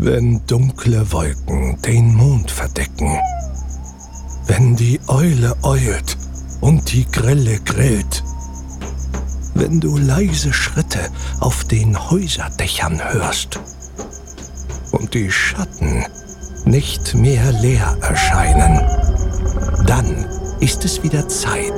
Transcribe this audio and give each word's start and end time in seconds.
Wenn 0.00 0.46
dunkle 0.46 1.10
Wolken 1.10 1.76
den 1.82 2.14
Mond 2.14 2.52
verdecken, 2.52 3.18
wenn 4.46 4.76
die 4.76 5.00
Eule 5.08 5.56
eult 5.62 6.16
und 6.60 6.92
die 6.92 7.04
Grille 7.10 7.58
grillt, 7.58 8.22
wenn 9.54 9.80
du 9.80 9.98
leise 9.98 10.52
Schritte 10.52 11.00
auf 11.40 11.64
den 11.64 12.10
Häuserdächern 12.10 13.02
hörst. 13.12 13.58
Und 14.92 15.14
die 15.14 15.32
Schatten 15.32 16.04
nicht 16.64 17.14
mehr 17.14 17.50
leer 17.50 17.96
erscheinen, 18.00 18.80
dann 19.84 20.26
ist 20.60 20.84
es 20.84 21.02
wieder 21.02 21.28
Zeit. 21.28 21.72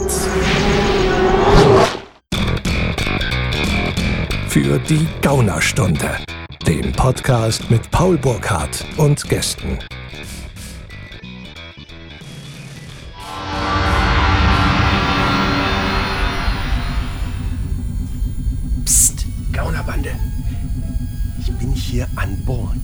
Für 4.48 4.78
die 4.78 5.08
Gaunerstunde, 5.22 6.10
den 6.70 6.92
Podcast 6.92 7.68
mit 7.68 7.90
Paul 7.90 8.16
Burkhardt 8.16 8.86
und 8.96 9.28
Gästen. 9.28 9.76
Psst, 18.84 19.26
Gaunerbande. 19.52 20.10
Ich 21.40 21.50
bin 21.54 21.72
hier 21.72 22.06
an 22.14 22.40
Bord 22.44 22.76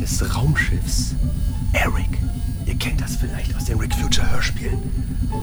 des 0.00 0.32
Raumschiffs 0.36 1.16
Eric. 1.72 2.06
Ihr 2.64 2.76
kennt 2.76 3.00
das 3.00 3.16
vielleicht 3.16 3.56
aus 3.56 3.64
den 3.64 3.80
Rick 3.80 3.92
Future 3.96 4.30
Hörspielen. 4.30 4.78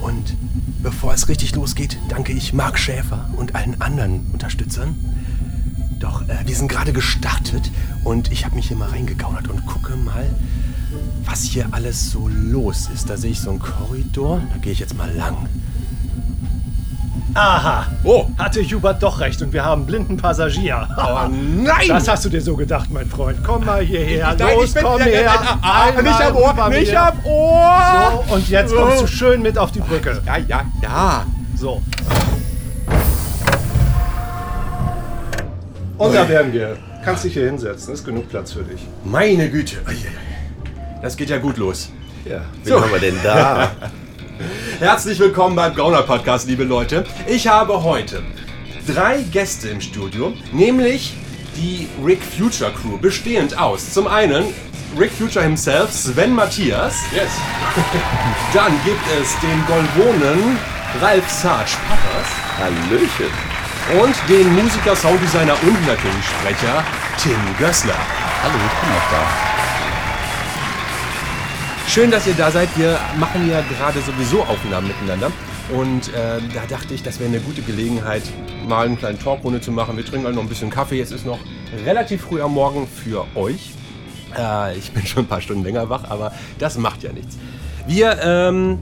Und 0.00 0.38
bevor 0.82 1.12
es 1.12 1.28
richtig 1.28 1.54
losgeht, 1.54 1.98
danke 2.08 2.32
ich 2.32 2.54
Mark 2.54 2.78
Schäfer 2.78 3.28
und 3.36 3.54
allen 3.54 3.78
anderen 3.82 4.30
Unterstützern. 4.32 4.94
Doch 6.02 6.22
äh, 6.22 6.34
wir 6.44 6.56
sind 6.56 6.66
gerade 6.66 6.92
gestartet 6.92 7.70
und 8.02 8.32
ich 8.32 8.44
habe 8.44 8.56
mich 8.56 8.66
hier 8.66 8.76
mal 8.76 8.88
reingegaunert 8.88 9.48
und 9.48 9.64
gucke 9.66 9.94
mal, 9.94 10.26
was 11.24 11.42
hier 11.42 11.66
alles 11.70 12.10
so 12.10 12.28
los 12.28 12.88
ist. 12.92 13.08
Da 13.08 13.16
sehe 13.16 13.30
ich 13.30 13.40
so 13.40 13.50
einen 13.50 13.60
Korridor. 13.60 14.40
Da 14.52 14.58
gehe 14.58 14.72
ich 14.72 14.80
jetzt 14.80 14.96
mal 14.96 15.10
lang. 15.14 15.48
Aha. 17.34 17.86
Oh. 18.02 18.26
Hatte 18.36 18.62
Hubert 18.64 19.00
doch 19.02 19.20
recht 19.20 19.40
und 19.42 19.52
wir 19.52 19.64
haben 19.64 19.86
blinden 19.86 20.16
Passagier. 20.16 20.88
Oh 20.98 21.28
nein! 21.30 21.88
Das 21.88 22.08
hast 22.08 22.24
du 22.24 22.28
dir 22.28 22.42
so 22.42 22.56
gedacht, 22.56 22.90
mein 22.90 23.08
Freund. 23.08 23.38
Komm 23.44 23.64
mal 23.64 23.82
hierher. 23.82 24.34
Nein, 24.36 24.56
Los, 24.56 24.74
ich 24.74 24.82
komm 24.82 25.00
her. 25.00 25.58
nein, 25.62 26.04
nicht 26.04 26.20
am 26.20 26.36
Ohr, 26.36 26.68
nicht 26.68 26.90
mir. 26.90 27.02
am 27.02 27.24
Ohr! 27.24 28.24
So, 28.26 28.34
und 28.34 28.48
jetzt 28.48 28.74
kommst 28.74 29.02
du 29.02 29.06
schön 29.06 29.40
mit 29.40 29.56
auf 29.56 29.70
die 29.70 29.80
Brücke. 29.80 30.20
Ja, 30.26 30.36
ja, 30.36 30.62
ja. 30.82 31.26
So. 31.54 31.80
Und 35.98 36.14
da 36.14 36.28
wären 36.28 36.52
wir. 36.52 36.76
Kannst 37.04 37.24
dich 37.24 37.34
hier 37.34 37.46
hinsetzen. 37.46 37.94
Ist 37.94 38.04
genug 38.04 38.28
Platz 38.28 38.52
für 38.52 38.62
dich. 38.62 38.80
Meine 39.04 39.50
Güte. 39.50 39.76
Das 41.02 41.16
geht 41.16 41.30
ja 41.30 41.38
gut 41.38 41.56
los. 41.56 41.90
Ja. 42.24 42.42
So. 42.64 42.80
haben 42.80 42.92
wir 42.92 43.00
denn 43.00 43.18
da? 43.22 43.72
Herzlich 44.78 45.18
willkommen 45.18 45.56
beim 45.56 45.74
Gauner 45.74 46.02
Podcast, 46.02 46.48
liebe 46.48 46.64
Leute. 46.64 47.04
Ich 47.26 47.46
habe 47.48 47.82
heute 47.82 48.22
drei 48.86 49.22
Gäste 49.22 49.68
im 49.68 49.80
Studio, 49.80 50.32
nämlich 50.52 51.14
die 51.56 51.88
Rick 52.04 52.20
Future 52.22 52.72
Crew, 52.72 52.96
bestehend 52.98 53.58
aus 53.58 53.92
zum 53.92 54.06
einen 54.06 54.44
Rick 54.98 55.12
Future 55.12 55.44
himself, 55.44 55.92
Sven 55.92 56.34
Matthias. 56.34 56.94
Yes. 57.14 57.30
Dann 58.54 58.72
gibt 58.84 59.02
es 59.20 59.38
den 59.40 59.64
Golvonen 59.66 60.58
Ralf 61.00 61.28
Sarge 61.28 61.72
Pappers 61.88 62.28
Hallöchen. 62.58 63.51
Und 64.00 64.14
den 64.28 64.54
Musiker, 64.54 64.96
Sounddesigner 64.96 65.54
und 65.62 65.86
natürlich 65.86 66.24
Sprecher 66.24 66.82
Tim 67.18 67.36
Gössler. 67.58 67.98
Hallo, 68.42 68.54
ich 68.54 68.80
bin 68.80 68.90
auch 68.96 69.10
da. 69.10 69.22
Schön, 71.88 72.10
dass 72.10 72.26
ihr 72.26 72.32
da 72.32 72.50
seid. 72.50 72.70
Wir 72.78 72.98
machen 73.18 73.50
ja 73.50 73.60
gerade 73.60 74.00
sowieso 74.00 74.42
Aufnahmen 74.44 74.88
miteinander. 74.88 75.30
Und 75.70 76.08
äh, 76.08 76.40
da 76.54 76.64
dachte 76.68 76.94
ich, 76.94 77.02
das 77.02 77.20
wäre 77.20 77.28
eine 77.28 77.40
gute 77.40 77.60
Gelegenheit, 77.60 78.22
mal 78.66 78.86
eine 78.86 78.96
kleine 78.96 79.18
Talkrunde 79.18 79.60
zu 79.60 79.72
machen. 79.72 79.96
Wir 79.98 80.06
trinken 80.06 80.24
halt 80.26 80.36
noch 80.36 80.42
ein 80.42 80.48
bisschen 80.48 80.70
Kaffee. 80.70 81.00
Es 81.00 81.12
ist 81.12 81.26
noch 81.26 81.38
relativ 81.84 82.22
früh 82.22 82.40
am 82.40 82.54
Morgen 82.54 82.88
für 82.88 83.26
euch. 83.36 83.72
Äh, 84.38 84.78
ich 84.78 84.92
bin 84.92 85.04
schon 85.04 85.24
ein 85.24 85.28
paar 85.28 85.42
Stunden 85.42 85.64
länger 85.64 85.90
wach, 85.90 86.04
aber 86.08 86.32
das 86.58 86.78
macht 86.78 87.02
ja 87.02 87.12
nichts. 87.12 87.36
Wir 87.86 88.18
ähm, 88.22 88.78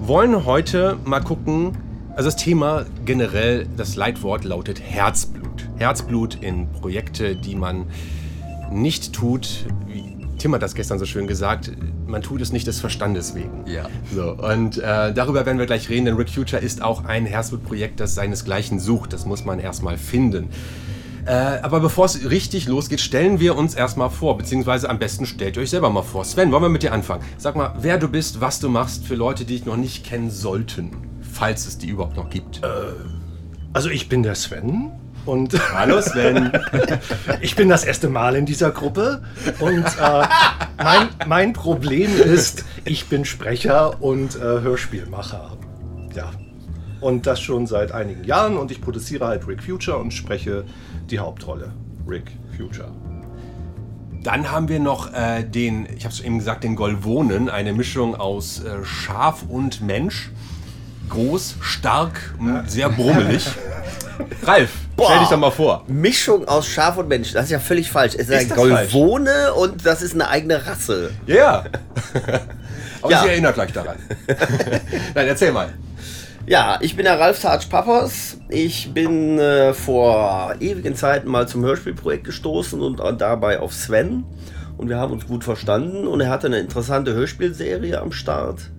wollen 0.00 0.44
heute 0.44 0.98
mal 1.04 1.20
gucken, 1.20 1.76
also 2.14 2.28
das 2.28 2.36
Thema 2.36 2.86
generell, 3.04 3.66
das 3.76 3.96
Leitwort 3.96 4.44
lautet 4.44 4.80
Herzblut. 4.80 5.68
Herzblut 5.76 6.38
in 6.40 6.70
Projekte, 6.72 7.34
die 7.36 7.56
man 7.56 7.86
nicht 8.70 9.12
tut, 9.12 9.66
wie 9.86 10.14
Tim 10.38 10.54
hat 10.54 10.62
das 10.62 10.74
gestern 10.74 10.98
so 10.98 11.06
schön 11.06 11.26
gesagt, 11.26 11.70
man 12.06 12.22
tut 12.22 12.40
es 12.40 12.52
nicht 12.52 12.66
des 12.66 12.80
Verstandes 12.80 13.34
wegen. 13.34 13.64
Ja. 13.66 13.88
So, 14.14 14.32
und 14.32 14.78
äh, 14.78 15.12
darüber 15.14 15.46
werden 15.46 15.58
wir 15.58 15.66
gleich 15.66 15.88
reden, 15.88 16.04
denn 16.04 16.16
Rick 16.16 16.30
Future 16.30 16.60
ist 16.60 16.82
auch 16.82 17.04
ein 17.04 17.24
Herzblutprojekt, 17.24 17.98
das 17.98 18.14
seinesgleichen 18.14 18.78
sucht. 18.78 19.12
Das 19.12 19.24
muss 19.26 19.44
man 19.44 19.58
erstmal 19.58 19.96
finden. 19.96 20.50
Äh, 21.26 21.30
aber 21.30 21.80
bevor 21.80 22.04
es 22.04 22.28
richtig 22.28 22.68
losgeht, 22.68 23.00
stellen 23.00 23.40
wir 23.40 23.56
uns 23.56 23.74
erstmal 23.74 24.10
vor, 24.10 24.36
beziehungsweise 24.36 24.90
am 24.90 24.98
besten 24.98 25.24
stellt 25.24 25.56
ihr 25.56 25.62
euch 25.62 25.70
selber 25.70 25.88
mal 25.88 26.02
vor. 26.02 26.24
Sven, 26.24 26.52
wollen 26.52 26.62
wir 26.62 26.68
mit 26.68 26.82
dir 26.82 26.92
anfangen? 26.92 27.22
Sag 27.38 27.56
mal, 27.56 27.74
wer 27.80 27.96
du 27.96 28.08
bist, 28.08 28.40
was 28.40 28.60
du 28.60 28.68
machst 28.68 29.06
für 29.06 29.14
Leute, 29.14 29.44
die 29.44 29.54
dich 29.54 29.64
noch 29.64 29.76
nicht 29.76 30.04
kennen 30.04 30.30
sollten, 30.30 30.90
falls 31.34 31.66
es 31.66 31.78
die 31.78 31.88
überhaupt 31.88 32.16
noch 32.16 32.30
gibt. 32.30 32.60
Also 33.72 33.90
ich 33.90 34.08
bin 34.08 34.22
der 34.22 34.36
Sven 34.36 34.92
und 35.26 35.52
Hallo 35.74 36.00
Sven. 36.00 36.52
ich 37.40 37.56
bin 37.56 37.68
das 37.68 37.84
erste 37.84 38.08
Mal 38.08 38.36
in 38.36 38.46
dieser 38.46 38.70
Gruppe 38.70 39.22
und 39.58 39.84
äh, 39.84 40.26
mein, 40.78 41.08
mein 41.26 41.52
Problem 41.52 42.10
ist, 42.16 42.64
ich 42.84 43.08
bin 43.08 43.24
Sprecher 43.24 44.02
und 44.02 44.36
äh, 44.36 44.40
Hörspielmacher. 44.40 45.56
Ja. 46.14 46.30
Und 47.00 47.26
das 47.26 47.40
schon 47.40 47.66
seit 47.66 47.92
einigen 47.92 48.24
Jahren 48.24 48.56
und 48.56 48.70
ich 48.70 48.80
produziere 48.80 49.26
halt 49.26 49.46
Rick 49.46 49.62
Future 49.62 49.98
und 49.98 50.12
spreche 50.12 50.64
die 51.10 51.18
Hauptrolle. 51.18 51.72
Rick 52.06 52.30
Future. 52.56 52.92
Dann 54.22 54.50
haben 54.50 54.68
wir 54.68 54.80
noch 54.80 55.12
äh, 55.12 55.42
den, 55.42 55.86
ich 55.96 56.04
habe 56.04 56.14
es 56.14 56.20
eben 56.20 56.38
gesagt, 56.38 56.64
den 56.64 56.76
Golvonen, 56.76 57.50
eine 57.50 57.74
Mischung 57.74 58.14
aus 58.14 58.62
äh, 58.64 58.84
Schaf 58.84 59.44
und 59.48 59.82
Mensch. 59.82 60.30
Groß, 61.08 61.56
stark, 61.60 62.34
m, 62.38 62.62
sehr 62.66 62.88
brummelig. 62.88 63.46
Ralf, 64.44 64.70
stell 65.02 65.18
dich 65.20 65.28
doch 65.28 65.36
mal 65.38 65.50
vor. 65.50 65.84
Mischung 65.88 66.46
aus 66.46 66.66
Schaf 66.66 66.96
und 66.98 67.08
Mensch, 67.08 67.32
das 67.32 67.46
ist 67.46 67.50
ja 67.50 67.58
völlig 67.58 67.90
falsch. 67.90 68.14
Es 68.14 68.28
ist, 68.28 68.32
ein 68.32 68.48
das 68.48 68.56
Golvone 68.56 69.52
und 69.54 69.84
das 69.84 70.02
ist 70.02 70.14
eine 70.14 70.28
eigene 70.28 70.64
Rasse. 70.66 71.10
Ja, 71.26 71.34
ja. 71.36 71.64
Aber 73.02 73.12
Ja. 73.12 73.22
sie 73.22 73.28
erinnert 73.28 73.54
gleich 73.54 73.72
daran. 73.72 73.96
Nein, 75.14 75.26
erzähl 75.28 75.52
mal. 75.52 75.68
Ja, 76.46 76.78
ich 76.80 76.94
bin 76.94 77.04
der 77.06 77.18
Ralf 77.18 77.38
Sarge 77.38 77.64
Pappers. 77.68 78.36
Ich 78.48 78.92
bin 78.92 79.38
äh, 79.38 79.72
vor 79.74 80.54
ewigen 80.60 80.94
Zeiten 80.94 81.28
mal 81.28 81.48
zum 81.48 81.64
Hörspielprojekt 81.64 82.24
gestoßen 82.24 82.80
und 82.80 83.00
äh, 83.00 83.14
dabei 83.16 83.60
auf 83.60 83.72
Sven. 83.72 84.24
Und 84.76 84.88
wir 84.88 84.98
haben 84.98 85.12
uns 85.12 85.26
gut 85.26 85.44
verstanden 85.44 86.06
und 86.06 86.20
er 86.20 86.28
hatte 86.30 86.46
eine 86.48 86.58
interessante 86.58 87.14
Hörspielserie 87.14 87.98
am 88.00 88.12
Start. 88.12 88.70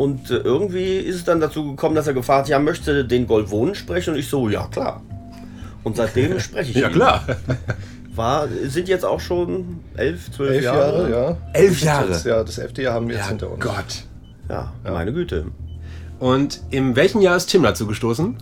Und 0.00 0.30
äh, 0.30 0.36
irgendwie 0.38 0.96
ist 0.96 1.16
es 1.16 1.24
dann 1.24 1.40
dazu 1.40 1.72
gekommen, 1.72 1.94
dass 1.94 2.06
er 2.06 2.14
gefragt 2.14 2.44
hat, 2.44 2.48
ja, 2.48 2.58
möchte 2.58 3.04
den 3.04 3.26
Golvonen 3.26 3.74
sprechen? 3.74 4.14
Und 4.14 4.18
ich 4.20 4.30
so, 4.30 4.48
ja 4.48 4.66
klar. 4.68 5.02
Und 5.84 5.96
seitdem 5.96 6.40
spreche 6.48 6.70
ich 6.70 6.76
Ja, 6.78 6.88
ihn. 6.88 6.94
klar. 6.94 7.26
War, 8.14 8.48
sind 8.64 8.88
jetzt 8.88 9.04
auch 9.04 9.20
schon 9.20 9.80
elf, 9.96 10.32
zwölf 10.32 10.52
Elf 10.52 10.64
Jahre. 10.64 11.10
Jahre, 11.10 11.10
ja. 11.10 11.36
Elf 11.52 11.82
Jahre. 11.82 12.08
Das, 12.08 12.24
ja, 12.24 12.42
das 12.42 12.56
elfte 12.56 12.80
Jahr 12.80 12.94
haben 12.94 13.08
wir 13.08 13.16
jetzt 13.16 13.24
Ja, 13.26 13.28
hinter 13.28 13.50
uns. 13.50 13.60
Gott. 13.62 14.04
Ja, 14.48 14.72
meine 14.84 15.12
Güte. 15.12 15.46
Und 16.18 16.60
in 16.70 16.96
welchem 16.96 17.20
Jahr 17.20 17.36
ist 17.36 17.46
Tim 17.50 17.62
dazu 17.62 17.86
gestoßen? 17.86 18.36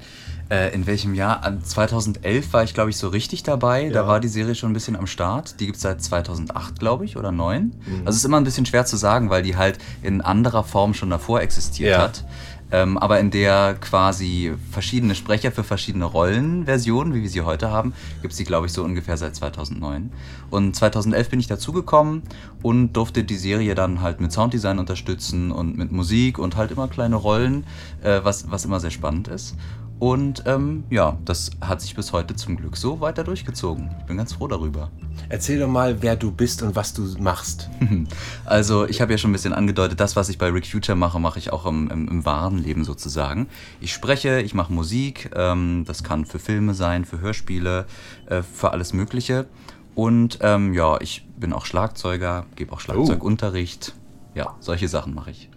Äh, 0.51 0.75
in 0.75 0.87
welchem 0.87 1.15
Jahr? 1.15 1.43
An 1.45 1.63
2011 1.63 2.53
war 2.55 2.65
ich, 2.65 2.73
glaube 2.73 2.89
ich, 2.91 2.97
so 2.97 3.09
richtig 3.09 3.43
dabei. 3.43 3.91
Da 3.91 4.07
war 4.07 4.19
die 4.19 4.29
Serie 4.29 4.55
schon 4.55 4.71
ein 4.71 4.75
bisschen 4.75 4.97
am 4.97 5.07
Start. 5.07 5.61
Die 5.61 5.67
gibt 5.67 5.77
es 5.77 5.83
seit 5.83 6.03
2008, 6.03 6.79
glaube 6.79 7.05
ich, 7.05 7.17
oder 7.19 7.33
9. 7.33 7.65
Mhm. 7.65 7.73
Also 8.01 8.11
es 8.11 8.17
ist 8.17 8.25
immer 8.25 8.39
ein 8.39 8.45
bisschen 8.45 8.65
schwer 8.65 8.87
zu 8.87 8.97
sagen, 8.97 9.29
weil 9.29 9.43
die 9.43 9.57
halt 9.57 9.79
in 10.03 10.21
anderer 10.23 10.65
Form 10.65 10.95
schon 10.95 11.11
davor 11.11 11.43
existiert 11.43 11.91
Ja. 11.93 11.99
hat. 12.03 12.25
Ähm, 12.71 12.99
aber 12.99 13.19
in 13.19 13.31
der 13.31 13.77
quasi 13.81 14.53
verschiedene 14.71 15.15
Sprecher 15.15 15.51
für 15.53 15.65
verschiedene 15.65 16.05
Rollenversionen, 16.05 17.15
wie 17.15 17.23
wir 17.23 17.31
sie 17.31 17.41
heute 17.41 17.71
haben, 17.71 17.95
gibt 18.21 18.33
es 18.33 18.39
die, 18.39 18.45
glaube 18.45 18.67
ich, 18.67 18.73
so 18.75 18.85
ungefähr 18.85 19.17
seit 19.17 19.35
2009. 19.37 20.11
Und 20.51 20.77
2011 20.77 21.31
bin 21.31 21.41
ich 21.41 21.47
dazugekommen 21.47 22.23
und 22.63 22.93
durfte 22.93 23.25
die 23.25 23.37
Serie 23.37 23.75
dann 23.75 24.03
halt 24.03 24.21
mit 24.21 24.33
Sounddesign 24.33 24.79
unterstützen 24.79 25.51
und 25.51 25.79
mit 25.79 25.93
Musik 25.93 26.39
und 26.39 26.57
halt 26.57 26.71
immer 26.71 26.89
kleine 26.89 27.17
Rollen, 27.17 27.65
äh, 28.03 28.21
was, 28.23 28.51
was 28.51 28.67
immer 28.67 28.81
sehr 28.81 28.91
spannend 28.91 29.29
ist. 29.29 29.55
Und 29.99 30.45
ähm, 30.47 30.85
ja, 30.91 31.19
das 31.25 31.51
hat 31.61 31.81
sich 31.81 31.97
bis 31.97 32.13
heute 32.13 32.37
zum 32.37 32.57
Glück 32.57 32.77
so 32.77 33.01
weiter 33.01 33.25
durchgezogen. 33.25 33.91
Ich 34.01 34.07
bin 34.07 34.17
ganz 34.17 34.33
froh 34.33 34.47
darüber. 34.47 34.91
Erzähl 35.29 35.59
doch 35.59 35.69
mal, 35.69 36.03
wer 36.03 36.15
du 36.15 36.31
bist 36.31 36.63
und 36.63 36.77
was 36.77 36.95
du 36.95 37.03
machst. 37.19 37.69
Also 38.45 38.87
ich 38.87 39.03
habe 39.03 39.13
ja 39.13 39.19
schon 39.19 39.31
ein 39.31 39.35
bisschen 39.35 39.53
angedeutet, 39.53 40.01
das, 40.01 40.17
was 40.17 40.31
ich 40.31 40.39
bei 40.39 40.49
Rick 40.49 40.67
Future 40.67 40.97
mache, 40.97 41.19
mache 41.19 41.39
ich 41.39 41.53
auch 41.53 41.67
im, 41.67 41.91
im, 41.91 42.09
im 42.09 42.25
wahren 42.25 42.59
Leben 42.59 42.85
sozusagen. 42.85 43.47
Ich 43.81 43.93
spreche, 43.93 44.41
ich 44.41 44.55
mache 44.55 44.73
Musik, 44.73 45.31
ähm, 45.35 45.85
das 45.87 46.03
kann 46.03 46.25
für 46.25 46.39
Filme 46.39 46.73
sein, 46.73 47.05
für 47.05 47.21
Hörspiele, 47.21 47.87
äh, 48.27 48.43
für 48.43 48.73
alles 48.73 48.95
Mögliche. 48.95 49.47
Und 49.95 50.39
ähm, 50.43 50.73
ja, 50.73 50.99
ich 51.01 51.27
bin 51.37 51.53
auch 51.53 51.67
Schlagzeuger, 51.67 52.47
gebe 52.57 52.73
auch 52.73 52.81
Schlagzeugunterricht. 52.81 53.95
Ja, 54.35 54.55
solche 54.61 54.89
Sachen 54.89 55.15
mache 55.15 55.33
ich. 55.33 55.51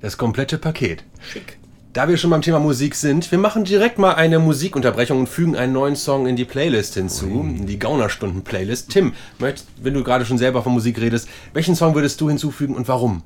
Das 0.00 0.18
komplette 0.18 0.58
Paket. 0.58 1.04
Schick. 1.20 1.55
Da 1.96 2.10
wir 2.10 2.18
schon 2.18 2.28
beim 2.28 2.42
Thema 2.42 2.58
Musik 2.58 2.94
sind, 2.94 3.30
wir 3.30 3.38
machen 3.38 3.64
direkt 3.64 3.98
mal 3.98 4.16
eine 4.16 4.38
Musikunterbrechung 4.38 5.20
und 5.20 5.30
fügen 5.30 5.56
einen 5.56 5.72
neuen 5.72 5.96
Song 5.96 6.26
in 6.26 6.36
die 6.36 6.44
Playlist 6.44 6.92
hinzu, 6.92 7.40
in 7.40 7.66
die 7.66 7.78
Gaunerstunden-Playlist. 7.78 8.90
Tim, 8.90 9.14
wenn 9.38 9.94
du 9.94 10.04
gerade 10.04 10.26
schon 10.26 10.36
selber 10.36 10.62
von 10.62 10.74
Musik 10.74 11.00
redest, 11.00 11.26
welchen 11.54 11.74
Song 11.74 11.94
würdest 11.94 12.20
du 12.20 12.28
hinzufügen 12.28 12.74
und 12.74 12.86
warum? 12.86 13.22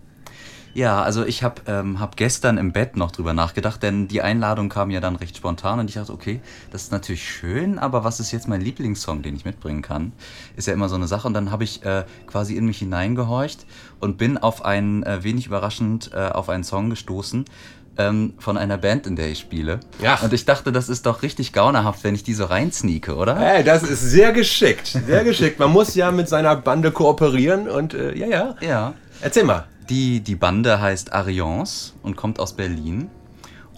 Ja, 0.72 1.02
also 1.02 1.24
ich 1.26 1.42
habe 1.42 1.62
ähm, 1.66 1.98
hab 1.98 2.16
gestern 2.16 2.56
im 2.56 2.70
Bett 2.70 2.96
noch 2.96 3.10
drüber 3.10 3.34
nachgedacht, 3.34 3.82
denn 3.82 4.06
die 4.06 4.22
Einladung 4.22 4.68
kam 4.68 4.92
ja 4.92 5.00
dann 5.00 5.16
recht 5.16 5.36
spontan 5.36 5.80
und 5.80 5.88
ich 5.88 5.96
dachte, 5.96 6.12
okay, 6.12 6.40
das 6.70 6.84
ist 6.84 6.92
natürlich 6.92 7.28
schön, 7.28 7.76
aber 7.76 8.04
was 8.04 8.20
ist 8.20 8.30
jetzt 8.30 8.46
mein 8.46 8.60
Lieblingssong, 8.60 9.22
den 9.22 9.34
ich 9.34 9.44
mitbringen 9.44 9.82
kann? 9.82 10.12
Ist 10.54 10.68
ja 10.68 10.72
immer 10.72 10.88
so 10.88 10.94
eine 10.94 11.08
Sache 11.08 11.26
und 11.26 11.34
dann 11.34 11.50
habe 11.50 11.64
ich 11.64 11.84
äh, 11.84 12.04
quasi 12.28 12.54
in 12.54 12.66
mich 12.66 12.78
hineingehorcht 12.78 13.66
und 13.98 14.16
bin 14.16 14.38
auf 14.38 14.64
einen, 14.64 15.02
äh, 15.02 15.24
wenig 15.24 15.48
überraschend, 15.48 16.12
äh, 16.14 16.28
auf 16.28 16.48
einen 16.48 16.62
Song 16.62 16.88
gestoßen 16.88 17.46
ähm, 17.98 18.34
von 18.38 18.56
einer 18.56 18.78
Band, 18.78 19.06
in 19.06 19.16
der 19.16 19.28
ich 19.28 19.38
spiele. 19.38 19.80
Ja. 20.02 20.18
Und 20.22 20.32
ich 20.32 20.44
dachte, 20.44 20.72
das 20.72 20.88
ist 20.88 21.06
doch 21.06 21.22
richtig 21.22 21.52
gaunerhaft, 21.52 22.04
wenn 22.04 22.14
ich 22.14 22.22
die 22.22 22.34
so 22.34 22.44
reinsneake, 22.44 23.14
oder? 23.14 23.36
Hey, 23.38 23.64
das 23.64 23.82
ist 23.82 24.02
sehr 24.02 24.32
geschickt, 24.32 24.86
sehr 25.06 25.24
geschickt. 25.24 25.58
Man 25.58 25.70
muss 25.70 25.94
ja 25.94 26.10
mit 26.10 26.28
seiner 26.28 26.56
Bande 26.56 26.90
kooperieren 26.90 27.68
und 27.68 27.94
äh, 27.94 28.16
ja, 28.16 28.26
ja. 28.26 28.56
Ja. 28.60 28.94
Erzähl 29.20 29.44
mal. 29.44 29.66
Die, 29.88 30.20
die 30.20 30.36
Bande 30.36 30.80
heißt 30.80 31.12
Ariance 31.12 31.94
und 32.02 32.16
kommt 32.16 32.38
aus 32.38 32.52
Berlin. 32.52 33.10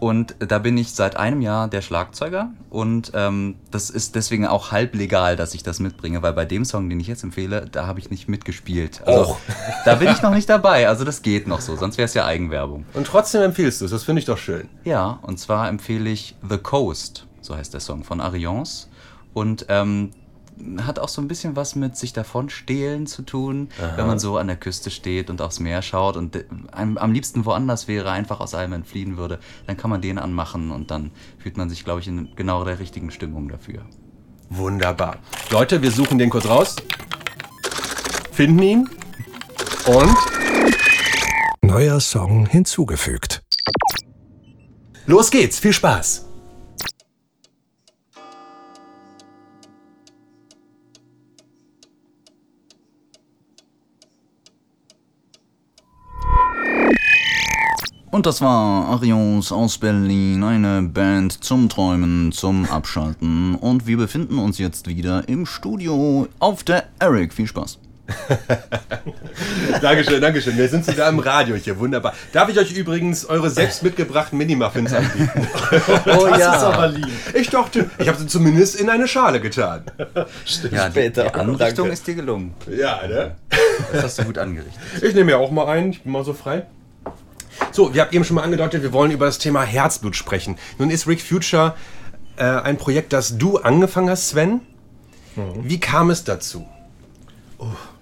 Und 0.03 0.35
da 0.41 0.59
bin 0.59 0.77
ich 0.79 0.95
seit 0.95 1.17
einem 1.17 1.41
Jahr 1.43 1.69
der 1.69 1.81
Schlagzeuger. 1.81 2.51
Und 2.71 3.13
ähm, 3.15 3.55
das 3.71 3.89
ist 3.89 4.17
deswegen 4.17 4.49
auch 4.49 4.73
halb 4.73 4.97
legal, 4.97 5.37
dass 5.37 5.55
ich 5.55 5.63
das 5.63 5.79
mitbringe, 5.79 6.23
weil 6.23 6.33
bei 6.33 6.45
dem 6.45 6.65
Song, 6.65 6.91
den 6.91 6.99
ich 6.99 7.07
jetzt 7.07 7.23
empfehle, 7.23 7.69
da 7.71 7.87
habe 7.87 8.01
ich 8.01 8.11
nicht 8.11 8.29
mitgespielt. 8.29 9.01
Also 9.07 9.21
Och. 9.21 9.37
da 9.85 9.95
bin 9.95 10.11
ich 10.11 10.21
noch 10.21 10.35
nicht 10.35 10.49
dabei. 10.49 10.89
Also 10.89 11.05
das 11.05 11.23
geht 11.23 11.47
noch 11.47 11.61
so, 11.61 11.77
sonst 11.77 11.99
wäre 11.99 12.07
es 12.07 12.15
ja 12.15 12.27
Eigenwerbung. 12.27 12.85
Und 12.95 13.07
trotzdem 13.07 13.43
empfiehlst 13.43 13.81
du 13.81 13.85
es, 13.85 13.93
das 13.93 14.03
finde 14.03 14.19
ich 14.19 14.27
doch 14.27 14.39
schön. 14.39 14.69
Ja, 14.83 15.21
und 15.23 15.39
zwar 15.39 15.69
empfehle 15.69 16.11
ich 16.11 16.35
The 16.51 16.59
Coast, 16.59 17.29
so 17.41 17.57
heißt 17.57 17.73
der 17.73 17.81
Song 17.81 18.03
von 18.03 18.21
Ariance. 18.21 18.89
Und 19.35 19.67
ähm, 19.69 20.11
hat 20.85 20.99
auch 20.99 21.09
so 21.09 21.21
ein 21.21 21.29
bisschen 21.29 21.57
was 21.57 21.75
mit 21.75 21.97
sich 21.97 22.13
davon 22.13 22.49
stehlen 22.49 23.07
zu 23.07 23.23
tun, 23.23 23.69
wenn 23.97 24.07
man 24.07 24.19
so 24.19 24.37
an 24.39 24.47
der 24.47 24.57
Küste 24.57 24.91
steht 24.91 25.31
und 25.31 25.41
aufs 25.43 25.61
Meer 25.61 25.83
schaut 25.83 26.17
und 26.17 26.37
äh, 26.37 26.45
am, 26.71 26.97
am 26.99 27.13
liebsten 27.13 27.45
woanders 27.45 27.89
wäre, 27.89 28.11
einfach 28.11 28.41
aus 28.41 28.55
allem 28.55 28.73
entfliehen 28.73 29.17
würde, 29.17 29.39
dann 29.67 29.77
kann 29.77 29.91
man 29.91 30.01
den 30.01 30.19
anmachen 30.19 30.71
und 30.71 30.91
dann 30.91 31.11
fühlt 31.39 31.57
man 31.57 31.69
sich, 31.69 31.85
glaube 31.85 32.01
ich, 32.01 32.09
in 32.09 32.35
genau 32.37 32.65
der 32.65 32.79
richtigen 32.79 33.11
Stimmung 33.11 33.49
dafür. 33.49 33.83
Wunderbar. 34.51 35.17
Leute, 35.51 35.83
wir 35.83 35.91
suchen 35.91 36.19
den 36.19 36.31
kurz 36.31 36.47
raus. 36.47 36.77
Finden 38.33 38.63
ihn. 38.63 38.89
Und 39.87 40.17
Neuer 41.63 42.01
Song 42.01 42.47
hinzugefügt. 42.47 43.43
los 45.07 45.31
geht's. 45.31 45.59
Viel 45.59 45.73
Spaß. 45.73 46.27
Und 58.13 58.27
das 58.27 58.43
war 58.43 58.89
Arions 58.91 59.53
aus 59.53 59.79
Berlin, 59.79 60.45
eine 60.45 60.83
Band 60.83 61.43
zum 61.43 61.71
Träumen, 61.71 62.31
zum 62.31 62.67
Abschalten. 62.67 63.55
Und 63.55 63.87
wir 63.87 63.97
befinden 63.97 64.39
uns 64.39 64.59
jetzt 64.59 64.87
wieder 64.87 65.27
im 65.31 65.47
Studio 65.47 66.29
auf 66.39 66.63
der 66.63 66.85
Eric. 66.99 67.33
Viel 67.33 67.47
Spaß. 67.47 67.79
Dankeschön, 69.81 70.21
Dankeschön. 70.21 70.59
Wir 70.59 70.69
sind 70.69 70.85
sogar 70.85 71.09
im 71.09 71.21
Radio 71.21 71.57
hier. 71.57 71.79
Wunderbar. 71.79 72.13
Darf 72.35 72.51
ich 72.51 72.59
euch 72.59 72.73
übrigens 72.73 73.25
eure 73.25 73.49
selbst 73.49 73.83
mitgebrachten 73.83 74.37
Mini-Muffins 74.37 74.93
anbieten? 74.93 75.31
Oh 76.05 76.27
das 76.29 76.39
ist 76.39 76.63
aber 76.63 76.89
lieb. 76.89 77.09
Ich 77.33 77.49
dachte, 77.49 77.89
ich 77.99 78.09
habe 78.09 78.19
sie 78.19 78.27
zumindest 78.27 78.79
in 78.79 78.91
eine 78.91 79.09
Schale 79.09 79.41
getan. 79.41 79.85
Ja, 80.71 80.89
die, 80.89 80.93
Später. 80.93 81.31
die 81.31 81.35
Anrichtung 81.35 81.87
Danke. 81.87 81.93
ist 81.93 82.07
dir 82.07 82.15
gelungen. 82.17 82.53
Ja, 82.71 83.07
ne? 83.07 83.37
Das 83.91 84.03
hast 84.03 84.19
du 84.19 84.25
gut 84.25 84.37
angerichtet. 84.37 84.79
Ich 85.01 85.15
nehme 85.15 85.31
ja 85.31 85.39
auch 85.39 85.51
mal 85.51 85.67
einen. 85.67 85.93
Ich 85.93 86.03
bin 86.03 86.13
mal 86.13 86.25
so 86.25 86.35
frei. 86.35 86.67
So, 87.73 87.95
wir 87.95 88.03
haben 88.03 88.13
eben 88.13 88.25
schon 88.25 88.37
mal 88.37 88.43
angedeutet, 88.43 88.83
wir 88.83 88.93
wollen 88.93 89.11
über 89.11 89.25
das 89.25 89.39
Thema 89.39 89.63
Herzblut 89.63 90.15
sprechen. 90.15 90.59
Nun 90.79 90.91
ist 90.91 91.07
Rick 91.07 91.23
Future 91.23 91.75
äh, 92.37 92.45
ein 92.45 92.77
Projekt, 92.77 93.15
das 93.15 93.39
du 93.39 93.59
angefangen 93.59 94.11
hast, 94.11 94.29
Sven. 94.29 94.61
Wie 95.63 95.81
kam 95.81 96.11
es 96.11 96.25
dazu? 96.25 96.67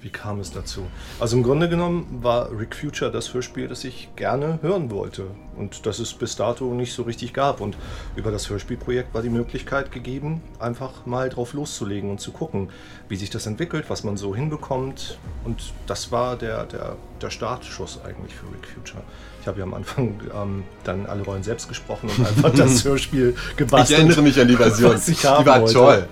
Wie 0.02 0.08
kam 0.08 0.40
es 0.40 0.50
dazu? 0.50 0.86
Also 1.18 1.36
im 1.36 1.42
Grunde 1.42 1.68
genommen 1.68 2.20
war 2.22 2.50
Rick 2.58 2.74
Future 2.74 3.10
das 3.10 3.34
Hörspiel, 3.34 3.68
das 3.68 3.84
ich 3.84 4.08
gerne 4.16 4.58
hören 4.62 4.90
wollte 4.90 5.26
und 5.58 5.84
das 5.84 5.98
es 5.98 6.14
bis 6.14 6.36
dato 6.36 6.72
nicht 6.72 6.94
so 6.94 7.02
richtig 7.02 7.34
gab. 7.34 7.60
Und 7.60 7.76
über 8.16 8.30
das 8.30 8.48
Hörspielprojekt 8.48 9.12
war 9.12 9.20
die 9.20 9.28
Möglichkeit 9.28 9.92
gegeben, 9.92 10.40
einfach 10.58 11.04
mal 11.04 11.28
drauf 11.28 11.52
loszulegen 11.52 12.10
und 12.10 12.18
zu 12.18 12.32
gucken, 12.32 12.70
wie 13.10 13.16
sich 13.16 13.28
das 13.28 13.46
entwickelt, 13.46 13.86
was 13.88 14.02
man 14.02 14.16
so 14.16 14.34
hinbekommt. 14.34 15.18
Und 15.44 15.74
das 15.86 16.10
war 16.10 16.36
der, 16.36 16.64
der, 16.64 16.96
der 17.20 17.28
Startschuss 17.28 18.00
eigentlich 18.02 18.34
für 18.34 18.46
Rick 18.46 18.68
Future. 18.74 19.02
Ich 19.42 19.48
habe 19.48 19.58
ja 19.58 19.64
am 19.64 19.74
Anfang 19.74 20.18
ähm, 20.34 20.64
dann 20.84 21.04
alle 21.06 21.22
Rollen 21.22 21.42
selbst 21.42 21.68
gesprochen 21.68 22.08
und 22.08 22.26
einfach 22.26 22.54
das 22.54 22.84
Hörspiel 22.86 23.34
gebastelt. 23.56 23.90
Ich 23.90 23.96
erinnere 23.96 24.22
mich 24.22 24.40
an 24.40 24.48
die 24.48 24.56
Version. 24.56 24.98
Die 25.06 25.24
war 25.24 25.60
wollte. 25.60 25.74
toll. 25.74 26.08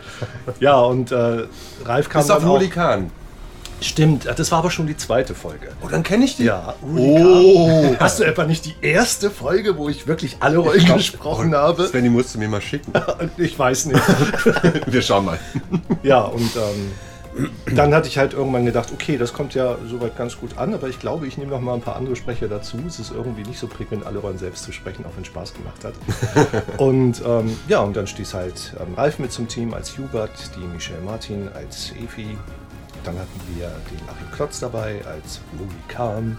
Ja, 0.60 0.78
und 0.80 1.10
äh, 1.10 1.46
Ralf 1.86 2.08
kam 2.10 2.20
Bis 2.22 2.30
auf 2.30 2.42
Lulikan. 2.42 3.10
Stimmt, 3.80 4.26
das 4.26 4.50
war 4.50 4.58
aber 4.58 4.70
schon 4.70 4.86
die 4.86 4.96
zweite 4.96 5.34
Folge. 5.34 5.68
Oh, 5.84 5.88
dann 5.88 6.02
kenne 6.02 6.24
ich 6.24 6.36
die. 6.36 6.44
Ja, 6.44 6.74
Oh. 6.96 7.94
Hast 8.00 8.18
du 8.18 8.24
etwa 8.24 8.44
nicht 8.44 8.64
die 8.64 8.74
erste 8.80 9.30
Folge, 9.30 9.76
wo 9.76 9.88
ich 9.88 10.06
wirklich 10.06 10.36
alle 10.40 10.58
Rollen 10.58 10.84
gesprochen 10.94 11.54
habe? 11.54 11.86
Sven, 11.86 12.02
die 12.04 12.10
musst 12.10 12.34
du 12.34 12.38
mir 12.38 12.48
mal 12.48 12.60
schicken. 12.60 12.92
Ich 13.36 13.58
weiß 13.58 13.86
nicht. 13.86 14.00
Wir 14.86 15.02
schauen 15.02 15.24
mal. 15.26 15.38
Ja, 16.02 16.22
und 16.22 16.50
ähm, 16.56 16.92
dann 17.74 17.94
hatte 17.94 18.08
ich 18.08 18.18
halt 18.18 18.32
irgendwann 18.32 18.64
gedacht, 18.64 18.90
okay, 18.92 19.16
das 19.16 19.32
kommt 19.32 19.54
ja 19.54 19.76
soweit 19.88 20.16
ganz 20.16 20.38
gut 20.38 20.58
an, 20.58 20.74
aber 20.74 20.88
ich 20.88 20.98
glaube, 20.98 21.26
ich 21.26 21.38
nehme 21.38 21.50
noch 21.52 21.60
mal 21.60 21.74
ein 21.74 21.80
paar 21.80 21.96
andere 21.96 22.16
Sprecher 22.16 22.48
dazu. 22.48 22.78
Es 22.86 22.98
ist 22.98 23.12
irgendwie 23.12 23.42
nicht 23.42 23.58
so 23.60 23.68
prickelnd, 23.68 24.04
alle 24.06 24.18
Rollen 24.18 24.38
selbst 24.38 24.64
zu 24.64 24.72
sprechen, 24.72 25.04
auch 25.04 25.10
wenn 25.14 25.22
es 25.22 25.28
Spaß 25.28 25.54
gemacht 25.54 25.84
hat. 25.84 25.94
und 26.78 27.22
ähm, 27.24 27.56
ja, 27.68 27.80
und 27.80 27.96
dann 27.96 28.06
stieß 28.06 28.34
halt 28.34 28.74
ähm, 28.80 28.94
Ralf 28.94 29.18
mit 29.18 29.30
zum 29.32 29.46
Team 29.46 29.72
als 29.74 29.96
Hubert, 29.96 30.32
die 30.56 30.66
Michelle 30.66 31.00
Martin 31.02 31.48
als 31.54 31.92
Efi. 31.92 32.36
Dann 33.04 33.18
hatten 33.18 33.40
wir 33.54 33.68
den 33.90 34.08
Achim 34.08 34.30
Klotz 34.32 34.60
dabei 34.60 35.00
als 35.06 35.40
Luli 35.58 35.70
Kahn. 35.88 36.36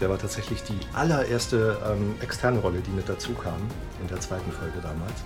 Der 0.00 0.08
war 0.08 0.18
tatsächlich 0.18 0.62
die 0.62 0.78
allererste 0.94 1.76
ähm, 1.90 2.14
externe 2.20 2.58
Rolle, 2.60 2.80
die 2.80 2.90
mit 2.90 3.08
dazu 3.08 3.32
kam, 3.34 3.60
in 4.00 4.08
der 4.08 4.20
zweiten 4.20 4.50
Folge 4.52 4.78
damals. 4.82 5.24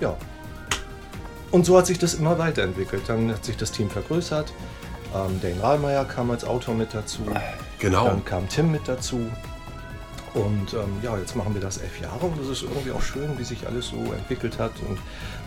Ja, 0.00 0.16
und 1.50 1.66
so 1.66 1.76
hat 1.76 1.86
sich 1.86 1.98
das 1.98 2.14
immer 2.14 2.38
weiterentwickelt. 2.38 3.02
Dann 3.08 3.30
hat 3.30 3.44
sich 3.44 3.56
das 3.56 3.72
Team 3.72 3.90
vergrößert. 3.90 4.52
Ähm, 5.14 5.40
Dane 5.40 5.60
Rahlmeier 5.62 6.04
kam 6.04 6.30
als 6.30 6.44
Autor 6.44 6.74
mit 6.74 6.94
dazu. 6.94 7.22
Genau. 7.80 8.06
Dann 8.06 8.24
kam 8.24 8.48
Tim 8.48 8.70
mit 8.70 8.86
dazu. 8.86 9.20
Und 10.32 10.74
ähm, 10.74 10.98
ja, 11.02 11.18
jetzt 11.18 11.34
machen 11.34 11.54
wir 11.54 11.60
das 11.60 11.78
elf 11.78 12.00
Jahre 12.00 12.26
und 12.26 12.40
es 12.40 12.48
ist 12.48 12.62
irgendwie 12.62 12.92
auch 12.92 13.02
schön, 13.02 13.36
wie 13.36 13.42
sich 13.42 13.66
alles 13.66 13.88
so 13.88 13.96
entwickelt 14.12 14.60
hat 14.60 14.70
und 14.88 14.96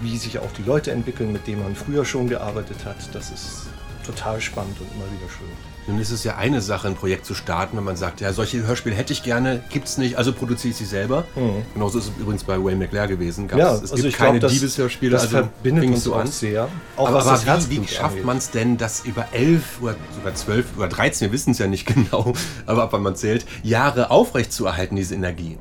wie 0.02 0.18
sich 0.18 0.40
auch 0.40 0.52
die 0.58 0.64
Leute 0.64 0.92
entwickeln, 0.92 1.32
mit 1.32 1.48
denen 1.48 1.64
man 1.64 1.74
früher 1.74 2.04
schon 2.04 2.28
gearbeitet 2.28 2.84
hat. 2.84 2.98
Das 3.14 3.32
ist 3.32 3.68
total 4.04 4.40
spannend 4.42 4.80
und 4.80 4.88
immer 4.96 5.06
wieder 5.06 5.30
schön. 5.30 5.48
Nun 5.86 6.00
ist 6.00 6.12
es 6.12 6.24
ja 6.24 6.38
eine 6.38 6.62
Sache, 6.62 6.88
ein 6.88 6.96
Projekt 6.96 7.26
zu 7.26 7.34
starten, 7.36 7.76
wenn 7.76 7.84
man 7.84 7.98
sagt, 7.98 8.22
ja, 8.22 8.32
solche 8.32 8.66
Hörspiele 8.66 8.96
hätte 8.96 9.12
ich 9.12 9.22
gerne, 9.22 9.62
gibt's 9.70 9.98
nicht, 9.98 10.18
also 10.18 10.32
produziere 10.32 10.72
ich 10.72 10.78
sie 10.78 10.86
selber. 10.86 11.26
Genauso 11.74 12.00
ist 12.00 12.06
es 12.06 12.12
übrigens 12.22 12.46
bei 12.46 12.58
Wayne 12.58 12.78
McLair 12.78 13.08
gewesen. 13.10 13.50
Gab's, 13.50 13.56
Mhm. 13.62 13.68
Ja, 13.68 13.74
es 13.76 13.82
also 13.82 13.96
gibt 13.96 14.08
ich 14.08 14.16
keine 14.16 14.40
glaub, 14.40 14.50
das- 14.50 14.80
also 15.20 15.28
verbindet 15.28 15.84
uns 15.90 16.04
so 16.06 16.16
an. 16.16 16.28
sehr, 16.28 16.70
auch 16.96 17.10
aber 17.10 17.26
was 17.26 17.46
aber 17.46 17.70
wie, 17.70 17.82
wie 17.82 17.88
schafft 17.88 18.24
man 18.24 18.38
es 18.38 18.50
denn, 18.52 18.78
dass 18.78 19.04
über 19.04 19.26
elf 19.34 19.82
oder 19.82 19.96
sogar 20.16 20.34
zwölf 20.36 20.68
oder 20.78 20.88
13, 20.88 21.28
wir 21.28 21.34
wissen 21.34 21.52
es 21.52 21.58
ja 21.58 21.68
nicht 21.68 21.86
genau, 21.94 22.32
aber 22.66 22.84
ab 22.84 22.94
wann 22.94 23.04
man 23.04 23.18
zählt, 23.18 23.46
Jahre 23.64 24.10
aufrechtzuerhalten, 24.10 24.96
diese 24.96 25.16
Energie? 25.16 25.58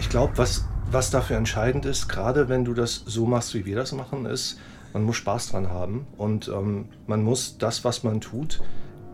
Ich 0.00 0.08
glaube, 0.08 0.34
was, 0.36 0.64
was 0.90 1.10
dafür 1.10 1.36
entscheidend 1.36 1.84
ist, 1.84 2.08
gerade 2.08 2.48
wenn 2.48 2.64
du 2.64 2.74
das 2.74 3.02
so 3.06 3.26
machst, 3.26 3.54
wie 3.54 3.64
wir 3.66 3.74
das 3.74 3.90
machen, 3.92 4.24
ist, 4.26 4.58
man 4.98 5.06
muss 5.06 5.16
Spaß 5.16 5.50
dran 5.50 5.68
haben 5.68 6.06
und 6.16 6.48
ähm, 6.48 6.86
man 7.06 7.22
muss 7.22 7.56
das, 7.56 7.84
was 7.84 8.02
man 8.02 8.20
tut, 8.20 8.60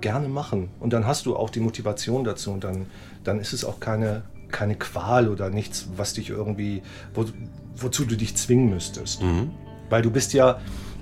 gerne 0.00 0.28
machen. 0.28 0.70
Und 0.80 0.94
dann 0.94 1.06
hast 1.06 1.26
du 1.26 1.36
auch 1.36 1.50
die 1.50 1.60
Motivation 1.60 2.24
dazu 2.24 2.52
und 2.52 2.64
dann, 2.64 2.86
dann 3.22 3.38
ist 3.38 3.52
es 3.52 3.66
auch 3.66 3.80
keine, 3.80 4.22
keine 4.50 4.76
Qual 4.76 5.28
oder 5.28 5.50
nichts, 5.50 5.88
was 5.96 6.14
dich 6.14 6.30
irgendwie, 6.30 6.82
wo, 7.12 7.26
wozu 7.76 8.06
du 8.06 8.16
dich 8.16 8.34
zwingen 8.34 8.70
müsstest. 8.70 9.20
Weil 9.90 10.00
du 10.00 10.10
bist 10.10 10.32
ja, 10.32 10.58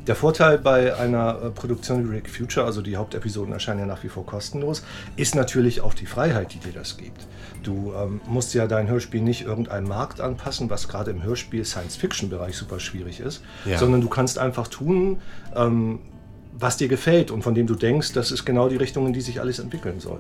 der 0.07 0.17
Vorteil 0.17 0.59
bei 0.59 0.97
einer 0.97 1.41
äh, 1.43 1.51
Produktion 1.51 2.09
wie 2.11 2.17
Rick 2.17 2.29
Future, 2.29 2.67
also 2.67 2.83
die 2.83 2.97
Hauptepisoden 2.97 3.53
erscheinen 3.53 3.81
ja 3.81 3.87
nach 3.87 4.03
wie 4.03 4.09
vor 4.09 4.27
kostenlos, 4.27 4.83
ist 5.17 5.35
natürlich 5.35 5.81
auch 5.81 5.95
die 5.95 6.07
Freiheit, 6.07 6.53
die 6.55 6.59
dir 6.59 6.73
das 6.73 6.97
gibt. 6.97 7.27
Du 7.63 7.93
ähm, 7.97 8.21
musst 8.27 8.53
ja 8.55 8.67
dein 8.67 8.89
Hörspiel 8.89 9.23
nicht 9.23 9.43
irgendeinem 9.43 9.87
Markt 9.89 10.21
anpassen, 10.21 10.69
was 10.71 10.89
gerade 10.89 11.13
im 11.13 11.23
Hörspiel 11.23 11.65
Science-Fiction-Bereich 11.65 12.57
super 12.57 12.81
schwierig 12.81 13.21
ist, 13.21 13.43
Ja. 13.65 13.79
sondern 13.79 14.01
du 14.01 14.09
kannst 14.09 14.39
einfach 14.39 14.67
tun, 14.67 15.21
ähm, 15.55 16.01
was 16.53 16.77
dir 16.77 16.89
gefällt 16.89 17.31
und 17.31 17.43
von 17.43 17.55
dem 17.55 17.67
du 17.67 17.75
denkst, 17.75 18.13
das 18.13 18.31
ist 18.33 18.45
genau 18.45 18.69
die 18.69 18.77
Richtung, 18.77 19.07
in 19.07 19.13
die 19.13 19.21
sich 19.21 19.41
alles 19.41 19.59
entwickeln 19.59 20.01
soll. 20.01 20.19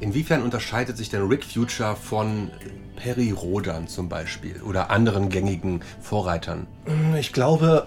Inwiefern 0.00 0.42
unterscheidet 0.42 0.96
sich 0.96 1.08
denn 1.10 1.26
Rick 1.26 1.44
Future 1.44 1.96
von 1.96 2.50
Perry 2.96 3.30
Rodan 3.30 3.88
zum 3.88 4.08
Beispiel 4.08 4.62
oder 4.62 4.90
anderen 4.90 5.28
gängigen 5.28 5.80
Vorreitern? 6.00 6.66
Ich 7.18 7.32
glaube, 7.32 7.86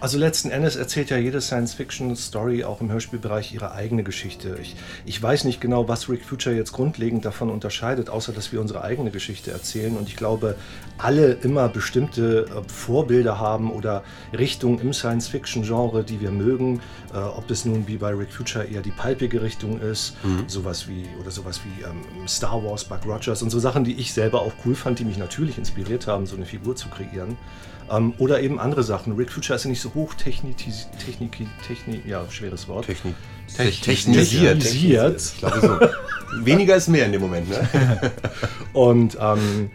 also 0.00 0.18
letzten 0.18 0.50
Endes 0.50 0.76
erzählt 0.76 1.10
ja 1.10 1.16
jede 1.16 1.40
Science-Fiction-Story 1.40 2.64
auch 2.64 2.80
im 2.80 2.90
Hörspielbereich 2.90 3.54
ihre 3.54 3.72
eigene 3.72 4.02
Geschichte. 4.02 4.58
Ich, 4.60 4.76
ich 5.04 5.22
weiß 5.22 5.44
nicht 5.44 5.60
genau, 5.60 5.88
was 5.88 6.08
Rick 6.08 6.24
Future 6.24 6.54
jetzt 6.54 6.72
grundlegend 6.72 7.24
davon 7.24 7.50
unterscheidet, 7.50 8.10
außer 8.10 8.32
dass 8.32 8.52
wir 8.52 8.60
unsere 8.60 8.82
eigene 8.82 9.10
Geschichte 9.10 9.50
erzählen. 9.50 9.96
Und 9.96 10.08
ich 10.08 10.16
glaube, 10.16 10.56
alle 10.98 11.32
immer 11.32 11.68
bestimmte 11.68 12.46
äh, 12.46 12.68
Vorbilder 12.68 13.38
haben 13.38 13.70
oder 13.70 14.04
Richtungen 14.36 14.80
im 14.80 14.92
Science-Fiction-Genre, 14.92 16.04
die 16.04 16.20
wir 16.20 16.30
mögen. 16.30 16.80
Äh, 17.14 17.18
ob 17.18 17.50
es 17.50 17.64
nun 17.64 17.88
wie 17.88 17.96
bei 17.96 18.12
Rick 18.12 18.32
Future 18.32 18.64
eher 18.64 18.82
die 18.82 18.90
palpige 18.90 19.40
Richtung 19.42 19.80
ist, 19.80 20.16
mhm. 20.22 20.44
sowas 20.48 20.88
wie 20.88 21.06
oder 21.20 21.30
sowas 21.30 21.60
wie 21.64 21.82
ähm, 21.82 22.28
Star 22.28 22.62
Wars, 22.62 22.84
Buck 22.84 23.06
Rogers 23.06 23.42
und 23.42 23.50
so 23.50 23.58
Sachen, 23.58 23.84
die 23.84 23.94
ich 23.94 24.12
selber 24.12 24.42
auch 24.42 24.52
cool 24.64 24.74
fand, 24.74 24.98
die 24.98 25.04
mich 25.04 25.18
natürlich 25.18 25.58
inspiriert 25.58 26.06
haben, 26.06 26.26
so 26.26 26.36
eine 26.36 26.44
Figur 26.44 26.76
zu 26.76 26.88
kreieren. 26.88 27.36
Ähm, 27.90 28.14
oder 28.18 28.40
eben 28.40 28.58
andere 28.58 28.82
Sachen. 28.82 29.16
Rick 29.16 29.30
Future 29.30 29.56
ist 29.56 29.64
ja 29.64 29.70
nicht 29.70 29.80
so 29.80 29.94
hoch 29.94 30.14
technik, 30.14 30.56
technik, 30.58 31.32
technik 31.66 32.06
ja, 32.06 32.24
schweres 32.30 32.68
Wort. 32.68 32.86
Technik, 32.86 33.14
technisiert. 33.56 34.60
technisiert. 34.60 35.20
Ich 35.20 35.38
glaube 35.38 35.60
so. 35.60 36.44
Weniger 36.44 36.76
ist 36.76 36.88
mehr 36.88 37.06
in 37.06 37.12
dem 37.12 37.20
Moment, 37.20 37.48
ne? 37.48 38.12
und 38.72 39.16
ähm, 39.20 39.70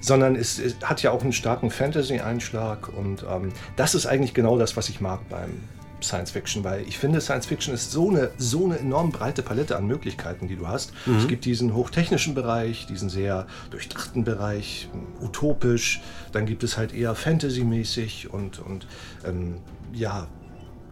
sondern 0.00 0.36
es, 0.36 0.58
es, 0.58 0.76
hat 0.82 1.02
ja 1.02 1.10
auch 1.10 1.22
einen 1.22 1.32
starken 1.32 1.70
Fantasy-Einschlag 1.70 2.88
und 2.88 3.24
ähm, 3.28 3.52
das 3.76 3.94
ist 3.94 4.06
eigentlich 4.06 4.34
genau 4.34 4.56
das, 4.58 4.76
was 4.76 4.88
ich 4.88 5.00
mag 5.00 5.28
beim 5.28 5.60
Science 6.02 6.30
Fiction, 6.30 6.64
weil 6.64 6.86
ich 6.86 6.98
finde, 6.98 7.20
Science 7.20 7.46
Fiction 7.46 7.74
ist 7.74 7.90
so 7.90 8.10
eine, 8.10 8.30
so 8.38 8.64
eine 8.64 8.78
enorm 8.78 9.10
breite 9.10 9.42
Palette 9.42 9.76
an 9.76 9.86
Möglichkeiten, 9.86 10.48
die 10.48 10.56
du 10.56 10.68
hast. 10.68 10.92
Mhm. 11.06 11.18
Es 11.18 11.28
gibt 11.28 11.44
diesen 11.44 11.74
hochtechnischen 11.74 12.34
Bereich, 12.34 12.86
diesen 12.86 13.08
sehr 13.08 13.46
durchdachten 13.70 14.24
Bereich, 14.24 14.88
utopisch, 15.20 16.00
dann 16.32 16.46
gibt 16.46 16.62
es 16.62 16.76
halt 16.76 16.94
eher 16.94 17.14
Fantasy-mäßig 17.14 18.30
und, 18.30 18.58
und 18.60 18.86
ähm, 19.26 19.56
ja, 19.92 20.28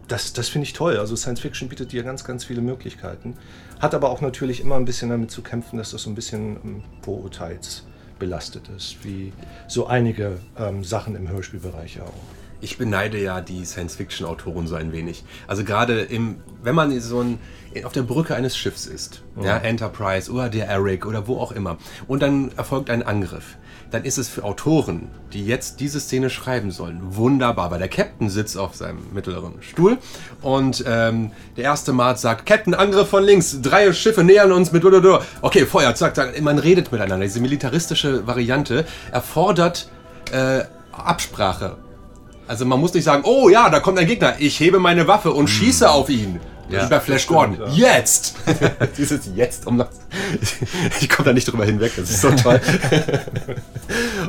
das, 0.07 0.33
das 0.33 0.49
finde 0.49 0.63
ich 0.63 0.73
toll. 0.73 0.97
Also 0.97 1.15
Science 1.15 1.41
Fiction 1.41 1.69
bietet 1.69 1.91
dir 1.91 2.03
ganz, 2.03 2.23
ganz 2.23 2.45
viele 2.45 2.61
Möglichkeiten. 2.61 3.35
Hat 3.79 3.93
aber 3.93 4.09
auch 4.09 4.21
natürlich 4.21 4.61
immer 4.61 4.75
ein 4.75 4.85
bisschen 4.85 5.09
damit 5.09 5.31
zu 5.31 5.41
kämpfen, 5.41 5.77
dass 5.77 5.91
das 5.91 6.03
so 6.03 6.09
ein 6.09 6.15
bisschen 6.15 6.57
ähm, 6.63 6.83
vorurteilsbelastet 7.01 8.69
ist, 8.75 9.03
wie 9.03 9.33
so 9.67 9.87
einige 9.87 10.39
ähm, 10.57 10.83
Sachen 10.83 11.15
im 11.15 11.29
Hörspielbereich 11.29 12.01
auch 12.01 12.13
ich 12.61 12.77
beneide 12.77 13.21
ja 13.21 13.41
die 13.41 13.65
Science-Fiction-Autoren 13.65 14.67
so 14.67 14.75
ein 14.75 14.91
wenig. 14.91 15.23
Also 15.47 15.63
gerade 15.63 16.01
im, 16.01 16.37
wenn 16.63 16.75
man 16.75 16.99
so 16.99 17.21
ein, 17.21 17.39
auf 17.83 17.93
der 17.93 18.01
Brücke 18.01 18.35
eines 18.35 18.57
Schiffs 18.57 18.85
ist, 18.85 19.21
ja. 19.35 19.45
ja, 19.45 19.57
Enterprise 19.57 20.31
oder 20.31 20.49
der 20.49 20.67
Eric 20.67 21.05
oder 21.05 21.27
wo 21.27 21.37
auch 21.37 21.51
immer, 21.51 21.77
und 22.07 22.21
dann 22.21 22.51
erfolgt 22.57 22.89
ein 22.89 23.03
Angriff, 23.03 23.57
dann 23.91 24.03
ist 24.03 24.17
es 24.17 24.27
für 24.27 24.43
Autoren, 24.43 25.09
die 25.31 25.45
jetzt 25.45 25.79
diese 25.79 25.99
Szene 25.99 26.29
schreiben 26.29 26.71
sollen, 26.71 26.99
wunderbar, 27.01 27.71
weil 27.71 27.79
der 27.79 27.87
Captain 27.87 28.29
sitzt 28.29 28.57
auf 28.57 28.75
seinem 28.75 28.99
mittleren 29.13 29.61
Stuhl 29.61 29.97
und 30.41 30.83
ähm, 30.87 31.31
der 31.55 31.65
erste 31.65 31.93
Mart 31.93 32.19
sagt, 32.19 32.45
Captain, 32.45 32.73
Angriff 32.73 33.09
von 33.09 33.23
links, 33.23 33.59
drei 33.61 33.93
Schiffe 33.93 34.23
nähern 34.23 34.51
uns 34.51 34.71
mit 34.71 34.83
Okay, 35.41 35.65
Feuer, 35.65 35.93
zack, 35.95 36.15
zack, 36.15 36.41
man 36.41 36.59
redet 36.59 36.91
miteinander. 36.91 37.25
Diese 37.25 37.41
militaristische 37.41 38.25
Variante 38.25 38.85
erfordert 39.11 39.89
äh, 40.31 40.63
Absprache 40.91 41.77
also 42.47 42.65
man 42.65 42.79
muss 42.79 42.93
nicht 42.93 43.03
sagen, 43.03 43.23
oh 43.25 43.49
ja, 43.49 43.69
da 43.69 43.79
kommt 43.79 43.99
ein 43.99 44.07
Gegner, 44.07 44.35
ich 44.39 44.59
hebe 44.59 44.79
meine 44.79 45.07
Waffe 45.07 45.31
und 45.31 45.47
schieße 45.47 45.85
hm. 45.85 45.91
auf 45.91 46.09
ihn. 46.09 46.39
Ja, 46.69 46.85
bei 46.87 46.99
Flash 46.99 47.27
Gordon. 47.27 47.57
Ja. 47.59 47.99
Jetzt! 47.99 48.35
Dieses 48.97 49.29
Jetzt, 49.33 49.67
um 49.67 49.77
das, 49.77 49.87
Ich 51.01 51.09
komme 51.09 51.27
da 51.27 51.33
nicht 51.33 51.47
drüber 51.47 51.65
hinweg, 51.65 51.93
das 51.95 52.09
ist 52.09 52.21
so 52.21 52.31
toll. 52.31 52.59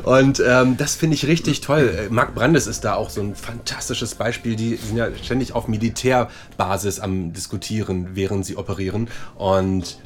Und 0.03 0.41
ähm, 0.45 0.77
das 0.77 0.95
finde 0.95 1.15
ich 1.15 1.27
richtig 1.27 1.61
toll. 1.61 2.07
Äh, 2.07 2.13
Mark 2.13 2.35
Brandes 2.35 2.67
ist 2.67 2.85
da 2.85 2.95
auch 2.95 3.09
so 3.09 3.21
ein 3.21 3.35
fantastisches 3.35 4.15
Beispiel. 4.15 4.55
Die 4.55 4.75
sind 4.75 4.97
ja 4.97 5.07
ständig 5.21 5.53
auf 5.53 5.67
Militärbasis 5.67 6.99
am 6.99 7.33
Diskutieren, 7.33 8.09
während 8.13 8.45
sie 8.45 8.55
operieren. 8.55 9.09
Und 9.35 9.97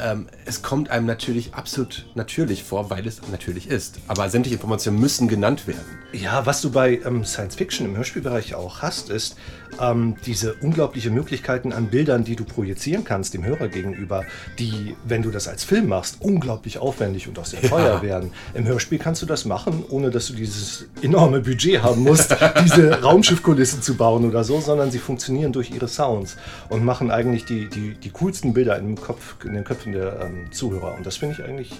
ähm, 0.00 0.26
es 0.44 0.62
kommt 0.62 0.90
einem 0.90 1.06
natürlich 1.06 1.54
absolut 1.54 2.06
natürlich 2.14 2.62
vor, 2.64 2.90
weil 2.90 3.06
es 3.06 3.20
natürlich 3.30 3.68
ist. 3.68 3.98
Aber 4.08 4.28
sämtliche 4.28 4.56
Informationen 4.56 5.00
müssen 5.00 5.28
genannt 5.28 5.66
werden. 5.66 5.98
Ja, 6.12 6.44
was 6.46 6.60
du 6.60 6.70
bei 6.70 7.00
ähm, 7.04 7.24
Science 7.24 7.56
Fiction 7.56 7.86
im 7.86 7.96
Hörspielbereich 7.96 8.54
auch 8.54 8.82
hast, 8.82 9.10
ist 9.10 9.36
ähm, 9.80 10.16
diese 10.26 10.54
unglaubliche 10.54 11.10
Möglichkeiten 11.10 11.72
an 11.72 11.86
Bildern, 11.86 12.24
die 12.24 12.36
du 12.36 12.44
projizieren 12.44 13.04
kannst 13.04 13.34
dem 13.34 13.44
Hörer 13.44 13.68
gegenüber, 13.68 14.24
die, 14.58 14.94
wenn 15.04 15.22
du 15.22 15.30
das 15.30 15.48
als 15.48 15.64
Film 15.64 15.88
machst, 15.88 16.18
unglaublich 16.20 16.78
aufwendig 16.78 17.28
und 17.28 17.38
auch 17.38 17.46
sehr 17.46 17.62
teuer 17.62 17.96
ja. 17.96 18.02
werden. 18.02 18.32
Im 18.54 18.66
Hörspiel 18.66 18.98
kannst 18.98 19.22
du 19.22 19.26
das 19.26 19.44
machen, 19.44 19.84
ohne 19.88 20.10
dass 20.10 20.26
du 20.26 20.34
dieses 20.34 20.86
enorme 21.00 21.40
Budget 21.40 21.82
haben 21.82 22.02
musst, 22.02 22.36
diese 22.64 23.02
Raumschiffkulissen 23.02 23.82
zu 23.82 23.96
bauen 23.96 24.28
oder 24.28 24.44
so, 24.44 24.60
sondern 24.60 24.90
sie 24.90 24.98
funktionieren 24.98 25.52
durch 25.52 25.70
ihre 25.70 25.88
Sounds 25.88 26.36
und 26.68 26.84
machen 26.84 27.10
eigentlich 27.10 27.44
die, 27.44 27.68
die, 27.68 27.94
die 27.94 28.10
coolsten 28.10 28.52
Bilder 28.52 28.78
in, 28.78 28.96
Kopf, 28.96 29.36
in 29.44 29.54
den 29.54 29.64
Köpfen 29.64 29.81
der 29.90 30.20
ähm, 30.20 30.52
Zuhörer. 30.52 30.94
Und 30.94 31.04
das 31.04 31.16
finde 31.16 31.34
ich 31.34 31.44
eigentlich 31.44 31.72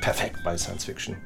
perfekt 0.00 0.38
bei 0.42 0.58
Science 0.58 0.84
Fiction. 0.84 1.16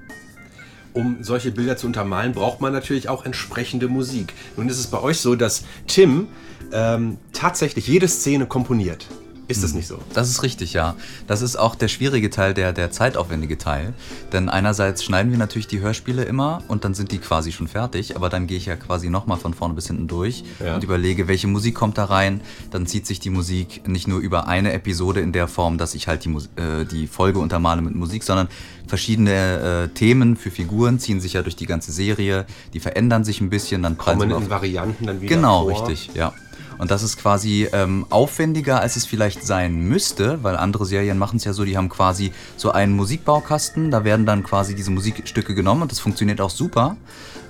Um 0.93 1.23
solche 1.23 1.53
Bilder 1.53 1.79
zu 1.79 1.87
untermalen, 1.87 2.33
braucht 2.33 2.61
man 2.61 2.73
natürlich 2.73 3.09
auch 3.09 3.25
entsprechende 3.25 3.89
Musik. 3.89 4.35
Nun 4.59 4.69
ist 4.69 4.79
es 4.79 4.89
bei 4.89 5.01
euch 5.01 5.19
so, 5.19 5.37
dass 5.37 5.65
Tim 5.87 6.29
ähm, 6.73 7.17
tatsächlich 7.33 7.87
jede 7.87 8.09
Szene 8.09 8.47
komponiert. 8.47 9.07
Ist 9.51 9.63
das 9.63 9.71
hm. 9.71 9.79
nicht 9.79 9.89
so? 9.89 9.99
Das 10.15 10.29
ist 10.29 10.43
richtig, 10.43 10.73
ja. 10.73 10.95
Das 11.27 11.43
ist 11.43 11.57
auch 11.57 11.75
der 11.75 11.89
schwierige 11.89 12.31
Teil, 12.31 12.55
der, 12.55 12.73
der 12.73 12.91
zeitaufwendige 12.91 13.59
Teil. 13.59 13.95
Denn 14.33 14.49
einerseits 14.49 15.05
schneiden 15.05 15.31
wir 15.33 15.39
natürlich 15.39 15.67
die 15.67 15.81
Hörspiele 15.81 16.23
immer 16.23 16.63
und 16.69 16.85
dann 16.85 16.95
sind 16.95 17.13
die 17.13 17.19
quasi 17.19 17.53
schon 17.53 17.69
fertig, 17.69 18.17
aber 18.17 18.29
dann 18.29 18.47
gehe 18.47 18.57
ich 18.57 18.67
ja 18.67 18.77
quasi 18.77 19.11
nochmal 19.11 19.39
von 19.39 19.55
vorne 19.55 19.75
bis 19.75 19.87
hinten 19.87 20.07
durch 20.07 20.45
ja. 20.65 20.75
und 20.75 20.85
überlege, 20.85 21.29
welche 21.29 21.47
Musik 21.47 21.75
kommt 21.75 21.99
da 21.99 22.05
rein. 22.05 22.41
Dann 22.71 22.87
zieht 22.87 23.07
sich 23.07 23.21
die 23.21 23.31
Musik 23.31 23.87
nicht 23.89 24.09
nur 24.09 24.21
über 24.21 24.47
eine 24.47 24.73
Episode 24.73 25.21
in 25.21 25.33
der 25.33 25.49
Form, 25.49 25.79
dass 25.79 25.95
ich 25.95 26.09
halt 26.09 26.25
die, 26.25 26.31
äh, 26.31 26.85
die 26.85 27.07
Folge 27.07 27.39
untermale 27.39 27.83
mit 27.83 27.95
Musik, 27.95 28.23
sondern 28.23 28.49
verschiedene 28.87 29.85
äh, 29.85 29.89
Themen 29.95 30.37
für 30.37 30.51
Figuren 30.51 30.99
ziehen 30.99 31.21
sich 31.21 31.35
ja 31.35 31.43
durch 31.43 31.57
die 31.57 31.67
ganze 31.67 31.93
Serie, 31.93 32.45
die 32.75 32.81
verändern 32.81 33.25
sich 33.25 33.41
ein 33.41 33.51
bisschen, 33.51 33.83
dann 33.83 33.97
kommen 33.97 34.31
in 34.31 34.51
Varianten 34.51 35.07
dann 35.07 35.21
wieder 35.21 35.35
Genau, 35.37 35.69
vor. 35.69 35.89
richtig, 35.89 36.11
ja. 36.15 36.33
Und 36.81 36.91
das 36.91 37.03
ist 37.03 37.19
quasi 37.19 37.69
ähm, 37.75 38.07
aufwendiger, 38.09 38.81
als 38.81 38.97
es 38.97 39.05
vielleicht 39.05 39.47
sein 39.47 39.81
müsste, 39.81 40.43
weil 40.43 40.57
andere 40.57 40.87
Serien 40.87 41.19
machen 41.19 41.37
es 41.37 41.45
ja 41.45 41.53
so, 41.53 41.67
die 41.67 41.77
haben 41.77 41.91
quasi 41.91 42.33
so 42.57 42.73
einen 42.73 42.97
Musikbaukasten, 42.97 43.91
da 43.91 44.03
werden 44.03 44.25
dann 44.25 44.43
quasi 44.43 44.75
diese 44.75 44.91
Musikstücke 44.91 45.55
genommen 45.55 45.83
und 45.83 45.93
das 45.93 46.01
funktioniert 46.01 46.41
auch 46.41 46.49
super. 46.49 46.97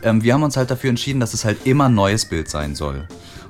Ähm, 0.02 0.24
wir 0.24 0.34
haben 0.34 0.42
uns 0.42 0.56
halt 0.56 0.72
dafür 0.72 0.90
entschieden, 0.90 1.20
dass 1.20 1.32
es 1.32 1.44
halt 1.44 1.64
immer 1.64 1.84
ein 1.84 1.94
neues 1.94 2.24
Bild 2.24 2.50
sein 2.50 2.74
soll. 2.74 3.06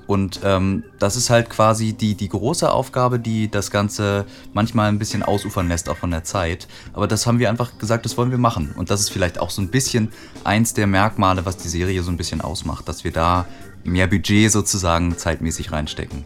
Und 0.07 0.41
ähm, 0.45 0.83
das 0.99 1.17
ist 1.17 1.31
halt 1.31 1.49
quasi 1.49 1.93
die, 1.93 2.15
die 2.15 2.29
große 2.29 2.71
Aufgabe, 2.71 3.19
die 3.19 3.51
das 3.51 3.71
Ganze 3.71 4.27
manchmal 4.53 4.89
ein 4.89 4.99
bisschen 4.99 5.23
ausufern 5.23 5.69
lässt, 5.69 5.89
auch 5.89 5.97
von 5.97 6.11
der 6.11 6.25
Zeit. 6.25 6.67
Aber 6.93 7.07
das 7.07 7.27
haben 7.27 7.39
wir 7.39 7.49
einfach 7.49 7.79
gesagt, 7.79 8.05
das 8.05 8.19
wollen 8.19 8.33
wir 8.33 8.39
machen. 8.39 8.75
Und 8.77 8.91
das 8.91 9.01
ist 9.01 9.11
vielleicht 9.11 9.39
auch 9.39 9.51
so 9.51 9.63
ein 9.63 9.69
bisschen 9.69 10.11
eins 10.43 10.75
der 10.75 10.89
Merkmale, 10.89 11.47
was 11.47 11.57
die 11.59 11.69
Serie 11.69 12.03
so 12.03 12.11
ein 12.11 12.17
bisschen 12.17 12.41
ausmacht, 12.41 12.89
dass 12.89 13.05
wir 13.05 13.13
da 13.13 13.47
mehr 13.85 14.07
Budget 14.07 14.51
sozusagen 14.51 15.17
zeitmäßig 15.17 15.73
reinstecken. 15.73 16.25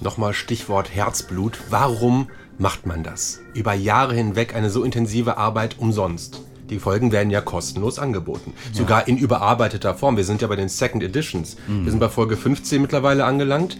Nochmal 0.00 0.34
Stichwort 0.34 0.94
Herzblut. 0.94 1.58
Warum 1.70 2.28
macht 2.58 2.86
man 2.86 3.02
das? 3.02 3.40
Über 3.54 3.74
Jahre 3.74 4.14
hinweg 4.14 4.54
eine 4.54 4.70
so 4.70 4.84
intensive 4.84 5.38
Arbeit 5.38 5.78
umsonst. 5.78 6.42
Die 6.70 6.78
Folgen 6.78 7.12
werden 7.12 7.30
ja 7.30 7.40
kostenlos 7.40 7.98
angeboten. 7.98 8.54
Ja. 8.72 8.78
Sogar 8.78 9.08
in 9.08 9.18
überarbeiteter 9.18 9.94
Form. 9.94 10.16
Wir 10.16 10.24
sind 10.24 10.40
ja 10.40 10.48
bei 10.48 10.56
den 10.56 10.68
Second 10.68 11.02
Editions. 11.02 11.56
Mhm. 11.66 11.84
Wir 11.84 11.90
sind 11.90 12.00
bei 12.00 12.08
Folge 12.08 12.36
15 12.36 12.80
mittlerweile 12.80 13.24
angelangt. 13.24 13.76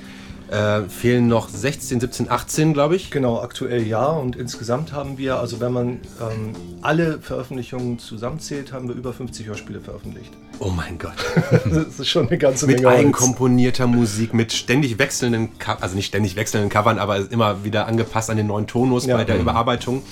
Äh, 0.54 0.88
fehlen 0.88 1.26
noch 1.26 1.48
16, 1.48 1.98
17, 1.98 2.30
18, 2.30 2.74
glaube 2.74 2.94
ich. 2.94 3.10
Genau, 3.10 3.40
aktuell 3.40 3.84
ja. 3.84 4.06
Und 4.06 4.36
insgesamt 4.36 4.92
haben 4.92 5.18
wir, 5.18 5.40
also 5.40 5.58
wenn 5.58 5.72
man 5.72 5.88
ähm, 6.20 6.52
alle 6.80 7.18
Veröffentlichungen 7.18 7.98
zusammenzählt, 7.98 8.72
haben 8.72 8.86
wir 8.86 8.94
über 8.94 9.12
50 9.12 9.48
Hörspiele 9.48 9.80
veröffentlicht. 9.80 10.30
Oh 10.60 10.68
mein 10.68 10.96
Gott. 10.98 11.14
das 11.64 11.98
ist 11.98 12.08
schon 12.08 12.28
eine 12.28 12.38
ganze 12.38 12.66
Menge. 12.66 12.82
Mit 12.82 12.86
eigenkomponierter 12.86 13.88
Musik, 13.88 14.32
mit 14.32 14.52
ständig 14.52 15.00
wechselnden, 15.00 15.48
also 15.80 15.96
nicht 15.96 16.06
ständig 16.06 16.36
wechselnden 16.36 16.70
Covern, 16.70 17.00
aber 17.00 17.32
immer 17.32 17.64
wieder 17.64 17.88
angepasst 17.88 18.30
an 18.30 18.36
den 18.36 18.46
neuen 18.46 18.68
Tonus 18.68 19.06
ja, 19.06 19.16
bei 19.16 19.24
der 19.24 19.34
mhm. 19.34 19.42
Überarbeitung 19.42 20.04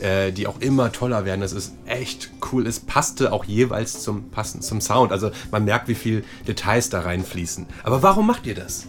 äh, 0.00 0.32
die 0.32 0.48
auch 0.48 0.60
immer 0.60 0.90
toller 0.90 1.24
werden. 1.24 1.40
Das 1.40 1.52
ist 1.52 1.72
echt 1.86 2.30
cool. 2.50 2.66
Es 2.66 2.80
passte 2.80 3.32
auch 3.32 3.44
jeweils 3.44 4.02
zum, 4.02 4.30
passen, 4.30 4.60
zum 4.60 4.80
Sound. 4.80 5.12
Also 5.12 5.30
man 5.52 5.64
merkt, 5.64 5.86
wie 5.86 5.94
viel 5.94 6.24
Details 6.48 6.90
da 6.90 7.00
reinfließen. 7.00 7.66
Aber 7.84 8.02
warum 8.02 8.26
macht 8.26 8.46
ihr 8.46 8.56
das? 8.56 8.88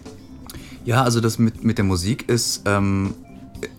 Ja, 0.86 1.04
also 1.04 1.20
das 1.20 1.40
mit, 1.40 1.64
mit 1.64 1.80
der 1.80 1.86
Musik 1.86 2.30
ist, 2.30 2.62
ähm, 2.66 3.16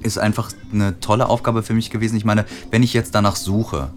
ist 0.02 0.18
einfach 0.18 0.50
eine 0.72 0.98
tolle 0.98 1.28
Aufgabe 1.28 1.62
für 1.62 1.72
mich 1.72 1.90
gewesen. 1.90 2.16
Ich 2.16 2.24
meine, 2.24 2.44
wenn 2.72 2.82
ich 2.82 2.92
jetzt 2.92 3.14
danach 3.14 3.36
suche, 3.36 3.90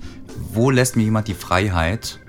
wo 0.54 0.70
lässt 0.70 0.96
mir 0.96 1.04
jemand 1.04 1.28
die 1.28 1.34
Freiheit, 1.34 2.20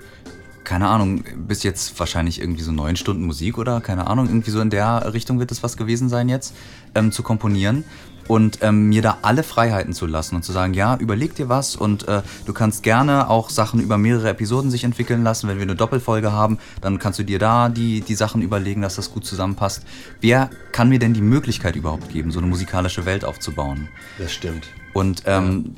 keine 0.63 0.87
Ahnung, 0.87 1.23
bis 1.47 1.61
jetzt 1.63 1.99
wahrscheinlich 1.99 2.41
irgendwie 2.41 2.63
so 2.63 2.71
neun 2.71 2.95
Stunden 2.95 3.25
Musik 3.25 3.59
oder 3.59 3.79
keine 3.79 4.07
Ahnung, 4.07 4.27
irgendwie 4.27 4.51
so 4.51 4.59
in 4.59 4.71
der 4.71 5.13
Richtung 5.13 5.39
wird 5.39 5.51
es 5.51 5.61
was 5.61 5.77
gewesen 5.77 6.09
sein 6.09 6.29
jetzt, 6.29 6.55
ähm, 6.95 7.11
zu 7.11 7.21
komponieren 7.21 7.83
und 8.31 8.59
ähm, 8.61 8.87
mir 8.87 9.01
da 9.01 9.17
alle 9.23 9.43
Freiheiten 9.43 9.91
zu 9.91 10.05
lassen 10.05 10.37
und 10.37 10.43
zu 10.43 10.53
sagen, 10.53 10.73
ja, 10.73 10.95
überleg 10.95 11.35
dir 11.35 11.49
was 11.49 11.75
und 11.75 12.07
äh, 12.07 12.21
du 12.45 12.53
kannst 12.53 12.81
gerne 12.81 13.29
auch 13.29 13.49
Sachen 13.49 13.81
über 13.81 13.97
mehrere 13.97 14.29
Episoden 14.29 14.71
sich 14.71 14.85
entwickeln 14.85 15.21
lassen. 15.21 15.49
Wenn 15.49 15.57
wir 15.57 15.63
eine 15.63 15.75
Doppelfolge 15.75 16.31
haben, 16.31 16.57
dann 16.79 16.97
kannst 16.97 17.19
du 17.19 17.23
dir 17.23 17.39
da 17.39 17.67
die, 17.67 17.99
die 17.99 18.15
Sachen 18.15 18.41
überlegen, 18.41 18.83
dass 18.83 18.95
das 18.95 19.11
gut 19.11 19.25
zusammenpasst. 19.25 19.83
Wer 20.21 20.49
kann 20.71 20.87
mir 20.87 20.97
denn 20.97 21.13
die 21.13 21.21
Möglichkeit 21.21 21.75
überhaupt 21.75 22.07
geben, 22.07 22.31
so 22.31 22.39
eine 22.39 22.47
musikalische 22.47 23.05
Welt 23.05 23.25
aufzubauen? 23.25 23.89
Das 24.17 24.31
stimmt. 24.31 24.69
Und 24.93 25.23
ähm, 25.25 25.75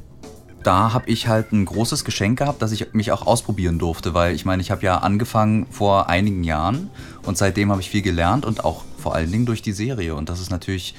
da 0.61 0.93
habe 0.93 1.09
ich 1.09 1.27
halt 1.27 1.53
ein 1.53 1.65
großes 1.65 2.05
Geschenk 2.05 2.37
gehabt, 2.37 2.61
dass 2.61 2.71
ich 2.71 2.93
mich 2.93 3.11
auch 3.11 3.25
ausprobieren 3.25 3.79
durfte, 3.79 4.13
weil 4.13 4.35
ich 4.35 4.45
meine, 4.45 4.61
ich 4.61 4.69
habe 4.69 4.85
ja 4.85 4.99
angefangen 4.99 5.65
vor 5.71 6.07
einigen 6.07 6.43
Jahren 6.43 6.91
und 7.23 7.35
seitdem 7.35 7.71
habe 7.71 7.81
ich 7.81 7.89
viel 7.89 8.03
gelernt 8.03 8.45
und 8.45 8.63
auch 8.63 8.83
vor 8.99 9.15
allen 9.15 9.31
Dingen 9.31 9.47
durch 9.47 9.63
die 9.63 9.73
Serie. 9.73 10.13
Und 10.13 10.29
das 10.29 10.39
ist 10.39 10.51
natürlich 10.51 10.93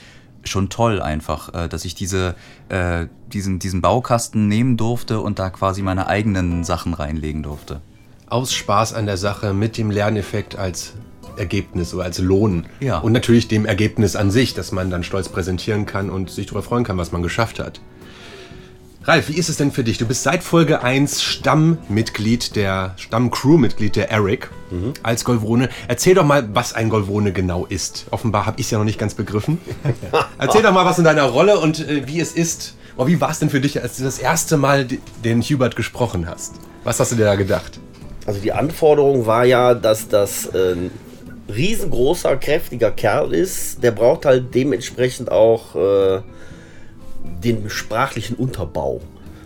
schon 0.49 0.69
toll 0.69 1.01
einfach, 1.01 1.53
äh, 1.55 1.69
dass 1.69 1.85
ich 1.85 1.95
diese, 1.95 2.35
äh, 2.69 3.07
diesen, 3.33 3.59
diesen 3.59 3.81
Baukasten 3.81 4.49
nehmen 4.49 4.77
durfte 4.77 5.21
und 5.21 5.39
da 5.39 5.51
quasi 5.51 5.83
meine 5.83 6.07
eigenen 6.07 6.65
Sachen 6.65 6.95
reinlegen 6.95 7.43
durfte. 7.43 7.81
Aus 8.27 8.53
Spaß 8.53 8.95
an 8.95 9.07
der 9.07 9.17
Sache 9.17 9.53
mit 9.55 9.77
dem 9.77 9.91
Lerneffekt 9.91 10.57
als 10.57 10.95
Ergebnis 11.37 11.95
oder 11.95 12.05
als 12.05 12.19
Lohn. 12.19 12.67
Ja. 12.81 12.99
Und 12.99 13.13
natürlich 13.13 13.49
dem 13.49 13.67
Ergebnis 13.67 14.17
an 14.17 14.31
sich, 14.31 14.55
dass 14.55 14.73
man 14.73 14.91
dann 14.91 15.03
stolz 15.03 15.29
präsentieren 15.29 15.87
kann 15.87 16.11
und 16.11 16.31
sich 16.31 16.47
darüber 16.47 16.63
freuen 16.63 16.85
kann, 16.85 16.97
was 16.99 17.13
man 17.13 17.23
geschafft 17.23 17.59
hat. 17.59 17.81
Ralf, 19.07 19.29
wie 19.29 19.37
ist 19.37 19.51
es 19.51 19.59
denn 19.59 19.71
für 19.71 19.85
dich? 19.85 19.99
Du 19.99 20.07
bist 20.07 20.23
seit 20.23 20.43
Folge 20.43 20.83
1 20.83 21.23
Stammmitglied 21.23 22.57
der 22.57 22.95
Stammcrew-Mitglied 22.97 23.97
der 23.97 24.11
Eric 24.11 24.51
als 25.03 25.27
Golvrone. 25.27 25.69
Erzähl 25.89 26.15
doch 26.15 26.25
mal, 26.25 26.49
was 26.55 26.73
ein 26.73 26.89
Golvrone 26.89 27.33
genau 27.33 27.67
ist. 27.67 28.07
Offenbar 28.11 28.47
habe 28.47 28.59
ich 28.61 28.67
es 28.67 28.71
ja 28.71 28.79
noch 28.79 28.87
nicht 28.87 28.99
ganz 28.99 29.13
begriffen. 29.13 29.59
Erzähl 30.39 30.63
doch 30.63 30.73
mal 30.73 30.87
was 30.87 30.99
in 30.99 31.05
deiner 31.05 31.25
Rolle 31.25 31.59
und 31.59 31.87
äh, 31.87 32.07
wie 32.07 32.19
es 32.19 32.33
ist. 32.33 32.77
Oder 32.97 33.09
wie 33.09 33.21
war 33.21 33.31
es 33.31 33.41
denn 33.41 33.51
für 33.51 33.61
dich, 33.61 33.83
als 33.83 33.99
du 33.99 34.05
das 34.05 34.19
erste 34.19 34.57
Mal 34.57 34.87
den 35.23 35.43
Hubert 35.43 35.77
gesprochen 35.77 36.27
hast? 36.27 36.55
Was 36.83 36.99
hast 36.99 37.13
du 37.13 37.17
dir 37.17 37.27
da 37.27 37.35
gedacht? 37.35 37.79
Also 38.25 38.41
die 38.41 38.53
Anforderung 38.53 39.27
war 39.27 39.45
ja, 39.45 39.75
dass 39.75 40.09
das 40.09 40.47
äh, 40.47 40.73
ein 40.73 40.91
riesengroßer, 41.55 42.37
kräftiger 42.37 42.91
Kerl 42.91 43.35
ist. 43.35 43.83
Der 43.83 43.91
braucht 43.91 44.25
halt 44.25 44.55
dementsprechend 44.55 45.31
auch 45.31 45.77
äh, 45.77 46.23
den 47.43 47.69
sprachlichen 47.71 48.37
Unterbau. 48.37 49.01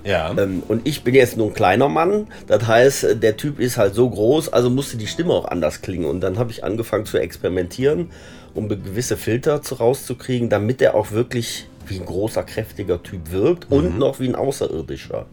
Ja. 0.05 0.35
Ähm, 0.39 0.63
und 0.69 0.87
ich 0.87 1.05
bin 1.05 1.15
jetzt 1.15 1.37
nur 1.37 1.49
ein 1.49 1.55
kleiner 1.55 1.89
Mann. 1.89 2.29
Das 2.47 2.67
heißt, 2.67 3.23
der 3.23 3.37
Typ 3.37 3.61
ist 3.61 3.77
halt 3.77 3.95
so 3.95 4.09
groß, 4.09 4.53
also 4.53 4.71
musste 4.71 4.97
die 4.97 5.07
Stimme 5.07 5.33
auch 5.33 5.45
anders 5.45 5.83
klingen. 5.83 6.07
Und 6.07 6.21
dann 6.21 6.39
habe 6.39 6.51
ich 6.51 6.65
angefangen 6.65 7.05
zu 7.05 7.19
experimentieren, 7.19 8.11
um 8.55 8.69
gewisse 8.69 9.17
Filter 9.17 9.63
zu 9.63 9.77
rauszukriegen, 9.77 10.49
damit 10.49 10.81
er 10.81 10.95
auch 10.95 11.13
wirklich 11.13 11.69
wie 11.87 11.99
ein 11.99 12.07
großer, 12.07 12.43
kräftiger 12.43 13.03
Typ 13.03 13.33
wirkt 13.33 13.71
und 13.71 13.99
noch 13.99 14.21
wie 14.21 14.29
ein 14.29 14.35
Außerirdischer. 14.35 15.27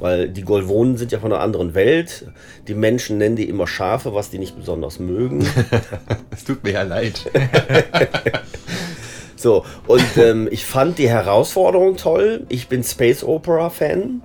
Weil 0.00 0.28
die 0.28 0.42
Golvonen 0.42 0.96
sind 0.96 1.12
ja 1.12 1.20
von 1.20 1.32
einer 1.32 1.42
anderen 1.42 1.74
Welt. 1.74 2.26
Die 2.66 2.74
Menschen 2.74 3.18
nennen 3.18 3.36
die 3.36 3.48
immer 3.48 3.68
Schafe, 3.68 4.14
was 4.14 4.30
die 4.30 4.38
nicht 4.38 4.56
besonders 4.56 4.98
mögen. 4.98 5.46
Es 6.30 6.44
tut 6.44 6.64
mir 6.64 6.72
ja 6.72 6.82
leid. 6.82 7.30
So, 9.42 9.64
und 9.86 10.04
ähm, 10.16 10.48
ich 10.50 10.64
fand 10.64 10.98
die 10.98 11.08
Herausforderung 11.08 11.96
toll. 11.96 12.46
Ich 12.48 12.68
bin 12.68 12.82
Space 12.84 13.24
Opera 13.24 13.70
Fan. 13.70 14.22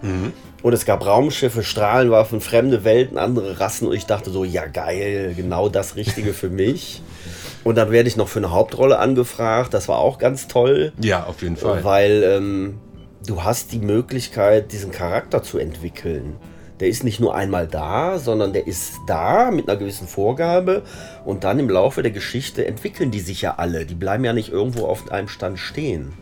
Und 0.63 0.73
es 0.73 0.85
gab 0.85 1.05
Raumschiffe, 1.05 1.63
Strahlenwaffen, 1.63 2.41
fremde 2.41 2.83
Welten, 2.83 3.17
andere 3.17 3.59
Rassen. 3.59 3.87
Und 3.87 3.95
ich 3.95 4.05
dachte 4.05 4.31
so, 4.31 4.43
ja 4.43 4.65
geil, 4.65 5.33
genau 5.35 5.69
das 5.69 5.95
Richtige 5.95 6.33
für 6.33 6.49
mich. 6.49 7.01
Und 7.63 7.75
dann 7.75 7.91
werde 7.91 8.09
ich 8.09 8.17
noch 8.17 8.27
für 8.27 8.39
eine 8.39 8.51
Hauptrolle 8.51 8.97
angefragt. 8.97 9.73
Das 9.73 9.87
war 9.87 9.99
auch 9.99 10.17
ganz 10.17 10.47
toll. 10.47 10.93
Ja, 10.99 11.25
auf 11.25 11.41
jeden 11.41 11.57
Fall. 11.57 11.83
Weil 11.83 12.23
ähm, 12.23 12.79
du 13.25 13.43
hast 13.43 13.71
die 13.71 13.79
Möglichkeit, 13.79 14.71
diesen 14.71 14.91
Charakter 14.91 15.43
zu 15.43 15.57
entwickeln. 15.57 16.37
Der 16.79 16.87
ist 16.87 17.03
nicht 17.03 17.19
nur 17.19 17.35
einmal 17.35 17.67
da, 17.67 18.19
sondern 18.19 18.53
der 18.53 18.67
ist 18.67 18.97
da 19.07 19.49
mit 19.51 19.67
einer 19.67 19.79
gewissen 19.79 20.07
Vorgabe 20.07 20.83
und 21.25 21.43
dann 21.43 21.59
im 21.59 21.69
Laufe 21.69 22.03
der 22.03 22.11
Geschichte 22.11 22.65
entwickeln 22.67 23.11
die 23.11 23.19
sich 23.19 23.41
ja 23.41 23.55
alle. 23.57 23.85
Die 23.85 23.95
bleiben 23.95 24.23
ja 24.23 24.33
nicht 24.33 24.51
irgendwo 24.51 24.85
auf 24.85 25.11
einem 25.11 25.27
Stand 25.27 25.57
stehen. 25.57 26.13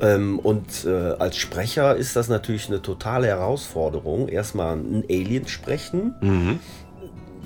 Ähm, 0.00 0.38
und 0.38 0.84
äh, 0.84 1.14
als 1.18 1.36
Sprecher 1.36 1.96
ist 1.96 2.16
das 2.16 2.28
natürlich 2.28 2.68
eine 2.68 2.82
totale 2.82 3.28
Herausforderung. 3.28 4.28
Erstmal 4.28 4.72
einen 4.72 5.04
Alien 5.08 5.46
sprechen. 5.48 6.14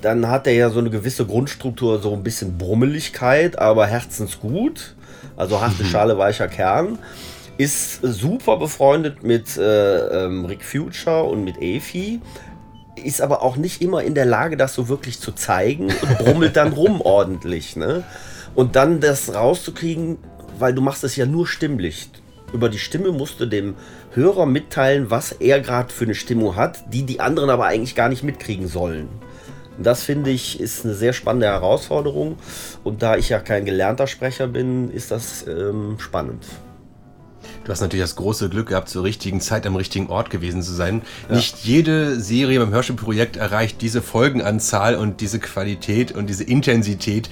Dann 0.01 0.27
hat 0.29 0.47
er 0.47 0.53
ja 0.53 0.69
so 0.69 0.79
eine 0.79 0.89
gewisse 0.89 1.25
Grundstruktur, 1.25 1.99
so 1.99 2.13
ein 2.13 2.23
bisschen 2.23 2.57
Brummeligkeit, 2.57 3.59
aber 3.59 3.85
herzensgut. 3.87 4.95
Also 5.37 5.61
harte 5.61 5.85
Schale, 5.91 6.17
weicher 6.17 6.47
Kern. 6.47 6.97
Ist 7.61 7.99
super 8.01 8.57
befreundet 8.57 9.21
mit 9.21 9.55
äh, 9.55 10.25
ähm, 10.25 10.45
Rick 10.45 10.65
Future 10.65 11.25
und 11.25 11.43
mit 11.43 11.61
Efi. 11.61 12.19
Ist 12.95 13.21
aber 13.21 13.43
auch 13.43 13.55
nicht 13.55 13.83
immer 13.83 14.01
in 14.01 14.15
der 14.15 14.25
Lage, 14.25 14.57
das 14.57 14.73
so 14.73 14.89
wirklich 14.89 15.19
zu 15.19 15.31
zeigen 15.31 15.89
und 15.89 16.17
brummelt 16.17 16.55
dann 16.55 16.73
rum 16.73 17.01
ordentlich. 17.03 17.75
Ne? 17.75 18.03
Und 18.55 18.75
dann 18.75 18.99
das 18.99 19.35
rauszukriegen, 19.35 20.17
weil 20.57 20.73
du 20.73 20.81
machst 20.81 21.03
es 21.03 21.15
ja 21.15 21.27
nur 21.27 21.45
stimmlich. 21.45 22.09
Über 22.51 22.67
die 22.67 22.79
Stimme 22.79 23.11
musst 23.11 23.39
du 23.39 23.45
dem 23.45 23.75
Hörer 24.15 24.47
mitteilen, 24.47 25.11
was 25.11 25.31
er 25.31 25.59
gerade 25.59 25.93
für 25.93 26.05
eine 26.05 26.15
Stimmung 26.15 26.55
hat, 26.55 26.91
die 26.91 27.03
die 27.03 27.19
anderen 27.19 27.51
aber 27.51 27.67
eigentlich 27.67 27.93
gar 27.93 28.09
nicht 28.09 28.23
mitkriegen 28.23 28.67
sollen. 28.67 29.07
Und 29.77 29.85
Das 29.85 30.01
finde 30.01 30.31
ich 30.31 30.59
ist 30.59 30.83
eine 30.83 30.95
sehr 30.95 31.13
spannende 31.13 31.45
Herausforderung. 31.45 32.39
Und 32.83 33.03
da 33.03 33.17
ich 33.17 33.29
ja 33.29 33.37
kein 33.37 33.65
gelernter 33.65 34.07
Sprecher 34.07 34.47
bin, 34.47 34.89
ist 34.89 35.11
das 35.11 35.45
ähm, 35.45 35.99
spannend. 35.99 36.43
Du 37.63 37.71
hast 37.71 37.81
natürlich 37.81 38.03
das 38.03 38.15
große 38.15 38.49
Glück 38.49 38.69
gehabt, 38.69 38.89
zur 38.89 39.03
richtigen 39.03 39.39
Zeit 39.39 39.67
am 39.67 39.75
richtigen 39.75 40.07
Ort 40.07 40.29
gewesen 40.31 40.63
zu 40.63 40.71
sein. 40.73 41.03
Nicht 41.29 41.63
jede 41.63 42.19
Serie 42.19 42.59
beim 42.59 42.71
Hörspielprojekt 42.71 43.37
erreicht 43.37 43.81
diese 43.81 44.01
Folgenanzahl 44.01 44.95
und 44.95 45.21
diese 45.21 45.39
Qualität 45.39 46.11
und 46.11 46.27
diese 46.27 46.43
Intensität. 46.43 47.29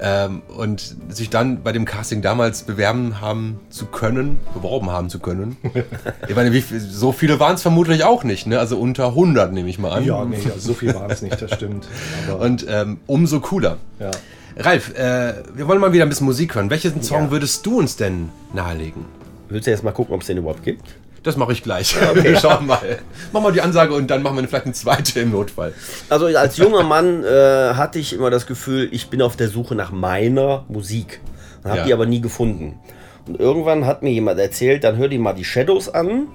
Ähm, 0.00 0.42
und 0.48 0.96
sich 1.08 1.30
dann 1.30 1.62
bei 1.62 1.70
dem 1.70 1.84
Casting 1.84 2.20
damals 2.20 2.64
bewerben 2.64 3.20
haben 3.20 3.60
zu 3.70 3.86
können, 3.86 4.38
beworben 4.52 4.90
haben 4.90 5.08
zu 5.08 5.20
können. 5.20 5.56
ich 6.28 6.34
meine, 6.34 6.52
wie, 6.52 6.60
so 6.60 7.12
viele 7.12 7.38
waren 7.38 7.54
es 7.54 7.62
vermutlich 7.62 8.02
auch 8.02 8.24
nicht, 8.24 8.48
ne? 8.48 8.58
Also 8.58 8.76
unter 8.76 9.06
100 9.10 9.52
nehme 9.52 9.68
ich 9.70 9.78
mal 9.78 9.92
an. 9.92 10.04
Ja, 10.04 10.24
nee, 10.24 10.36
also 10.44 10.58
so 10.58 10.74
viel 10.74 10.92
war 10.96 11.08
es 11.08 11.22
nicht, 11.22 11.40
das 11.40 11.54
stimmt. 11.54 11.86
Aber, 12.28 12.40
Und 12.44 12.66
ähm, 12.68 12.98
umso 13.06 13.38
cooler. 13.40 13.76
ja. 14.00 14.10
Ralf, 14.56 14.96
äh, 14.98 15.34
wir 15.54 15.66
wollen 15.68 15.80
mal 15.80 15.92
wieder 15.92 16.02
ein 16.04 16.08
bisschen 16.08 16.26
Musik 16.26 16.54
hören. 16.56 16.70
Welchen 16.70 17.00
Song 17.02 17.24
Ja. 17.26 17.30
würdest 17.30 17.64
du 17.64 17.78
uns 17.78 17.94
denn 17.96 18.30
nahelegen? 18.52 19.04
Willst 19.48 19.66
du 19.66 19.70
jetzt 19.70 19.84
mal 19.84 19.92
gucken, 19.92 20.14
ob 20.14 20.20
es 20.22 20.26
den 20.26 20.38
überhaupt 20.38 20.62
gibt? 20.62 20.82
Das 21.22 21.36
mache 21.36 21.52
ich 21.52 21.62
gleich. 21.62 21.94
Wir 22.14 22.36
schauen 22.40 22.66
mal. 22.66 22.98
Machen 23.32 23.44
wir 23.46 23.52
die 23.52 23.60
Ansage 23.62 23.94
und 23.94 24.10
dann 24.10 24.22
machen 24.22 24.36
wir 24.36 24.46
vielleicht 24.46 24.66
eine 24.66 24.74
zweite 24.74 25.20
im 25.20 25.30
Notfall. 25.32 25.72
Also 26.10 26.26
als 26.26 26.56
junger 26.58 26.82
Mann 26.82 27.24
äh, 27.24 27.74
hatte 27.74 27.98
ich 27.98 28.12
immer 28.12 28.30
das 28.30 28.46
Gefühl, 28.46 28.88
ich 28.92 29.08
bin 29.08 29.22
auf 29.22 29.36
der 29.36 29.48
Suche 29.48 29.74
nach 29.74 29.90
meiner 29.90 30.64
Musik. 30.68 31.20
Habe 31.64 31.78
Ja. 31.78 31.84
die 31.84 31.92
aber 31.94 32.04
nie 32.04 32.20
gefunden. 32.20 32.78
Und 33.26 33.40
irgendwann 33.40 33.86
hat 33.86 34.02
mir 34.02 34.10
jemand 34.10 34.38
erzählt, 34.38 34.84
dann 34.84 34.98
hör 34.98 35.08
dir 35.08 35.18
mal 35.18 35.32
die 35.32 35.44
Shadows 35.44 35.88
an. 35.88 36.26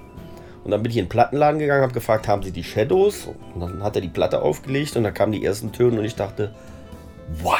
Und 0.64 0.72
dann 0.72 0.82
bin 0.82 0.90
ich 0.90 0.98
in 0.98 1.04
den 1.04 1.08
Plattenladen 1.08 1.60
gegangen, 1.60 1.82
habe 1.82 1.92
gefragt, 1.94 2.26
haben 2.26 2.42
sie 2.42 2.50
die 2.50 2.64
Shadows? 2.64 3.28
Und 3.54 3.60
dann 3.60 3.82
hat 3.84 3.94
er 3.94 4.02
die 4.02 4.08
Platte 4.08 4.42
aufgelegt 4.42 4.96
und 4.96 5.04
dann 5.04 5.14
kamen 5.14 5.30
die 5.32 5.44
ersten 5.44 5.70
Töne 5.72 6.00
und 6.00 6.04
ich 6.04 6.16
dachte, 6.16 6.52
wow, 7.42 7.54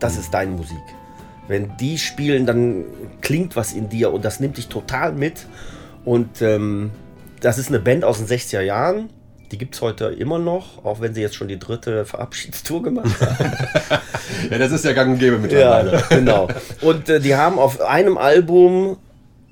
das 0.00 0.18
ist 0.18 0.34
deine 0.34 0.50
Musik. 0.50 0.76
Wenn 1.52 1.76
die 1.76 1.98
spielen, 1.98 2.46
dann 2.46 2.84
klingt 3.20 3.54
was 3.54 3.72
in 3.72 3.88
dir 3.88 4.12
und 4.12 4.24
das 4.24 4.40
nimmt 4.40 4.56
dich 4.56 4.68
total 4.68 5.12
mit. 5.12 5.46
Und 6.04 6.42
ähm, 6.42 6.90
das 7.40 7.58
ist 7.58 7.68
eine 7.68 7.78
Band 7.78 8.04
aus 8.04 8.18
den 8.18 8.26
60er 8.26 8.62
Jahren. 8.62 9.10
Die 9.52 9.58
gibt 9.58 9.74
es 9.74 9.82
heute 9.82 10.06
immer 10.06 10.38
noch, 10.38 10.82
auch 10.84 11.00
wenn 11.00 11.12
sie 11.12 11.20
jetzt 11.20 11.34
schon 11.34 11.48
die 11.48 11.58
dritte 11.58 12.06
Verabschiedstour 12.06 12.82
gemacht 12.82 13.20
haben. 13.20 13.52
Ja, 14.50 14.58
das 14.58 14.72
ist 14.72 14.84
ja 14.84 14.92
gang 14.92 15.12
und 15.12 15.18
gäbe 15.18 15.38
mittlerweile. 15.38 15.92
Ja, 15.92 16.02
genau. 16.08 16.48
Und 16.80 17.08
äh, 17.08 17.20
die 17.20 17.36
haben 17.36 17.58
auf 17.58 17.80
einem 17.80 18.16
Album 18.16 18.96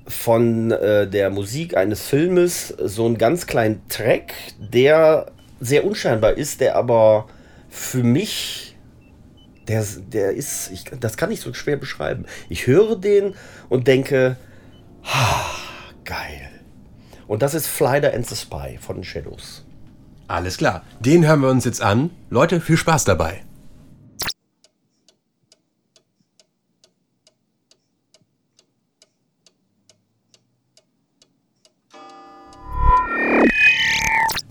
von 0.07 0.71
äh, 0.71 1.07
der 1.07 1.31
Musik 1.31 1.77
eines 1.77 2.03
Filmes 2.03 2.75
so 2.83 3.07
einen 3.07 3.19
ganz 3.19 3.47
kleinen 3.47 3.83
Track, 3.89 4.33
der 4.59 5.27
sehr 5.61 5.85
unscheinbar 5.85 6.33
ist, 6.33 6.61
der 6.61 6.77
aber 6.77 7.27
für 7.69 8.03
mich, 8.03 8.69
der, 9.70 9.85
der 10.12 10.33
ist, 10.33 10.70
ich, 10.72 10.85
das 10.85 11.16
kann 11.16 11.30
ich 11.30 11.40
so 11.40 11.54
schwer 11.54 11.76
beschreiben. 11.76 12.26
Ich 12.48 12.66
höre 12.66 12.96
den 12.96 13.35
und 13.68 13.87
denke, 13.87 14.37
ha, 15.04 15.46
geil. 16.04 16.50
Und 17.28 17.42
das 17.42 17.54
ist 17.54 17.68
Flyder 17.68 18.12
and 18.12 18.26
the 18.26 18.35
Spy 18.35 18.78
von 18.80 19.04
Shadows. 19.04 19.64
Alles 20.26 20.59
klar. 20.59 20.83
Den 20.98 21.26
hören 21.26 21.40
wir 21.40 21.48
uns 21.50 21.64
jetzt 21.64 21.83
an. 21.83 22.11
Leute, 22.30 22.61
viel 22.61 22.76
Spaß 22.76 23.04
dabei. 23.04 23.42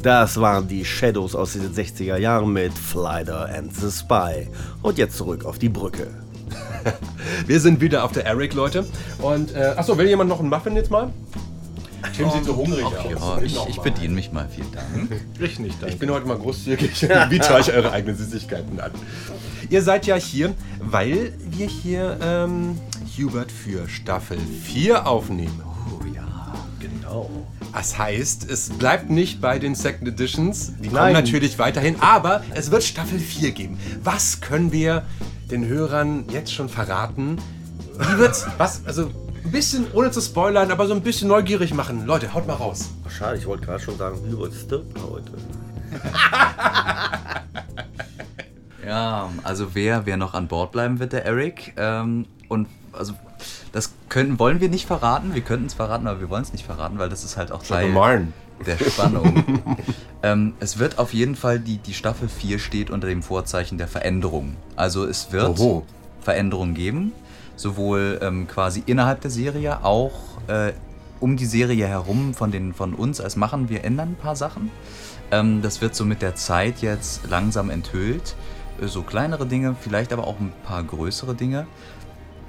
Das 0.01 0.39
waren 0.39 0.67
die 0.67 0.85
Shadows 0.85 1.35
aus 1.35 1.53
den 1.53 1.73
60er 1.73 2.17
Jahren 2.17 2.53
mit 2.53 2.71
Flider 2.73 3.49
and 3.53 3.75
the 3.75 3.91
Spy. 3.91 4.47
Und 4.81 4.97
jetzt 4.97 5.17
zurück 5.17 5.43
auf 5.43 5.59
die 5.59 5.67
Brücke. 5.67 6.07
Wir 7.47 7.59
sind 7.59 7.81
wieder 7.81 8.05
auf 8.05 8.13
der 8.13 8.25
Eric, 8.25 8.53
Leute. 8.53 8.85
Und, 9.21 9.53
äh, 9.53 9.73
achso, 9.75 9.97
will 9.97 10.07
jemand 10.07 10.29
noch 10.29 10.39
einen 10.39 10.49
Muffin 10.49 10.75
jetzt 10.77 10.89
mal? 10.89 11.11
Tim 12.15 12.31
sieht 12.31 12.45
so 12.45 12.55
hungrig 12.55 12.85
aus. 12.85 12.93
Ja, 12.93 13.41
ich, 13.41 13.57
ich 13.67 13.79
bediene 13.81 14.13
mich 14.13 14.31
mal, 14.31 14.47
vielen 14.47 14.71
Dank. 14.71 15.21
Ich 15.37 15.59
nicht, 15.59 15.81
danke. 15.81 15.93
Ich 15.93 15.99
bin 15.99 16.09
heute 16.09 16.25
mal 16.25 16.37
großzügig. 16.37 17.07
Bietet 17.29 17.51
euch 17.51 17.73
eure 17.73 17.91
eigenen 17.91 18.15
Süßigkeiten 18.15 18.79
an. 18.79 18.91
Ihr 19.69 19.81
seid 19.81 20.05
ja 20.05 20.15
hier, 20.15 20.53
weil 20.79 21.33
wir 21.49 21.67
hier 21.67 22.17
ähm, 22.21 22.77
Hubert 23.17 23.51
für 23.51 23.89
Staffel 23.89 24.37
4 24.37 25.07
aufnehmen. 25.07 25.61
Oh 25.91 26.05
ja. 26.15 26.53
Genau. 26.79 27.29
Das 27.73 27.97
heißt, 27.97 28.49
es 28.49 28.69
bleibt 28.69 29.09
nicht 29.09 29.41
bei 29.41 29.59
den 29.59 29.75
Second 29.75 30.07
Editions. 30.07 30.73
Die 30.79 30.87
kommen 30.87 30.93
Nein. 30.93 31.13
natürlich 31.13 31.57
weiterhin, 31.59 31.99
aber 32.01 32.43
es 32.53 32.71
wird 32.71 32.83
Staffel 32.83 33.19
4 33.19 33.51
geben. 33.51 33.79
Was 34.03 34.41
können 34.41 34.71
wir 34.71 35.03
den 35.49 35.65
Hörern 35.65 36.25
jetzt 36.29 36.53
schon 36.53 36.69
verraten? 36.69 37.37
Wie 37.97 38.17
wird's? 38.17 38.45
Was? 38.57 38.85
Also 38.85 39.11
ein 39.43 39.51
bisschen, 39.51 39.85
ohne 39.93 40.11
zu 40.11 40.21
spoilern, 40.21 40.71
aber 40.71 40.87
so 40.87 40.93
ein 40.93 41.01
bisschen 41.01 41.27
neugierig 41.27 41.73
machen. 41.73 42.05
Leute, 42.05 42.33
haut 42.33 42.47
mal 42.47 42.53
raus. 42.53 42.89
Schade, 43.07 43.37
ich 43.37 43.45
wollte 43.45 43.65
gerade 43.65 43.81
schon 43.81 43.97
sagen, 43.97 44.17
Hubert 44.31 44.53
stirbt 44.53 44.97
heute. 45.01 45.31
Ja, 48.89 49.29
also 49.43 49.75
wer, 49.75 50.07
wer 50.07 50.17
noch 50.17 50.33
an 50.33 50.47
Bord 50.47 50.71
bleiben 50.71 50.99
wird, 50.99 51.13
der 51.13 51.23
Eric. 51.23 51.73
Ähm, 51.77 52.25
und 52.47 52.67
also 52.91 53.13
das 53.71 53.93
können, 54.09 54.39
wollen 54.39 54.59
wir 54.61 54.69
nicht 54.69 54.85
verraten. 54.85 55.33
Wir 55.33 55.41
könnten 55.41 55.67
es 55.67 55.73
verraten, 55.73 56.07
aber 56.07 56.19
wir 56.19 56.29
wollen 56.29 56.43
es 56.43 56.51
nicht 56.53 56.65
verraten, 56.65 56.99
weil 56.99 57.09
das 57.09 57.23
ist 57.23 57.37
halt 57.37 57.51
auch 57.51 57.63
Teil 57.63 57.91
der 58.65 58.77
Spannung. 58.77 59.43
ähm, 60.23 60.53
es 60.59 60.79
wird 60.79 60.99
auf 60.99 61.13
jeden 61.13 61.35
Fall, 61.35 61.59
die, 61.59 61.77
die 61.77 61.93
Staffel 61.93 62.27
4 62.27 62.59
steht 62.59 62.89
unter 62.89 63.07
dem 63.07 63.23
Vorzeichen 63.23 63.77
der 63.77 63.87
Veränderung. 63.87 64.55
Also 64.75 65.05
es 65.05 65.31
wird 65.31 65.59
Oho. 65.59 65.85
Veränderungen 66.21 66.73
geben, 66.73 67.13
sowohl 67.55 68.19
ähm, 68.21 68.47
quasi 68.47 68.83
innerhalb 68.85 69.21
der 69.21 69.31
Serie, 69.31 69.83
auch 69.83 70.13
äh, 70.47 70.73
um 71.19 71.37
die 71.37 71.45
Serie 71.45 71.87
herum 71.87 72.33
von, 72.33 72.51
den, 72.51 72.73
von 72.73 72.93
uns 72.93 73.21
als 73.21 73.35
Machen. 73.35 73.69
Wir 73.69 73.83
ändern 73.83 74.11
ein 74.11 74.15
paar 74.15 74.35
Sachen. 74.35 74.71
Ähm, 75.31 75.61
das 75.61 75.81
wird 75.81 75.95
so 75.95 76.05
mit 76.05 76.21
der 76.21 76.35
Zeit 76.35 76.81
jetzt 76.81 77.29
langsam 77.29 77.69
enthüllt. 77.69 78.35
Äh, 78.81 78.87
So 78.87 79.03
kleinere 79.03 79.45
Dinge, 79.45 79.75
vielleicht 79.79 80.13
aber 80.13 80.27
auch 80.27 80.39
ein 80.39 80.53
paar 80.63 80.83
größere 80.83 81.35
Dinge. 81.35 81.67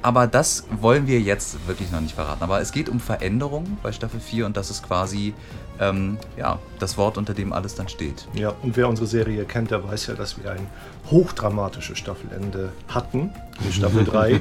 Aber 0.02 0.26
das 0.26 0.64
wollen 0.80 1.06
wir 1.06 1.20
jetzt 1.20 1.66
wirklich 1.66 1.90
noch 1.90 2.00
nicht 2.00 2.14
verraten. 2.14 2.42
Aber 2.42 2.60
es 2.60 2.72
geht 2.72 2.88
um 2.88 3.00
Veränderung 3.00 3.78
bei 3.82 3.92
Staffel 3.92 4.20
4 4.20 4.46
und 4.46 4.56
das 4.56 4.70
ist 4.70 4.82
quasi 4.86 5.34
ähm, 5.78 6.18
ja, 6.36 6.58
das 6.78 6.96
Wort, 6.96 7.18
unter 7.18 7.34
dem 7.34 7.52
alles 7.52 7.74
dann 7.74 7.88
steht. 7.88 8.26
Ja, 8.34 8.54
und 8.62 8.76
wer 8.76 8.88
unsere 8.88 9.06
Serie 9.06 9.44
kennt, 9.44 9.70
der 9.70 9.82
weiß 9.84 10.06
ja, 10.08 10.14
dass 10.14 10.42
wir 10.42 10.50
ein 10.50 10.66
hochdramatisches 11.10 11.98
Staffelende 11.98 12.72
hatten 12.88 13.30
in 13.64 13.72
Staffel 13.72 14.04
3. 14.04 14.40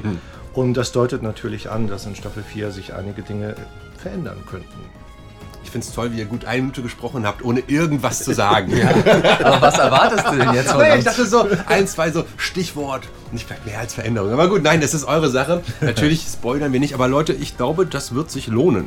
Und 0.52 0.74
das 0.74 0.92
deutet 0.92 1.22
natürlich 1.22 1.70
an, 1.70 1.88
dass 1.88 2.06
in 2.06 2.14
Staffel 2.16 2.42
4 2.42 2.70
sich 2.70 2.94
einige 2.94 3.22
Dinge 3.22 3.54
verändern 3.96 4.38
könnten. 4.46 4.99
Ich 5.70 5.72
finde 5.72 5.86
es 5.86 5.94
toll, 5.94 6.10
wie 6.12 6.18
ihr 6.18 6.24
gut 6.24 6.46
eine 6.46 6.62
Minute 6.62 6.82
gesprochen 6.82 7.24
habt, 7.24 7.44
ohne 7.44 7.60
irgendwas 7.68 8.24
zu 8.24 8.34
sagen. 8.34 8.72
Aber 9.44 9.62
was 9.62 9.78
erwartest 9.78 10.26
du 10.26 10.36
denn 10.36 10.52
jetzt 10.52 10.72
von 10.72 10.80
Naja, 10.80 10.94
ich 10.94 10.96
uns? 10.96 11.04
dachte 11.04 11.26
so, 11.26 11.46
ein, 11.66 11.86
zwei 11.86 12.10
so 12.10 12.24
Stichwort. 12.38 13.06
Nicht 13.30 13.48
mehr 13.64 13.78
als 13.78 13.94
Veränderung. 13.94 14.32
Aber 14.32 14.48
gut, 14.48 14.64
nein, 14.64 14.80
das 14.80 14.94
ist 14.94 15.04
eure 15.04 15.30
Sache. 15.30 15.62
Natürlich 15.80 16.26
spoilern 16.26 16.72
wir 16.72 16.80
nicht, 16.80 16.92
aber 16.92 17.06
Leute, 17.06 17.34
ich 17.34 17.56
glaube, 17.56 17.86
das 17.86 18.16
wird 18.16 18.32
sich 18.32 18.48
lohnen. 18.48 18.86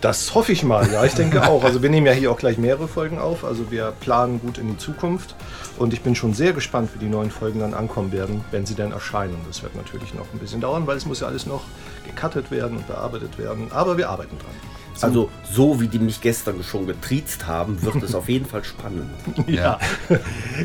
Das 0.00 0.34
hoffe 0.34 0.50
ich 0.50 0.64
mal, 0.64 0.90
ja, 0.90 1.04
ich 1.04 1.14
denke 1.14 1.46
auch. 1.46 1.62
Also 1.62 1.84
wir 1.84 1.90
nehmen 1.90 2.06
ja 2.08 2.12
hier 2.12 2.32
auch 2.32 2.38
gleich 2.38 2.58
mehrere 2.58 2.88
Folgen 2.88 3.20
auf. 3.20 3.44
Also 3.44 3.70
wir 3.70 3.92
planen 4.00 4.40
gut 4.40 4.58
in 4.58 4.66
die 4.66 4.76
Zukunft. 4.76 5.36
Und 5.78 5.92
ich 5.92 6.00
bin 6.00 6.16
schon 6.16 6.34
sehr 6.34 6.52
gespannt, 6.52 6.90
wie 6.94 6.98
die 6.98 7.08
neuen 7.08 7.30
Folgen 7.30 7.60
dann 7.60 7.74
ankommen 7.74 8.10
werden, 8.10 8.44
wenn 8.50 8.66
sie 8.66 8.74
denn 8.74 8.90
erscheinen. 8.90 9.36
Das 9.46 9.62
wird 9.62 9.76
natürlich 9.76 10.14
noch 10.14 10.26
ein 10.32 10.40
bisschen 10.40 10.60
dauern, 10.60 10.88
weil 10.88 10.96
es 10.96 11.06
muss 11.06 11.20
ja 11.20 11.28
alles 11.28 11.46
noch 11.46 11.62
gecuttet 12.04 12.50
werden 12.50 12.78
und 12.78 12.88
bearbeitet 12.88 13.38
werden. 13.38 13.70
Aber 13.70 13.96
wir 13.96 14.08
arbeiten 14.08 14.36
dran. 14.36 14.54
Also, 15.04 15.30
so 15.50 15.80
wie 15.80 15.88
die 15.88 15.98
mich 15.98 16.20
gestern 16.20 16.62
schon 16.62 16.86
getriezt 16.86 17.46
haben, 17.46 17.80
wird 17.82 18.02
es 18.02 18.14
auf 18.14 18.28
jeden 18.28 18.46
Fall 18.46 18.64
spannend. 18.64 19.10
Ja. 19.46 19.78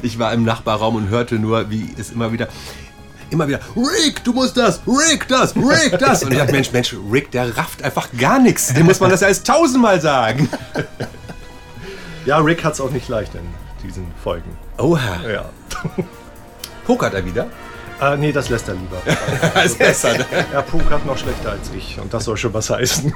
Ich 0.02 0.20
war 0.20 0.34
im 0.34 0.44
Nachbarraum 0.44 0.96
und 0.96 1.10
hörte 1.10 1.36
nur, 1.36 1.70
wie 1.70 1.94
es 1.98 2.12
immer 2.12 2.32
wieder. 2.32 2.48
Immer 3.30 3.48
wieder, 3.48 3.60
Rick, 3.76 4.24
du 4.24 4.34
musst 4.34 4.58
das, 4.58 4.82
Rick, 4.86 5.28
das, 5.28 5.56
Rick, 5.56 5.98
das. 5.98 6.24
Und 6.24 6.34
ich 6.34 6.38
dachte, 6.38 6.52
Mensch, 6.52 6.72
Mensch, 6.72 6.96
Rick, 7.12 7.32
der 7.32 7.58
rafft 7.58 7.82
einfach 7.82 8.10
gar 8.20 8.38
nichts. 8.40 8.74
Dem 8.74 8.86
muss 8.86 9.00
man 9.00 9.10
das 9.10 9.22
ja 9.22 9.28
erst 9.28 9.48
tausendmal 9.48 10.00
sagen. 10.02 10.50
Ja, 12.26 12.38
Rick 12.38 12.64
hat 12.64 12.74
es 12.74 12.80
auch 12.80 12.92
nicht 12.92 13.10
leicht 13.10 13.36
in 13.36 13.42
diesen 13.86 14.08
Folgen. 14.24 14.50
Oha. 14.78 15.20
Ja. 15.30 15.50
Pokert 16.86 17.14
er 17.14 17.26
wieder? 17.26 17.48
Äh, 18.02 18.18
nee, 18.18 18.32
das 18.32 18.50
lässt 18.50 18.68
er 18.68 18.76
lieber. 18.76 19.02
Ist 19.64 19.78
besser. 19.78 20.18
ne? 20.18 20.26
er 20.52 20.62
pokert 20.62 21.06
noch 21.06 21.18
schlechter 21.18 21.52
als 21.52 21.72
ich. 21.76 22.00
Und 22.00 22.14
das 22.14 22.26
soll 22.26 22.38
schon 22.38 22.54
was 22.54 22.70
heißen. 22.70 23.14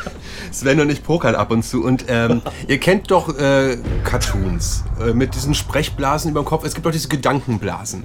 Sven 0.52 0.80
und 0.80 0.90
ich 0.90 1.02
pokern 1.02 1.34
ab 1.34 1.50
und 1.50 1.64
zu. 1.64 1.84
Und 1.84 2.04
ähm, 2.08 2.42
ihr 2.66 2.78
kennt 2.78 3.10
doch 3.10 3.36
äh, 3.38 3.78
Cartoons 4.04 4.84
äh, 5.00 5.12
mit 5.12 5.34
diesen 5.34 5.54
Sprechblasen 5.54 6.30
über 6.30 6.42
dem 6.42 6.46
Kopf. 6.46 6.64
Es 6.64 6.74
gibt 6.74 6.86
doch 6.86 6.92
diese 6.92 7.08
Gedankenblasen. 7.08 8.04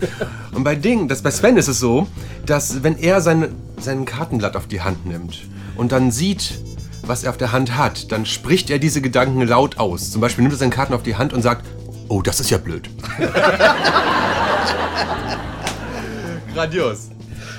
Und 0.54 0.64
bei 0.64 0.76
Ding, 0.76 1.08
das, 1.08 1.22
bei 1.22 1.32
Sven 1.32 1.58
ist 1.58 1.68
es 1.68 1.80
so, 1.80 2.08
dass 2.46 2.84
wenn 2.84 2.98
er 2.98 3.22
sein, 3.22 3.56
sein 3.80 4.06
Kartenblatt 4.06 4.56
auf 4.56 4.68
die 4.68 4.82
Hand 4.82 5.06
nimmt 5.06 5.48
und 5.76 5.92
dann 5.92 6.12
sieht, 6.12 6.60
was 7.02 7.24
er 7.24 7.30
auf 7.32 7.38
der 7.38 7.52
Hand 7.52 7.78
hat, 7.78 8.12
dann 8.12 8.26
spricht 8.26 8.70
er 8.70 8.80
diese 8.80 9.02
Gedanken 9.02 9.42
laut 9.42 9.78
aus. 9.78 10.12
Zum 10.12 10.22
Beispiel 10.22 10.44
nimmt 10.44 10.54
er 10.56 10.58
seine 10.58 10.72
Karten 10.72 10.94
auf 10.94 11.04
die 11.04 11.16
Hand 11.16 11.34
und 11.34 11.42
sagt, 11.42 11.66
oh, 12.08 12.22
das 12.22 12.40
ist 12.40 12.50
ja 12.50 12.58
blöd. 12.58 12.90
Grandios. 16.56 17.10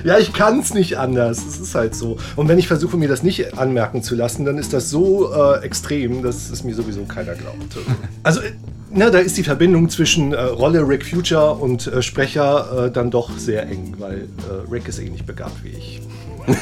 Ja, 0.04 0.18
ich 0.18 0.32
kann 0.32 0.60
es 0.60 0.74
nicht 0.74 0.98
anders. 0.98 1.44
Es 1.46 1.58
ist 1.58 1.74
halt 1.74 1.94
so. 1.94 2.16
Und 2.34 2.48
wenn 2.48 2.58
ich 2.58 2.66
versuche, 2.66 2.96
mir 2.96 3.08
das 3.08 3.22
nicht 3.22 3.58
anmerken 3.58 4.02
zu 4.02 4.14
lassen, 4.14 4.44
dann 4.44 4.58
ist 4.58 4.72
das 4.72 4.90
so 4.90 5.32
äh, 5.32 5.64
extrem, 5.64 6.22
dass 6.22 6.50
es 6.50 6.64
mir 6.64 6.74
sowieso 6.74 7.04
keiner 7.04 7.34
glaubt. 7.34 7.76
Also, 8.22 8.40
äh, 8.40 8.52
na, 8.90 9.10
da 9.10 9.18
ist 9.18 9.36
die 9.36 9.44
Verbindung 9.44 9.88
zwischen 9.90 10.32
äh, 10.32 10.40
Rolle 10.40 10.86
Rick 10.86 11.04
Future 11.04 11.54
und 11.54 11.86
äh, 11.86 12.02
Sprecher 12.02 12.86
äh, 12.86 12.90
dann 12.90 13.10
doch 13.10 13.36
sehr 13.36 13.68
eng, 13.68 13.94
weil 13.98 14.28
äh, 14.48 14.70
Rick 14.70 14.88
ist 14.88 14.98
ähnlich 14.98 15.24
begabt 15.24 15.62
wie 15.62 15.68
ich. 15.68 16.00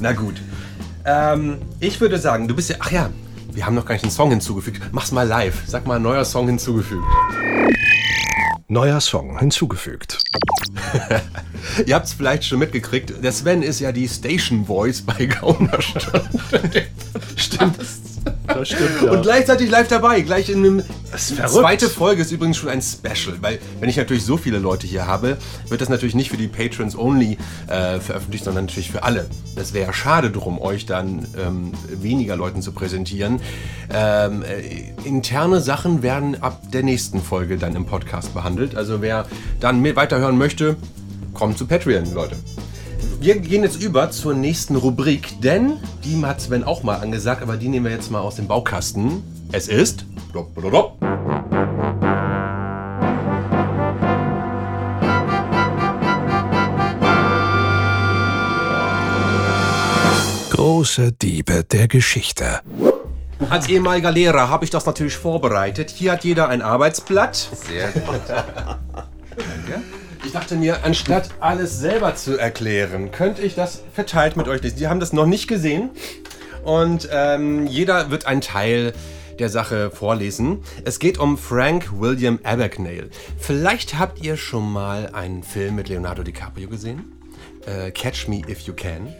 Na 0.00 0.12
gut. 0.12 0.40
Ähm, 1.04 1.58
ich 1.80 2.00
würde 2.00 2.18
sagen, 2.18 2.48
du 2.48 2.54
bist 2.56 2.70
ja. 2.70 2.76
Ach 2.80 2.90
ja, 2.90 3.10
wir 3.52 3.66
haben 3.66 3.74
noch 3.74 3.84
gar 3.84 3.94
nicht 3.94 4.04
einen 4.04 4.12
Song 4.12 4.30
hinzugefügt. 4.30 4.80
Mach's 4.92 5.12
mal 5.12 5.26
live. 5.26 5.62
Sag 5.66 5.86
mal, 5.86 6.00
neuer 6.00 6.24
Song 6.24 6.46
hinzugefügt. 6.46 7.04
Neuer 8.68 9.00
Song 9.00 9.38
hinzugefügt. 9.38 10.18
Ihr 11.86 11.94
habt 11.94 12.06
es 12.06 12.14
vielleicht 12.14 12.44
schon 12.44 12.58
mitgekriegt. 12.58 13.22
Der 13.22 13.32
Sven 13.32 13.62
ist 13.62 13.80
ja 13.80 13.92
die 13.92 14.08
Station 14.08 14.64
Voice 14.66 15.02
bei 15.02 15.26
Gaunerstunde. 15.26 16.86
Stimmt. 17.36 17.76
Das 18.54 18.68
stimmt, 18.68 19.02
ja. 19.02 19.10
Und 19.10 19.22
gleichzeitig 19.22 19.70
live 19.70 19.88
dabei. 19.88 20.20
Gleich 20.20 20.48
in 20.48 20.58
einem. 20.58 20.82
Das 21.10 21.30
ist 21.30 21.36
verrückt. 21.36 21.54
zweite 21.54 21.88
Folge 21.88 22.22
ist 22.22 22.32
übrigens 22.32 22.56
schon 22.56 22.68
ein 22.68 22.82
Special, 22.82 23.36
weil 23.40 23.58
wenn 23.80 23.88
ich 23.88 23.96
natürlich 23.96 24.24
so 24.24 24.36
viele 24.36 24.58
Leute 24.58 24.86
hier 24.86 25.06
habe, 25.06 25.36
wird 25.68 25.80
das 25.80 25.88
natürlich 25.88 26.14
nicht 26.14 26.30
für 26.30 26.36
die 26.36 26.48
Patrons 26.48 26.96
only 26.96 27.38
äh, 27.68 28.00
veröffentlicht, 28.00 28.44
sondern 28.44 28.64
natürlich 28.66 28.90
für 28.90 29.02
alle. 29.02 29.26
Das 29.56 29.72
wäre 29.72 29.86
ja 29.86 29.92
schade 29.92 30.30
drum, 30.30 30.60
euch 30.60 30.86
dann 30.86 31.26
ähm, 31.38 31.72
weniger 31.88 32.36
Leuten 32.36 32.62
zu 32.62 32.72
präsentieren. 32.72 33.40
Ähm, 33.92 34.42
äh, 34.42 34.92
interne 35.06 35.60
Sachen 35.60 36.02
werden 36.02 36.42
ab 36.42 36.62
der 36.72 36.82
nächsten 36.82 37.22
Folge 37.22 37.58
dann 37.58 37.76
im 37.76 37.86
Podcast 37.86 38.34
behandelt. 38.34 38.76
Also 38.76 39.00
wer 39.00 39.26
dann 39.60 39.84
weiterhören 39.96 40.38
möchte, 40.38 40.76
kommt 41.32 41.58
zu 41.58 41.66
Patreon, 41.66 42.12
Leute. 42.14 42.36
Wir 43.20 43.38
gehen 43.38 43.62
jetzt 43.62 43.82
über 43.82 44.10
zur 44.10 44.34
nächsten 44.34 44.76
Rubrik, 44.76 45.40
denn 45.40 45.78
die 46.04 46.24
hat 46.24 46.40
Sven 46.40 46.64
auch 46.64 46.82
mal 46.82 46.96
angesagt, 46.96 47.42
aber 47.42 47.56
die 47.56 47.68
nehmen 47.68 47.86
wir 47.86 47.92
jetzt 47.92 48.10
mal 48.10 48.20
aus 48.20 48.36
dem 48.36 48.46
Baukasten. 48.46 49.22
Es 49.52 49.68
ist. 49.68 50.04
Große 60.50 61.12
Diebe 61.12 61.64
der 61.64 61.88
Geschichte. 61.88 62.60
Als 63.50 63.68
ehemaliger 63.68 64.10
Lehrer 64.10 64.48
habe 64.48 64.64
ich 64.64 64.70
das 64.70 64.86
natürlich 64.86 65.16
vorbereitet. 65.16 65.90
Hier 65.90 66.12
hat 66.12 66.24
jeder 66.24 66.48
ein 66.48 66.62
Arbeitsblatt. 66.62 67.34
Sehr 67.66 67.90
gut. 67.92 68.20
Ich 70.34 70.40
dachte 70.40 70.56
mir, 70.56 70.82
anstatt 70.82 71.28
alles 71.38 71.78
selber 71.78 72.16
zu 72.16 72.36
erklären, 72.36 73.12
könnte 73.12 73.40
ich 73.40 73.54
das 73.54 73.84
verteilt 73.92 74.36
mit 74.36 74.48
euch 74.48 74.60
lesen. 74.62 74.78
Die 74.78 74.88
haben 74.88 74.98
das 74.98 75.12
noch 75.12 75.26
nicht 75.26 75.46
gesehen. 75.46 75.90
Und 76.64 77.08
ähm, 77.12 77.68
jeder 77.68 78.10
wird 78.10 78.26
einen 78.26 78.40
Teil 78.40 78.94
der 79.38 79.48
Sache 79.48 79.92
vorlesen. 79.92 80.64
Es 80.84 80.98
geht 80.98 81.18
um 81.18 81.38
Frank 81.38 82.00
William 82.00 82.40
Abagnale. 82.42 83.10
Vielleicht 83.38 83.96
habt 83.96 84.24
ihr 84.24 84.36
schon 84.36 84.72
mal 84.72 85.10
einen 85.12 85.44
Film 85.44 85.76
mit 85.76 85.88
Leonardo 85.88 86.24
DiCaprio 86.24 86.68
gesehen. 86.68 87.12
Äh, 87.64 87.92
Catch 87.92 88.26
Me 88.26 88.42
If 88.48 88.62
You 88.62 88.74
Can. 88.74 89.14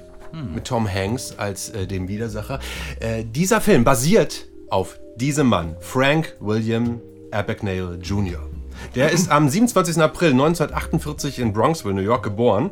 Mit 0.52 0.64
Tom 0.64 0.92
Hanks 0.92 1.38
als 1.38 1.70
äh, 1.70 1.86
dem 1.86 2.08
Widersacher. 2.08 2.58
Äh, 2.98 3.22
dieser 3.24 3.60
Film 3.60 3.84
basiert 3.84 4.48
auf 4.68 4.98
diesem 5.14 5.46
Mann, 5.46 5.76
Frank 5.78 6.34
William 6.40 7.00
Abagnale 7.30 8.00
Jr. 8.02 8.50
Der 8.94 9.10
ist 9.10 9.30
am 9.30 9.48
27. 9.48 9.98
April 9.98 10.30
1948 10.30 11.38
in 11.38 11.52
Bronxville, 11.52 11.94
New 11.94 12.02
York 12.02 12.22
geboren 12.22 12.70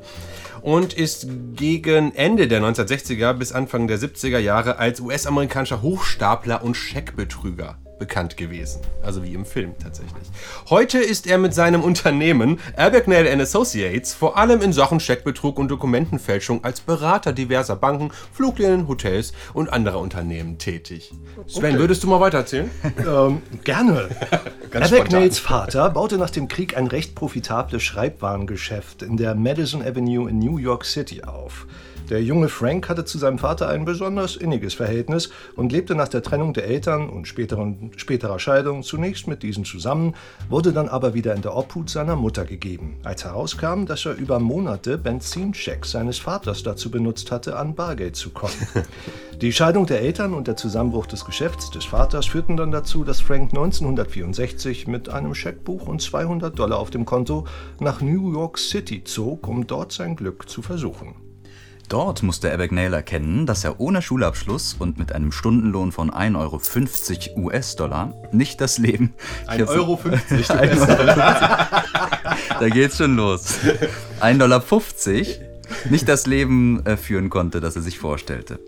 und 0.60 0.94
ist 0.94 1.26
gegen 1.54 2.14
Ende 2.14 2.48
der 2.48 2.62
1960er 2.62 3.32
bis 3.32 3.52
Anfang 3.52 3.88
der 3.88 3.98
70er 3.98 4.38
Jahre 4.38 4.78
als 4.78 5.00
US-amerikanischer 5.00 5.82
Hochstapler 5.82 6.62
und 6.62 6.76
Scheckbetrüger 6.76 7.76
bekannt 8.02 8.36
gewesen. 8.36 8.80
Also 9.00 9.22
wie 9.22 9.32
im 9.32 9.44
Film 9.44 9.74
tatsächlich. 9.80 10.24
Heute 10.70 10.98
ist 10.98 11.28
er 11.28 11.38
mit 11.38 11.54
seinem 11.54 11.82
Unternehmen 11.84 12.58
Abagnale 12.76 13.30
Associates 13.40 14.12
vor 14.12 14.36
allem 14.36 14.60
in 14.60 14.72
Sachen 14.72 14.98
Scheckbetrug 14.98 15.56
und 15.56 15.68
Dokumentenfälschung 15.68 16.64
als 16.64 16.80
Berater 16.80 17.32
diverser 17.32 17.76
Banken, 17.76 18.10
Fluglinien, 18.32 18.88
Hotels 18.88 19.32
und 19.54 19.72
anderer 19.72 20.00
Unternehmen 20.00 20.58
tätig. 20.58 21.12
Sven, 21.46 21.70
Okay. 21.74 21.78
würdest 21.78 22.02
du 22.02 22.08
mal 22.08 22.18
weitererzählen? 22.18 22.70
Ähm, 23.06 23.42
gerne. 23.64 24.08
Abagnales 24.74 25.38
Vater 25.38 25.88
baute 25.90 26.18
nach 26.18 26.30
dem 26.30 26.48
Krieg 26.48 26.76
ein 26.76 26.86
recht 26.88 27.14
profitables 27.14 27.82
Schreibwarengeschäft 27.82 29.02
in 29.02 29.16
der 29.16 29.34
Madison 29.36 29.82
Avenue 29.82 30.28
in 30.28 30.38
New 30.40 30.58
York 30.58 30.84
City 30.84 31.22
auf. 31.22 31.66
Der 32.10 32.22
junge 32.22 32.48
Frank 32.48 32.88
hatte 32.88 33.04
zu 33.04 33.16
seinem 33.16 33.38
Vater 33.38 33.68
ein 33.68 33.84
besonders 33.84 34.36
inniges 34.36 34.74
Verhältnis 34.74 35.30
und 35.56 35.72
lebte 35.72 35.94
nach 35.94 36.08
der 36.08 36.22
Trennung 36.22 36.52
der 36.52 36.64
Eltern 36.66 37.08
und 37.08 37.26
späteren, 37.26 37.91
späterer 37.96 38.38
Scheidung 38.38 38.82
zunächst 38.82 39.26
mit 39.26 39.42
diesen 39.42 39.64
zusammen, 39.64 40.14
wurde 40.48 40.72
dann 40.72 40.88
aber 40.88 41.14
wieder 41.14 41.34
in 41.34 41.42
der 41.42 41.56
Obhut 41.56 41.90
seiner 41.90 42.16
Mutter 42.16 42.44
gegeben, 42.44 42.96
als 43.04 43.24
herauskam, 43.24 43.86
dass 43.86 44.06
er 44.06 44.14
über 44.14 44.38
Monate 44.38 44.98
Benzinchecks 44.98 45.92
seines 45.92 46.18
Vaters 46.18 46.62
dazu 46.62 46.90
benutzt 46.90 47.30
hatte, 47.30 47.56
an 47.56 47.74
Bargeld 47.74 48.16
zu 48.16 48.30
kommen. 48.30 48.54
Die 49.40 49.52
Scheidung 49.52 49.86
der 49.86 50.02
Eltern 50.02 50.34
und 50.34 50.46
der 50.46 50.56
Zusammenbruch 50.56 51.06
des 51.06 51.24
Geschäfts 51.24 51.70
des 51.70 51.84
Vaters 51.84 52.26
führten 52.26 52.56
dann 52.56 52.70
dazu, 52.70 53.02
dass 53.02 53.20
Frank 53.20 53.50
1964 53.50 54.86
mit 54.86 55.08
einem 55.08 55.34
Scheckbuch 55.34 55.88
und 55.88 56.00
200 56.00 56.56
Dollar 56.56 56.78
auf 56.78 56.90
dem 56.90 57.04
Konto 57.04 57.46
nach 57.80 58.00
New 58.00 58.32
York 58.32 58.58
City 58.58 59.02
zog, 59.02 59.48
um 59.48 59.66
dort 59.66 59.90
sein 59.90 60.14
Glück 60.14 60.48
zu 60.48 60.62
versuchen. 60.62 61.31
Dort 61.92 62.22
musste 62.22 62.50
Abagnale 62.50 62.96
erkennen, 62.96 63.44
dass 63.44 63.64
er 63.64 63.78
ohne 63.78 64.00
Schulabschluss 64.00 64.76
und 64.78 64.98
mit 64.98 65.12
einem 65.12 65.30
Stundenlohn 65.30 65.92
von 65.92 66.10
1,50 66.10 67.36
Euro 67.36 67.48
US-Dollar 67.48 68.14
nicht 68.32 68.62
das 68.62 68.78
Leben. 68.78 69.12
1,50 69.46 69.68
Euro. 69.76 70.00
Da 72.60 72.68
geht's 72.70 72.96
schon 72.96 73.14
los. 73.16 73.58
1,50 74.22 74.38
Dollar 74.38 74.62
nicht 75.90 76.08
das 76.08 76.26
Leben 76.26 76.82
äh, 76.86 76.96
führen 76.96 77.28
konnte, 77.28 77.60
das 77.60 77.76
er 77.76 77.82
sich 77.82 77.98
vorstellte. 77.98 78.58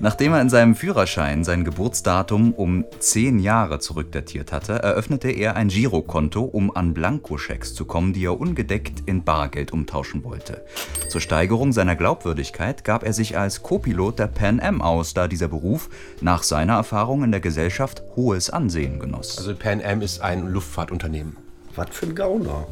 Nachdem 0.00 0.32
er 0.32 0.40
in 0.40 0.50
seinem 0.50 0.74
Führerschein 0.74 1.44
sein 1.44 1.64
Geburtsdatum 1.64 2.52
um 2.52 2.84
10 2.98 3.38
Jahre 3.38 3.78
zurückdatiert 3.78 4.52
hatte, 4.52 4.74
eröffnete 4.74 5.30
er 5.30 5.56
ein 5.56 5.68
Girokonto, 5.68 6.42
um 6.42 6.74
an 6.74 6.94
Blankoschecks 6.94 7.74
zu 7.74 7.84
kommen, 7.84 8.12
die 8.12 8.24
er 8.24 8.40
ungedeckt 8.40 9.02
in 9.06 9.24
Bargeld 9.24 9.72
umtauschen 9.72 10.24
wollte. 10.24 10.64
Zur 11.08 11.20
Steigerung 11.20 11.72
seiner 11.72 11.96
Glaubwürdigkeit 11.96 12.84
gab 12.84 13.04
er 13.04 13.12
sich 13.12 13.38
als 13.38 13.62
Co-Pilot 13.62 14.18
der 14.18 14.26
Pan 14.26 14.60
Am 14.60 14.82
aus, 14.82 15.14
da 15.14 15.28
dieser 15.28 15.48
Beruf 15.48 15.88
nach 16.20 16.42
seiner 16.42 16.74
Erfahrung 16.74 17.24
in 17.24 17.30
der 17.30 17.40
Gesellschaft 17.40 18.02
hohes 18.16 18.50
Ansehen 18.50 18.98
genoss. 18.98 19.38
Also 19.38 19.54
Pan 19.54 19.82
Am 19.84 20.02
ist 20.02 20.20
ein 20.20 20.48
Luftfahrtunternehmen. 20.48 21.36
Was 21.74 21.88
für 21.90 22.06
ein 22.06 22.14
Gauner. 22.14 22.66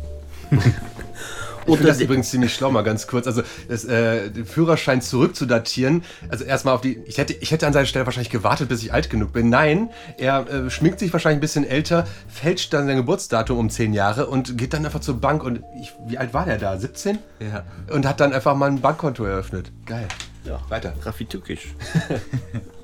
Ich 1.67 1.77
finde 1.77 1.89
das 1.89 2.01
übrigens 2.01 2.31
ziemlich 2.31 2.55
schlau, 2.55 2.71
mal 2.71 2.83
ganz 2.83 3.07
kurz. 3.07 3.27
Also 3.27 3.43
das, 3.69 3.85
äh, 3.85 4.31
den 4.31 4.47
Führerschein 4.47 5.01
zurückzudatieren. 5.01 6.05
Also 6.29 6.45
erstmal 6.45 6.75
auf 6.75 6.81
die. 6.81 6.99
Ich 7.07 7.19
hätte, 7.19 7.33
ich 7.35 7.51
hätte 7.51 7.67
an 7.67 7.73
seiner 7.73 7.87
Stelle 7.87 8.07
wahrscheinlich 8.07 8.31
gewartet, 8.31 8.69
bis 8.69 8.83
ich 8.83 8.93
alt 8.93 9.11
genug 9.11 9.33
bin. 9.33 9.49
Nein, 9.49 9.91
er 10.19 10.49
äh, 10.49 10.71
schminkt 10.71 10.99
sich 10.99 11.13
wahrscheinlich 11.13 11.39
ein 11.39 11.41
bisschen 11.41 11.65
älter, 11.65 12.07
fälscht 12.29 12.73
dann 12.73 12.87
sein 12.87 12.97
Geburtsdatum 12.97 13.59
um 13.59 13.71
10 13.71 13.93
Jahre 13.93 14.27
und 14.27 14.59
geht 14.59 14.75
dann 14.75 14.85
einfach 14.85 15.01
zur 15.01 15.21
Bank. 15.21 15.43
Und 15.43 15.63
ich, 15.81 15.93
wie 16.07 16.19
alt 16.19 16.35
war 16.35 16.45
der 16.45 16.59
da? 16.59 16.77
17? 16.79 17.19
Ja. 17.41 17.65
Und 17.93 18.07
hat 18.07 18.21
dann 18.21 18.33
einfach 18.33 18.57
mal 18.57 18.67
ein 18.67 18.81
Bankkonto 18.81 19.25
eröffnet. 19.25 19.71
Geil. 19.87 20.09
Ja. 20.45 20.61
Weiter. 20.69 20.95
Raffitückisch. 21.03 21.75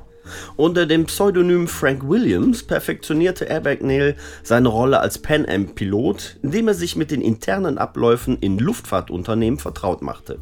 Unter 0.57 0.87
dem 0.87 1.07
Pseudonym 1.07 1.69
Frank 1.69 2.09
Williams 2.09 2.63
perfektionierte 2.63 3.51
Abagnale 3.51 4.17
seine 4.43 4.69
Rolle 4.69 5.01
als 5.01 5.19
Pan 5.19 5.47
Am-Pilot, 5.49 6.39
indem 6.43 6.69
er 6.69 6.75
sich 6.75 6.97
mit 6.97 7.11
den 7.11 7.21
internen 7.21 7.79
Abläufen 7.79 8.39
in 8.39 8.59
Luftfahrtunternehmen 8.59 9.59
vertraut 9.59 10.03
machte. 10.03 10.39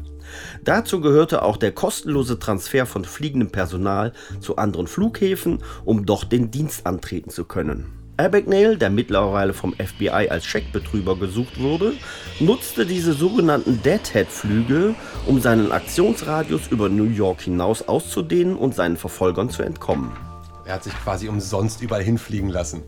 Dazu 0.63 1.01
gehörte 1.01 1.43
auch 1.43 1.57
der 1.57 1.71
kostenlose 1.71 2.39
Transfer 2.39 2.85
von 2.85 3.05
fliegendem 3.05 3.51
Personal 3.51 4.13
zu 4.39 4.55
anderen 4.57 4.87
Flughäfen, 4.87 5.59
um 5.83 6.05
dort 6.05 6.31
den 6.31 6.51
Dienst 6.51 6.85
antreten 6.85 7.29
zu 7.29 7.45
können. 7.45 8.04
Abagnale, 8.17 8.77
der 8.77 8.89
mittlerweile 8.89 9.53
vom 9.53 9.73
FBI 9.73 10.29
als 10.29 10.45
Scheckbetrüger 10.45 11.15
gesucht 11.15 11.59
wurde, 11.59 11.93
nutzte 12.39 12.85
diese 12.85 13.13
sogenannten 13.13 13.81
Deadhead-Flüge, 13.83 14.95
um 15.25 15.41
seinen 15.41 15.71
Aktionsradius 15.71 16.67
über 16.67 16.87
New 16.87 17.09
York 17.09 17.41
hinaus 17.41 17.87
auszudehnen 17.87 18.55
und 18.55 18.73
seinen 18.73 18.95
Verfolgern 18.95 19.49
zu 19.49 19.63
entkommen. 19.63 20.11
Er 20.65 20.75
hat 20.75 20.83
sich 20.85 20.93
quasi 20.93 21.27
umsonst 21.27 21.81
überall 21.81 22.03
hinfliegen 22.03 22.49
lassen. 22.49 22.83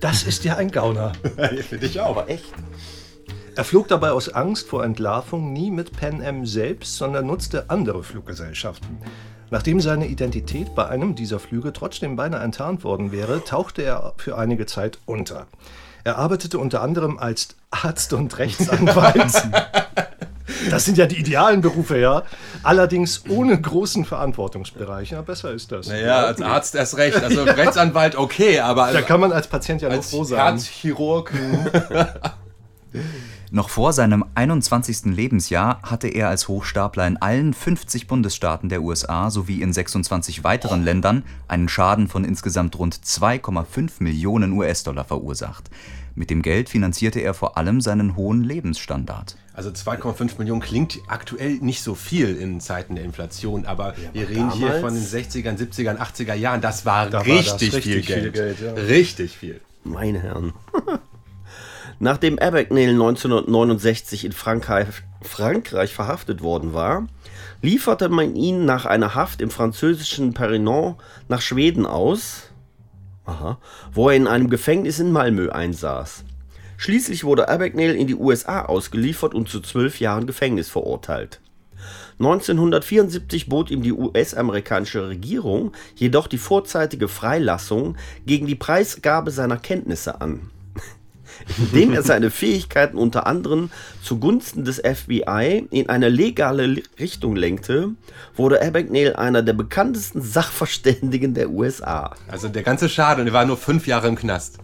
Das 0.00 0.24
ist 0.24 0.44
ja 0.44 0.56
ein 0.56 0.70
Gauner. 0.70 1.12
Finde 1.68 1.86
ich 1.86 2.00
auch. 2.00 2.16
Aber 2.16 2.28
echt? 2.28 2.52
Er 3.54 3.64
flog 3.64 3.88
dabei 3.88 4.12
aus 4.12 4.30
Angst 4.30 4.68
vor 4.68 4.82
Entlarvung 4.82 5.52
nie 5.52 5.70
mit 5.70 5.92
Pan 5.92 6.22
Am 6.24 6.46
selbst, 6.46 6.96
sondern 6.96 7.26
nutzte 7.26 7.68
andere 7.68 8.02
Fluggesellschaften. 8.02 8.98
Nachdem 9.52 9.82
seine 9.82 10.06
Identität 10.06 10.74
bei 10.74 10.88
einem 10.88 11.14
dieser 11.14 11.38
Flüge 11.38 11.74
trotzdem 11.74 12.16
beinahe 12.16 12.42
enttarnt 12.42 12.84
worden 12.84 13.12
wäre, 13.12 13.44
tauchte 13.44 13.82
er 13.82 14.14
für 14.16 14.38
einige 14.38 14.64
Zeit 14.64 14.98
unter. 15.04 15.46
Er 16.04 16.16
arbeitete 16.16 16.58
unter 16.58 16.80
anderem 16.80 17.18
als 17.18 17.48
Arzt 17.70 18.14
und 18.14 18.38
Rechtsanwalt. 18.38 19.32
Das 20.70 20.84
sind 20.84 20.98
ja 20.98 21.06
die 21.06 21.18
idealen 21.18 21.60
Berufe, 21.60 21.98
ja. 21.98 22.22
Allerdings 22.62 23.24
ohne 23.28 23.60
großen 23.60 24.04
Verantwortungsbereich. 24.04 25.10
Ja, 25.10 25.22
besser 25.22 25.52
ist 25.52 25.72
das. 25.72 25.88
Naja, 25.88 26.26
als 26.26 26.40
Arzt 26.40 26.74
erst 26.74 26.96
recht. 26.98 27.22
Also 27.22 27.42
Rechtsanwalt 27.42 28.16
okay, 28.16 28.60
aber 28.60 28.92
Da 28.92 29.02
kann 29.02 29.18
man 29.18 29.32
als 29.32 29.48
Patient 29.48 29.82
ja 29.82 29.88
nur 29.88 29.98
als 29.98 30.10
froh 30.10 30.24
sein. 30.24 30.38
Herzchirurg. 30.38 31.32
Noch 33.54 33.68
vor 33.68 33.92
seinem 33.92 34.24
21. 34.34 35.14
Lebensjahr 35.14 35.82
hatte 35.82 36.08
er 36.08 36.30
als 36.30 36.48
Hochstapler 36.48 37.06
in 37.06 37.18
allen 37.18 37.52
50 37.52 38.06
Bundesstaaten 38.06 38.70
der 38.70 38.82
USA 38.82 39.28
sowie 39.28 39.60
in 39.60 39.74
26 39.74 40.42
weiteren 40.42 40.82
Ländern 40.82 41.22
einen 41.48 41.68
Schaden 41.68 42.08
von 42.08 42.24
insgesamt 42.24 42.78
rund 42.78 42.94
2,5 42.94 43.90
Millionen 43.98 44.52
US-Dollar 44.52 45.04
verursacht. 45.04 45.68
Mit 46.14 46.30
dem 46.30 46.40
Geld 46.40 46.70
finanzierte 46.70 47.20
er 47.20 47.34
vor 47.34 47.58
allem 47.58 47.82
seinen 47.82 48.16
hohen 48.16 48.42
Lebensstandard. 48.42 49.36
Also 49.52 49.68
2,5 49.68 50.38
Millionen 50.38 50.62
klingt 50.62 51.00
aktuell 51.08 51.58
nicht 51.60 51.82
so 51.82 51.94
viel 51.94 52.36
in 52.36 52.58
Zeiten 52.58 52.94
der 52.94 53.04
Inflation, 53.04 53.66
aber 53.66 53.94
wir 54.14 54.30
reden 54.30 54.50
hier 54.52 54.80
von 54.80 54.94
den 54.94 55.04
60ern, 55.04 55.58
70ern, 55.58 55.98
80er 55.98 56.32
Jahren. 56.32 56.62
Das 56.62 56.86
war, 56.86 57.10
Da 57.10 57.18
war 57.18 57.26
richtig, 57.26 57.70
das 57.72 57.82
viel 57.82 57.96
richtig 57.96 58.06
viel 58.06 58.30
Geld. 58.30 58.32
Geld, 58.32 58.60
ja. 58.62 58.72
Richtig 58.72 59.36
viel. 59.36 59.60
Meine 59.84 60.22
Herren. 60.22 60.54
Nachdem 62.04 62.36
Abagnale 62.40 62.90
1969 62.90 64.24
in 64.24 64.32
Frankreich, 64.32 64.88
Frankreich 65.20 65.94
verhaftet 65.94 66.42
worden 66.42 66.74
war, 66.74 67.06
lieferte 67.60 68.08
man 68.08 68.34
ihn 68.34 68.64
nach 68.64 68.86
einer 68.86 69.14
Haft 69.14 69.40
im 69.40 69.50
französischen 69.50 70.34
Perinon 70.34 70.96
nach 71.28 71.40
Schweden 71.40 71.86
aus, 71.86 72.50
aha, 73.24 73.60
wo 73.92 74.08
er 74.08 74.16
in 74.16 74.26
einem 74.26 74.50
Gefängnis 74.50 74.98
in 74.98 75.12
Malmö 75.12 75.50
einsaß. 75.50 76.24
Schließlich 76.76 77.22
wurde 77.22 77.48
Abagnale 77.48 77.94
in 77.94 78.08
die 78.08 78.16
USA 78.16 78.64
ausgeliefert 78.64 79.32
und 79.32 79.48
zu 79.48 79.60
zwölf 79.60 80.00
Jahren 80.00 80.26
Gefängnis 80.26 80.68
verurteilt. 80.68 81.40
1974 82.18 83.48
bot 83.48 83.70
ihm 83.70 83.84
die 83.84 83.92
US-amerikanische 83.92 85.06
Regierung 85.06 85.70
jedoch 85.94 86.26
die 86.26 86.38
vorzeitige 86.38 87.06
Freilassung 87.06 87.96
gegen 88.26 88.48
die 88.48 88.56
Preisgabe 88.56 89.30
seiner 89.30 89.56
Kenntnisse 89.56 90.20
an. 90.20 90.50
Indem 91.58 91.92
er 91.92 92.02
seine 92.02 92.30
Fähigkeiten 92.30 92.96
unter 92.96 93.26
anderem 93.26 93.70
zugunsten 94.02 94.64
des 94.64 94.80
FBI 94.80 95.66
in 95.70 95.88
eine 95.88 96.08
legale 96.08 96.82
Richtung 96.98 97.36
lenkte, 97.36 97.90
wurde 98.36 98.62
Abagnale 98.62 99.18
einer 99.18 99.42
der 99.42 99.52
bekanntesten 99.52 100.22
Sachverständigen 100.22 101.34
der 101.34 101.50
USA. 101.50 102.14
Also 102.28 102.48
der 102.48 102.62
ganze 102.62 102.88
Schaden, 102.88 103.22
und 103.22 103.26
er 103.28 103.32
war 103.32 103.44
nur 103.44 103.56
fünf 103.56 103.86
Jahre 103.86 104.08
im 104.08 104.16
Knast. 104.16 104.58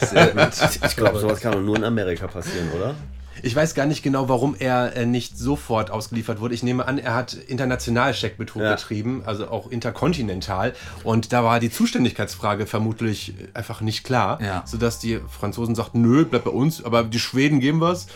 Sehr 0.00 0.28
gut. 0.28 0.52
Ich 0.86 0.96
glaube, 0.96 1.18
sowas 1.18 1.40
kann 1.40 1.52
doch 1.52 1.60
nur 1.60 1.76
in 1.76 1.84
Amerika 1.84 2.26
passieren, 2.26 2.70
oder? 2.74 2.94
Ich 3.42 3.56
weiß 3.56 3.74
gar 3.74 3.86
nicht 3.86 4.02
genau, 4.02 4.28
warum 4.28 4.54
er 4.58 4.94
äh, 4.96 5.06
nicht 5.06 5.38
sofort 5.38 5.90
ausgeliefert 5.90 6.40
wurde. 6.40 6.54
Ich 6.54 6.62
nehme 6.62 6.86
an, 6.86 6.98
er 6.98 7.14
hat 7.14 7.32
international 7.34 8.12
Scheckbetrug 8.14 8.62
Ja. 8.62 8.74
betrieben, 8.74 9.22
also 9.24 9.48
auch 9.48 9.70
interkontinental. 9.70 10.74
Und 11.04 11.32
da 11.32 11.42
war 11.44 11.58
die 11.60 11.70
Zuständigkeitsfrage 11.70 12.66
vermutlich 12.66 13.34
einfach 13.54 13.80
nicht 13.80 14.04
klar, 14.04 14.40
Ja. 14.42 14.62
sodass 14.66 14.98
die 14.98 15.20
Franzosen 15.28 15.74
sagten, 15.74 16.02
nö, 16.02 16.24
bleib 16.24 16.44
bei 16.44 16.50
uns, 16.50 16.84
aber 16.84 17.04
die 17.04 17.18
Schweden 17.20 17.60
geben 17.60 17.80
was. 17.80 18.06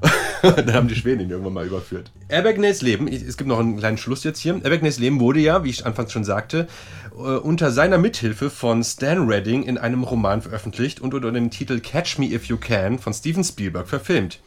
dann 0.42 0.72
haben 0.72 0.88
die 0.88 0.94
Schweden 0.94 1.20
ihn 1.20 1.30
irgendwann 1.30 1.52
mal 1.54 1.66
überführt. 1.66 2.10
Abergnays 2.30 2.82
Leben, 2.82 3.08
es 3.08 3.36
gibt 3.36 3.48
noch 3.48 3.58
einen 3.58 3.78
kleinen 3.78 3.98
Schluss 3.98 4.24
jetzt 4.24 4.38
hier. 4.40 4.54
Abergnays 4.54 4.98
Leben 4.98 5.20
wurde 5.20 5.40
ja, 5.40 5.64
wie 5.64 5.70
ich 5.70 5.86
anfangs 5.86 6.12
schon 6.12 6.24
sagte, 6.24 6.68
äh, 7.12 7.20
unter 7.20 7.70
seiner 7.70 7.98
Mithilfe 7.98 8.50
von 8.50 8.84
Stan 8.84 9.26
Redding 9.26 9.62
in 9.62 9.78
einem 9.78 10.02
Roman 10.02 10.42
veröffentlicht 10.42 11.00
und 11.00 11.14
unter 11.14 11.32
dem 11.32 11.50
Titel 11.50 11.80
Catch 11.80 12.18
Me 12.18 12.26
If 12.26 12.44
You 12.46 12.56
Can 12.56 12.98
von 12.98 13.12
Steven 13.12 13.44
Spielberg 13.44 13.88
verfilmt 13.88 14.40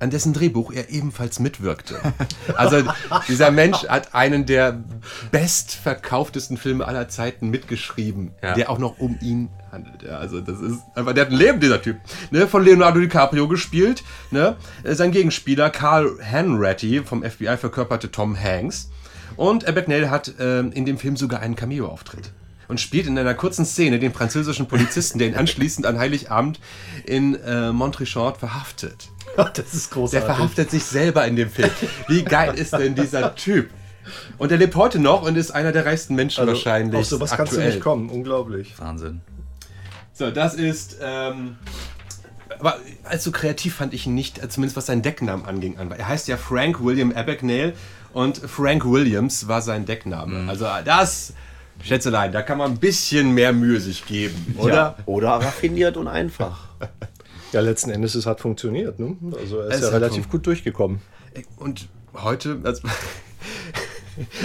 an 0.00 0.08
dessen 0.10 0.32
Drehbuch 0.32 0.72
er 0.72 0.88
ebenfalls 0.90 1.38
mitwirkte. 1.38 2.00
Also 2.56 2.82
dieser 3.28 3.50
Mensch 3.50 3.84
hat 3.86 4.14
einen 4.14 4.46
der 4.46 4.82
bestverkauftesten 5.30 6.56
Filme 6.56 6.86
aller 6.86 7.08
Zeiten 7.08 7.50
mitgeschrieben, 7.50 8.32
Ja. 8.42 8.54
der 8.54 8.70
auch 8.70 8.78
noch 8.78 8.98
um 8.98 9.18
ihn 9.20 9.50
handelt. 9.72 10.02
Ja, 10.02 10.18
also 10.18 10.40
das 10.40 10.60
ist 10.60 10.80
einfach, 10.94 11.12
der 11.12 11.24
hat 11.26 11.32
ein 11.32 11.38
Leben, 11.38 11.60
dieser 11.60 11.80
Typ. 11.82 11.96
Ne, 12.30 12.46
von 12.46 12.64
Leonardo 12.64 13.00
DiCaprio 13.00 13.48
gespielt. 13.48 14.02
Ne? 14.30 14.56
Äh, 14.82 14.94
Sein 14.94 15.12
Gegenspieler 15.12 15.70
Carl 15.70 16.18
Hanratty 16.22 17.02
vom 17.04 17.22
FBI 17.22 17.56
verkörperte 17.56 18.10
Tom 18.10 18.38
Hanks. 18.38 18.90
Und 19.36 19.66
Abagnale 19.66 20.10
hat 20.10 20.32
ähm, 20.40 20.72
in 20.72 20.84
dem 20.84 20.98
Film 20.98 21.16
sogar 21.16 21.40
einen 21.40 21.56
Cameo-Auftritt. 21.56 22.32
Und 22.68 22.78
spielt 22.80 23.06
in 23.08 23.18
einer 23.18 23.34
kurzen 23.34 23.64
Szene 23.64 23.98
den 23.98 24.12
französischen 24.12 24.68
Polizisten, 24.68 25.18
der 25.18 25.28
ihn 25.28 25.34
anschließend 25.34 25.86
an 25.86 25.98
Heiligabend 25.98 26.60
in 27.04 27.34
äh, 27.34 27.72
Montrichard 27.72 28.36
verhaftet. 28.38 29.08
Das 29.54 29.72
ist 29.74 29.90
Der 29.90 29.94
großartig. 29.94 30.26
verhaftet 30.26 30.70
sich 30.72 30.82
selber 30.84 31.24
in 31.26 31.36
dem 31.36 31.48
Film. 31.48 31.70
Wie 32.08 32.24
geil 32.24 32.54
ist 32.56 32.72
denn 32.72 32.94
dieser 32.96 33.34
Typ? 33.36 33.70
Und 34.38 34.50
er 34.50 34.58
lebt 34.58 34.74
heute 34.74 34.98
noch 34.98 35.22
und 35.22 35.36
ist 35.36 35.52
einer 35.52 35.70
der 35.70 35.86
reichsten 35.86 36.16
Menschen 36.16 36.40
Also, 36.40 36.52
wahrscheinlich. 36.52 36.98
Auf 36.98 37.06
sowas 37.06 37.30
kannst 37.30 37.52
du 37.52 37.56
aktuell. 37.56 37.72
nicht 37.72 37.80
kommen. 37.82 38.10
Unglaublich. 38.10 38.74
Wahnsinn. 38.78 39.20
So, 40.20 40.30
das 40.30 40.52
ist. 40.52 40.98
Ähm, 41.00 41.56
aber 42.58 42.76
allzu 43.04 43.32
kreativ 43.32 43.76
fand 43.76 43.94
ich 43.94 44.06
ihn 44.06 44.14
nicht, 44.14 44.36
äh, 44.42 44.50
zumindest 44.50 44.76
was 44.76 44.84
seinen 44.84 45.00
Decknamen 45.00 45.46
anging. 45.46 45.78
an. 45.78 45.90
Er 45.92 46.08
heißt 46.08 46.28
ja 46.28 46.36
Frank 46.36 46.84
William 46.84 47.10
Abagnale 47.10 47.72
und 48.12 48.36
Frank 48.36 48.84
Williams 48.84 49.48
war 49.48 49.62
sein 49.62 49.86
Deckname. 49.86 50.46
Also 50.46 50.66
das, 50.84 51.32
Schätzelein, 51.82 52.32
da 52.32 52.42
kann 52.42 52.58
man 52.58 52.72
ein 52.72 52.78
bisschen 52.78 53.32
mehr 53.32 53.54
Mühe 53.54 53.80
sich 53.80 54.04
geben, 54.04 54.56
oder? 54.58 54.74
Ja. 54.74 54.96
Oder 55.06 55.28
raffiniert 55.30 55.96
und 55.96 56.06
einfach. 56.06 56.68
Ja, 57.52 57.58
letzten 57.60 57.90
Endes, 57.90 58.14
es 58.14 58.26
hat 58.26 58.40
funktioniert. 58.40 59.00
Ne? 59.00 59.16
Also 59.36 59.58
er 59.58 59.70
ist 59.70 59.74
Es 59.78 59.80
ja 59.80 59.88
relativ 59.88 60.28
gut 60.28 60.46
durchgekommen. 60.46 61.00
Und 61.56 61.88
heute, 62.14 62.60
also, 62.62 62.86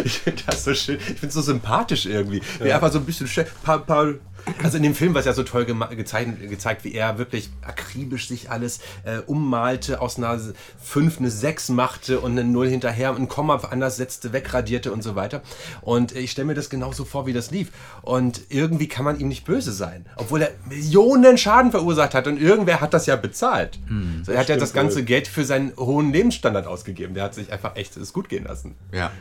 ich 0.03 0.19
finde 0.19 0.43
das 0.45 0.63
so 0.63 0.73
schön, 0.73 0.97
ich 0.97 1.03
finde 1.03 1.27
es 1.27 1.33
so 1.33 1.41
sympathisch 1.41 2.05
irgendwie. 2.05 2.41
Wie 2.59 2.67
er 2.67 2.75
einfach 2.75 2.91
so 2.91 2.99
ein 2.99 3.05
bisschen, 3.05 3.27
paar, 3.63 3.79
paar, 3.79 4.13
also 4.61 4.77
in 4.77 4.83
dem 4.83 4.95
Film 4.95 5.13
war 5.13 5.19
es 5.19 5.25
ja 5.25 5.33
so 5.33 5.43
toll 5.43 5.65
gezeigt, 5.65 6.49
gezeigt, 6.49 6.83
wie 6.83 6.93
er 6.93 7.17
wirklich 7.17 7.49
akribisch 7.61 8.27
sich 8.27 8.51
alles 8.51 8.79
äh, 9.03 9.19
ummalte, 9.25 10.01
aus 10.01 10.17
einer 10.17 10.39
5 10.83 11.19
eine 11.19 11.31
6 11.31 11.69
machte 11.69 12.19
und 12.19 12.31
eine 12.31 12.43
0 12.43 12.67
hinterher, 12.67 13.15
ein 13.15 13.27
Komma 13.27 13.55
anders 13.55 13.97
setzte, 13.97 14.33
wegradierte 14.33 14.91
und 14.91 15.03
so 15.03 15.15
weiter. 15.15 15.41
Und 15.81 16.15
ich 16.15 16.31
stelle 16.31 16.47
mir 16.47 16.53
das 16.53 16.69
genauso 16.69 17.05
vor, 17.05 17.25
wie 17.25 17.33
das 17.33 17.51
lief. 17.51 17.71
Und 18.01 18.41
irgendwie 18.49 18.88
kann 18.88 19.05
man 19.05 19.19
ihm 19.19 19.27
nicht 19.27 19.45
böse 19.45 19.71
sein, 19.71 20.05
obwohl 20.15 20.41
er 20.41 20.51
Millionen 20.67 21.38
Schaden 21.38 21.71
verursacht 21.71 22.13
hat 22.13 22.27
und 22.27 22.39
irgendwer 22.39 22.81
hat 22.81 22.93
das 22.93 23.05
ja 23.05 23.15
bezahlt. 23.15 23.79
so, 24.23 24.31
er 24.31 24.39
hat 24.39 24.49
ja 24.49 24.57
das 24.57 24.73
ganze 24.73 24.97
wohl. 24.97 25.03
Geld 25.03 25.27
für 25.27 25.45
seinen 25.45 25.73
hohen 25.77 26.11
Lebensstandard 26.11 26.67
ausgegeben. 26.67 27.13
Der 27.13 27.23
hat 27.23 27.33
sich 27.33 27.51
einfach 27.51 27.75
echt 27.75 27.97
es 27.97 28.13
gut 28.13 28.29
gehen 28.29 28.45
lassen. 28.45 28.75
Ja. 28.91 29.11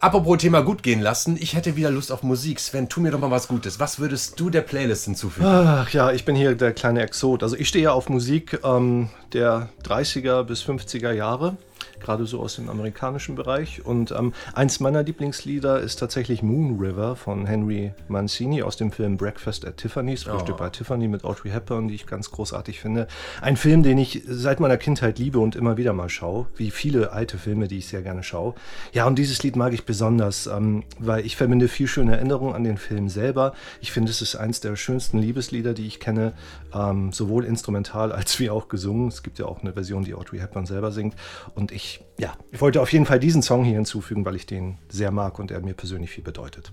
Apropos 0.00 0.38
Thema 0.38 0.60
gut 0.60 0.82
gehen 0.82 1.00
lassen, 1.00 1.36
ich 1.40 1.54
hätte 1.54 1.76
wieder 1.76 1.90
Lust 1.90 2.12
auf 2.12 2.22
Musik. 2.22 2.60
Sven, 2.60 2.88
tu 2.88 3.00
mir 3.00 3.10
doch 3.10 3.18
mal 3.18 3.30
was 3.30 3.48
Gutes. 3.48 3.80
Was 3.80 3.98
würdest 3.98 4.38
du 4.38 4.50
der 4.50 4.60
Playlist 4.60 5.06
hinzufügen? 5.06 5.46
Ach 5.46 5.88
ja, 5.90 6.12
ich 6.12 6.24
bin 6.24 6.36
hier 6.36 6.54
der 6.54 6.72
kleine 6.72 7.02
Exot. 7.02 7.42
Also 7.42 7.56
ich 7.56 7.68
stehe 7.68 7.84
ja 7.84 7.92
auf 7.92 8.08
Musik 8.08 8.60
ähm, 8.62 9.08
der 9.32 9.70
30er 9.84 10.42
bis 10.42 10.62
50er 10.62 11.12
Jahre, 11.12 11.56
gerade 12.00 12.26
so 12.26 12.40
aus 12.40 12.56
dem 12.56 12.68
amerikanischen 12.68 13.34
Bereich. 13.34 13.84
Und 13.84 14.10
ähm, 14.12 14.32
eins 14.54 14.80
meiner 14.80 15.02
Lieblingslieder 15.02 15.80
ist 15.80 15.96
tatsächlich 15.96 16.42
Moon 16.42 16.78
River 16.78 17.16
von 17.16 17.46
Henry 17.46 17.92
Mancini 18.08 18.62
aus 18.62 18.76
dem 18.76 18.92
Film 18.92 19.16
Breakfast 19.16 19.64
at 19.66 19.76
Tiffany's, 19.76 20.24
Frühstück 20.24 20.56
bei 20.56 20.70
Tiffany 20.70 21.08
mit 21.08 21.24
Audrey 21.24 21.50
Hepburn, 21.50 21.88
die 21.88 21.94
ich 21.94 22.06
ganz 22.06 22.30
großartig 22.30 22.80
finde. 22.80 23.06
Ein 23.40 23.56
Film, 23.56 23.82
den 23.82 23.98
ich 23.98 24.22
seit 24.26 24.60
meiner 24.60 24.76
Kindheit 24.76 25.18
liebe 25.18 25.38
und 25.38 25.56
immer 25.56 25.76
wieder 25.76 25.92
mal 25.92 26.08
schaue, 26.08 26.46
wie 26.56 26.70
viele 26.70 27.12
alte 27.12 27.38
Filme, 27.38 27.68
die 27.68 27.78
ich 27.78 27.88
sehr 27.88 28.02
gerne 28.02 28.22
schaue. 28.22 28.54
Ja, 28.92 29.06
und 29.06 29.18
dieses 29.18 29.42
Lied 29.42 29.56
mag 29.56 29.72
ich 29.72 29.84
besonders, 29.84 30.46
ähm, 30.46 30.84
weil 30.98 31.24
ich 31.24 31.36
verbinde 31.36 31.68
viel 31.68 31.86
schöne 31.86 32.16
Erinnerungen 32.16 32.54
an 32.54 32.64
den 32.64 32.78
Film 32.78 33.08
selber. 33.08 33.54
Ich 33.80 33.92
finde, 33.92 34.10
es 34.10 34.22
ist 34.22 34.36
eins 34.36 34.60
der 34.60 34.76
schönsten 34.76 35.18
Liebeslieder, 35.18 35.74
die 35.74 35.86
ich 35.86 36.00
kenne, 36.00 36.32
ähm, 36.74 37.12
sowohl 37.12 37.44
instrumental 37.44 38.12
als 38.12 38.38
wie 38.38 38.50
auch 38.50 38.68
gesungen. 38.68 39.08
Es 39.08 39.22
gibt 39.22 39.38
ja 39.38 39.46
auch 39.46 39.62
eine 39.62 39.72
Version, 39.72 40.04
die 40.04 40.14
Audrey 40.14 40.38
Hepburn 40.38 40.66
selber 40.66 40.92
singt. 40.92 41.14
Und 41.54 41.72
ich, 41.72 41.85
ja, 42.18 42.36
ich 42.50 42.60
wollte 42.60 42.80
auf 42.80 42.92
jeden 42.92 43.06
Fall 43.06 43.20
diesen 43.20 43.42
Song 43.42 43.64
hier 43.64 43.74
hinzufügen, 43.74 44.24
weil 44.24 44.36
ich 44.36 44.46
den 44.46 44.78
sehr 44.88 45.10
mag 45.10 45.38
und 45.38 45.50
er 45.50 45.60
mir 45.60 45.74
persönlich 45.74 46.10
viel 46.10 46.24
bedeutet. 46.24 46.72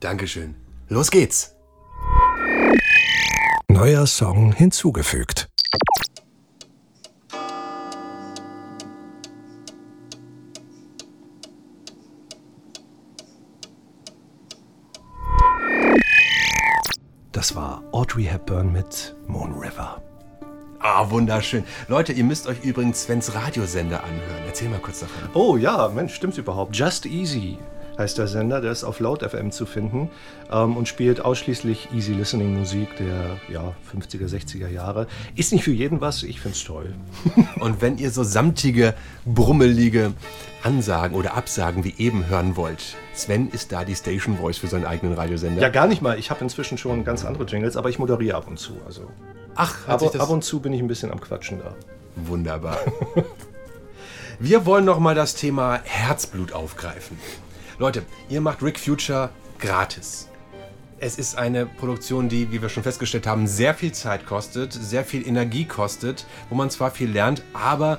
Dankeschön. 0.00 0.54
Los 0.88 1.10
geht's. 1.10 1.54
Neuer 3.68 4.06
Song 4.06 4.52
hinzugefügt. 4.52 5.48
Das 17.32 17.56
war 17.56 17.82
Audrey 17.92 18.24
Hepburn 18.24 18.72
mit 18.72 19.16
Moon 19.26 19.52
River. 19.52 20.00
Ah, 20.86 21.08
wunderschön. 21.08 21.64
Leute, 21.88 22.12
ihr 22.12 22.24
müsst 22.24 22.46
euch 22.46 22.62
übrigens 22.62 23.04
Svens 23.04 23.34
Radiosender 23.34 24.04
anhören. 24.04 24.42
Erzähl 24.46 24.68
mal 24.68 24.80
kurz 24.80 25.00
davon. 25.00 25.30
Oh 25.32 25.56
ja, 25.56 25.88
Mensch, 25.88 26.14
stimmt's 26.14 26.36
überhaupt? 26.36 26.76
Just 26.76 27.06
Easy 27.06 27.56
heißt 27.96 28.18
der 28.18 28.26
Sender, 28.26 28.60
der 28.60 28.70
ist 28.70 28.84
auf 28.84 29.00
Laut 29.00 29.22
FM 29.22 29.50
zu 29.50 29.64
finden 29.64 30.10
ähm, 30.52 30.76
und 30.76 30.86
spielt 30.86 31.22
ausschließlich 31.22 31.88
Easy 31.94 32.12
Listening 32.12 32.58
Musik 32.58 32.94
der 32.98 33.38
ja, 33.50 33.72
50er, 33.96 34.28
60er 34.28 34.68
Jahre. 34.68 35.06
Ist 35.34 35.54
nicht 35.54 35.64
für 35.64 35.72
jeden 35.72 36.02
was, 36.02 36.22
ich 36.22 36.38
find's 36.42 36.62
toll. 36.62 36.92
Und 37.60 37.80
wenn 37.80 37.96
ihr 37.96 38.10
so 38.10 38.22
samtige, 38.22 38.92
brummelige 39.24 40.12
Ansagen 40.62 41.16
oder 41.16 41.34
Absagen 41.34 41.84
wie 41.84 41.94
eben 41.96 42.26
hören 42.26 42.56
wollt, 42.56 42.96
Sven 43.14 43.48
ist 43.48 43.72
da 43.72 43.84
die 43.84 43.94
Station 43.94 44.36
Voice 44.36 44.58
für 44.58 44.66
seinen 44.66 44.84
eigenen 44.84 45.14
Radiosender. 45.14 45.62
Ja, 45.62 45.70
gar 45.70 45.86
nicht 45.86 46.02
mal. 46.02 46.18
Ich 46.18 46.30
habe 46.30 46.42
inzwischen 46.42 46.76
schon 46.76 47.04
ganz 47.04 47.24
andere 47.24 47.44
Jingles, 47.44 47.78
aber 47.78 47.88
ich 47.88 47.98
moderiere 47.98 48.36
ab 48.36 48.48
und 48.48 48.58
zu. 48.58 48.74
Also 48.84 49.08
Ach, 49.54 49.86
hat 49.86 50.00
sich 50.00 50.08
ab, 50.08 50.12
das 50.12 50.22
ab 50.22 50.30
und 50.30 50.44
zu 50.44 50.60
bin 50.60 50.72
ich 50.72 50.80
ein 50.80 50.88
bisschen 50.88 51.10
am 51.10 51.20
Quatschen 51.20 51.58
da. 51.58 51.74
Wunderbar. 52.16 52.78
Wir 54.38 54.66
wollen 54.66 54.84
noch 54.84 54.98
mal 54.98 55.14
das 55.14 55.34
Thema 55.34 55.80
Herzblut 55.84 56.52
aufgreifen. 56.52 57.18
Leute, 57.78 58.02
ihr 58.28 58.40
macht 58.40 58.62
Rick 58.62 58.78
Future 58.78 59.30
gratis. 59.60 60.28
Es 60.98 61.18
ist 61.18 61.36
eine 61.36 61.66
Produktion, 61.66 62.28
die, 62.28 62.50
wie 62.50 62.62
wir 62.62 62.68
schon 62.68 62.82
festgestellt 62.82 63.26
haben, 63.26 63.46
sehr 63.46 63.74
viel 63.74 63.92
Zeit 63.92 64.26
kostet, 64.26 64.72
sehr 64.72 65.04
viel 65.04 65.26
Energie 65.26 65.64
kostet, 65.66 66.26
wo 66.48 66.54
man 66.54 66.70
zwar 66.70 66.90
viel 66.90 67.10
lernt, 67.10 67.42
aber 67.52 67.98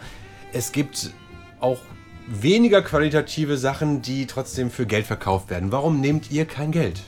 es 0.53 0.71
gibt 0.71 1.11
auch 1.59 1.79
weniger 2.27 2.81
qualitative 2.81 3.57
Sachen, 3.57 4.01
die 4.01 4.25
trotzdem 4.25 4.71
für 4.71 4.85
Geld 4.85 5.05
verkauft 5.05 5.49
werden. 5.49 5.71
Warum 5.71 5.99
nehmt 5.99 6.31
ihr 6.31 6.45
kein 6.45 6.71
Geld? 6.71 7.01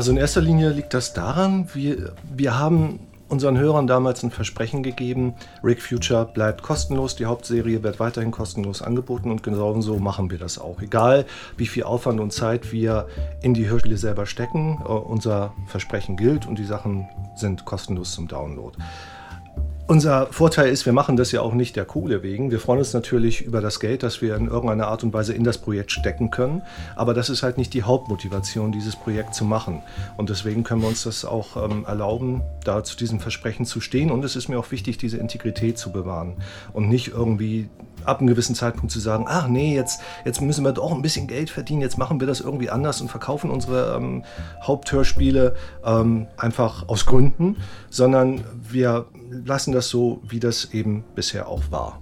Also 0.00 0.12
in 0.12 0.16
erster 0.16 0.40
Linie 0.40 0.70
liegt 0.70 0.94
das 0.94 1.12
daran, 1.12 1.68
wir, 1.74 2.14
wir 2.34 2.58
haben 2.58 3.00
unseren 3.28 3.58
Hörern 3.58 3.86
damals 3.86 4.22
ein 4.22 4.30
Versprechen 4.30 4.82
gegeben, 4.82 5.34
Rick 5.62 5.82
Future 5.82 6.24
bleibt 6.24 6.62
kostenlos, 6.62 7.16
die 7.16 7.26
Hauptserie 7.26 7.82
wird 7.82 8.00
weiterhin 8.00 8.30
kostenlos 8.30 8.80
angeboten 8.80 9.30
und 9.30 9.42
genau 9.42 9.78
so 9.82 9.98
machen 9.98 10.30
wir 10.30 10.38
das 10.38 10.58
auch. 10.58 10.80
Egal 10.80 11.26
wie 11.58 11.66
viel 11.66 11.82
Aufwand 11.82 12.18
und 12.18 12.32
Zeit 12.32 12.72
wir 12.72 13.08
in 13.42 13.52
die 13.52 13.68
Hörspiele 13.68 13.98
selber 13.98 14.24
stecken, 14.24 14.80
äh, 14.82 14.88
unser 14.88 15.52
Versprechen 15.66 16.16
gilt 16.16 16.46
und 16.46 16.58
die 16.58 16.64
Sachen 16.64 17.06
sind 17.36 17.66
kostenlos 17.66 18.12
zum 18.14 18.26
Download. 18.26 18.78
Unser 19.90 20.28
Vorteil 20.28 20.68
ist, 20.68 20.86
wir 20.86 20.92
machen 20.92 21.16
das 21.16 21.32
ja 21.32 21.40
auch 21.40 21.52
nicht 21.52 21.74
der 21.74 21.84
Kohle 21.84 22.22
wegen. 22.22 22.52
Wir 22.52 22.60
freuen 22.60 22.78
uns 22.78 22.92
natürlich 22.92 23.42
über 23.42 23.60
das 23.60 23.80
Geld, 23.80 24.04
das 24.04 24.22
wir 24.22 24.36
in 24.36 24.46
irgendeiner 24.46 24.86
Art 24.86 25.02
und 25.02 25.12
Weise 25.12 25.32
in 25.34 25.42
das 25.42 25.58
Projekt 25.58 25.90
stecken 25.90 26.30
können. 26.30 26.62
Aber 26.94 27.12
das 27.12 27.28
ist 27.28 27.42
halt 27.42 27.58
nicht 27.58 27.74
die 27.74 27.82
Hauptmotivation, 27.82 28.70
dieses 28.70 28.94
Projekt 28.94 29.34
zu 29.34 29.44
machen. 29.44 29.82
Und 30.16 30.30
deswegen 30.30 30.62
können 30.62 30.82
wir 30.82 30.88
uns 30.88 31.02
das 31.02 31.24
auch 31.24 31.56
ähm, 31.56 31.86
erlauben, 31.88 32.42
da 32.62 32.84
zu 32.84 32.96
diesem 32.96 33.18
Versprechen 33.18 33.66
zu 33.66 33.80
stehen. 33.80 34.12
Und 34.12 34.24
es 34.24 34.36
ist 34.36 34.46
mir 34.46 34.60
auch 34.60 34.70
wichtig, 34.70 34.96
diese 34.96 35.16
Integrität 35.16 35.76
zu 35.76 35.90
bewahren 35.90 36.36
und 36.72 36.88
nicht 36.88 37.08
irgendwie 37.08 37.68
ab 38.04 38.20
einem 38.20 38.28
gewissen 38.28 38.54
Zeitpunkt 38.54 38.90
zu 38.90 39.00
sagen, 39.00 39.26
ach 39.28 39.48
nee, 39.48 39.74
jetzt, 39.74 40.00
jetzt 40.24 40.40
müssen 40.40 40.64
wir 40.64 40.72
doch 40.72 40.92
ein 40.92 41.02
bisschen 41.02 41.26
Geld 41.26 41.50
verdienen, 41.50 41.80
jetzt 41.80 41.98
machen 41.98 42.20
wir 42.20 42.26
das 42.26 42.40
irgendwie 42.40 42.70
anders 42.70 43.00
und 43.00 43.10
verkaufen 43.10 43.50
unsere 43.50 43.96
ähm, 43.96 44.24
Haupthörspiele 44.62 45.54
ähm, 45.84 46.26
einfach 46.36 46.88
aus 46.88 47.06
Gründen, 47.06 47.56
sondern 47.90 48.44
wir 48.70 49.06
lassen 49.30 49.72
das 49.72 49.79
so, 49.88 50.20
wie 50.22 50.40
das 50.40 50.72
eben 50.72 51.04
bisher 51.14 51.48
auch 51.48 51.62
war. 51.70 52.00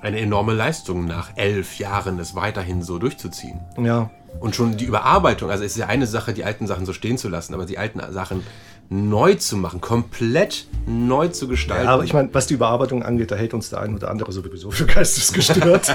Eine 0.00 0.20
enorme 0.20 0.54
Leistung 0.54 1.06
nach 1.06 1.30
elf 1.36 1.78
Jahren, 1.78 2.18
es 2.18 2.34
weiterhin 2.34 2.82
so 2.82 2.98
durchzuziehen. 2.98 3.60
Ja, 3.78 4.10
Und 4.40 4.54
schon 4.54 4.76
die 4.76 4.84
Überarbeitung, 4.84 5.50
also 5.50 5.64
es 5.64 5.72
ist 5.72 5.78
ja 5.78 5.86
eine 5.86 6.06
Sache, 6.06 6.32
die 6.32 6.44
alten 6.44 6.66
Sachen 6.66 6.86
so 6.86 6.92
stehen 6.92 7.18
zu 7.18 7.28
lassen, 7.28 7.54
aber 7.54 7.64
die 7.66 7.78
alten 7.78 8.00
Sachen 8.12 8.42
neu 8.88 9.34
zu 9.34 9.56
machen, 9.56 9.80
komplett 9.80 10.66
neu 10.86 11.28
zu 11.28 11.48
gestalten. 11.48 11.86
Ja, 11.86 11.94
aber 11.94 12.04
ich 12.04 12.12
meine, 12.12 12.28
was 12.32 12.46
die 12.46 12.54
Überarbeitung 12.54 13.02
angeht, 13.02 13.32
da 13.32 13.36
hält 13.36 13.54
uns 13.54 13.70
der 13.70 13.80
ein 13.80 13.94
oder 13.94 14.10
andere 14.10 14.30
sowieso 14.30 14.70
für 14.70 14.86
geistesgestört. 14.86 15.94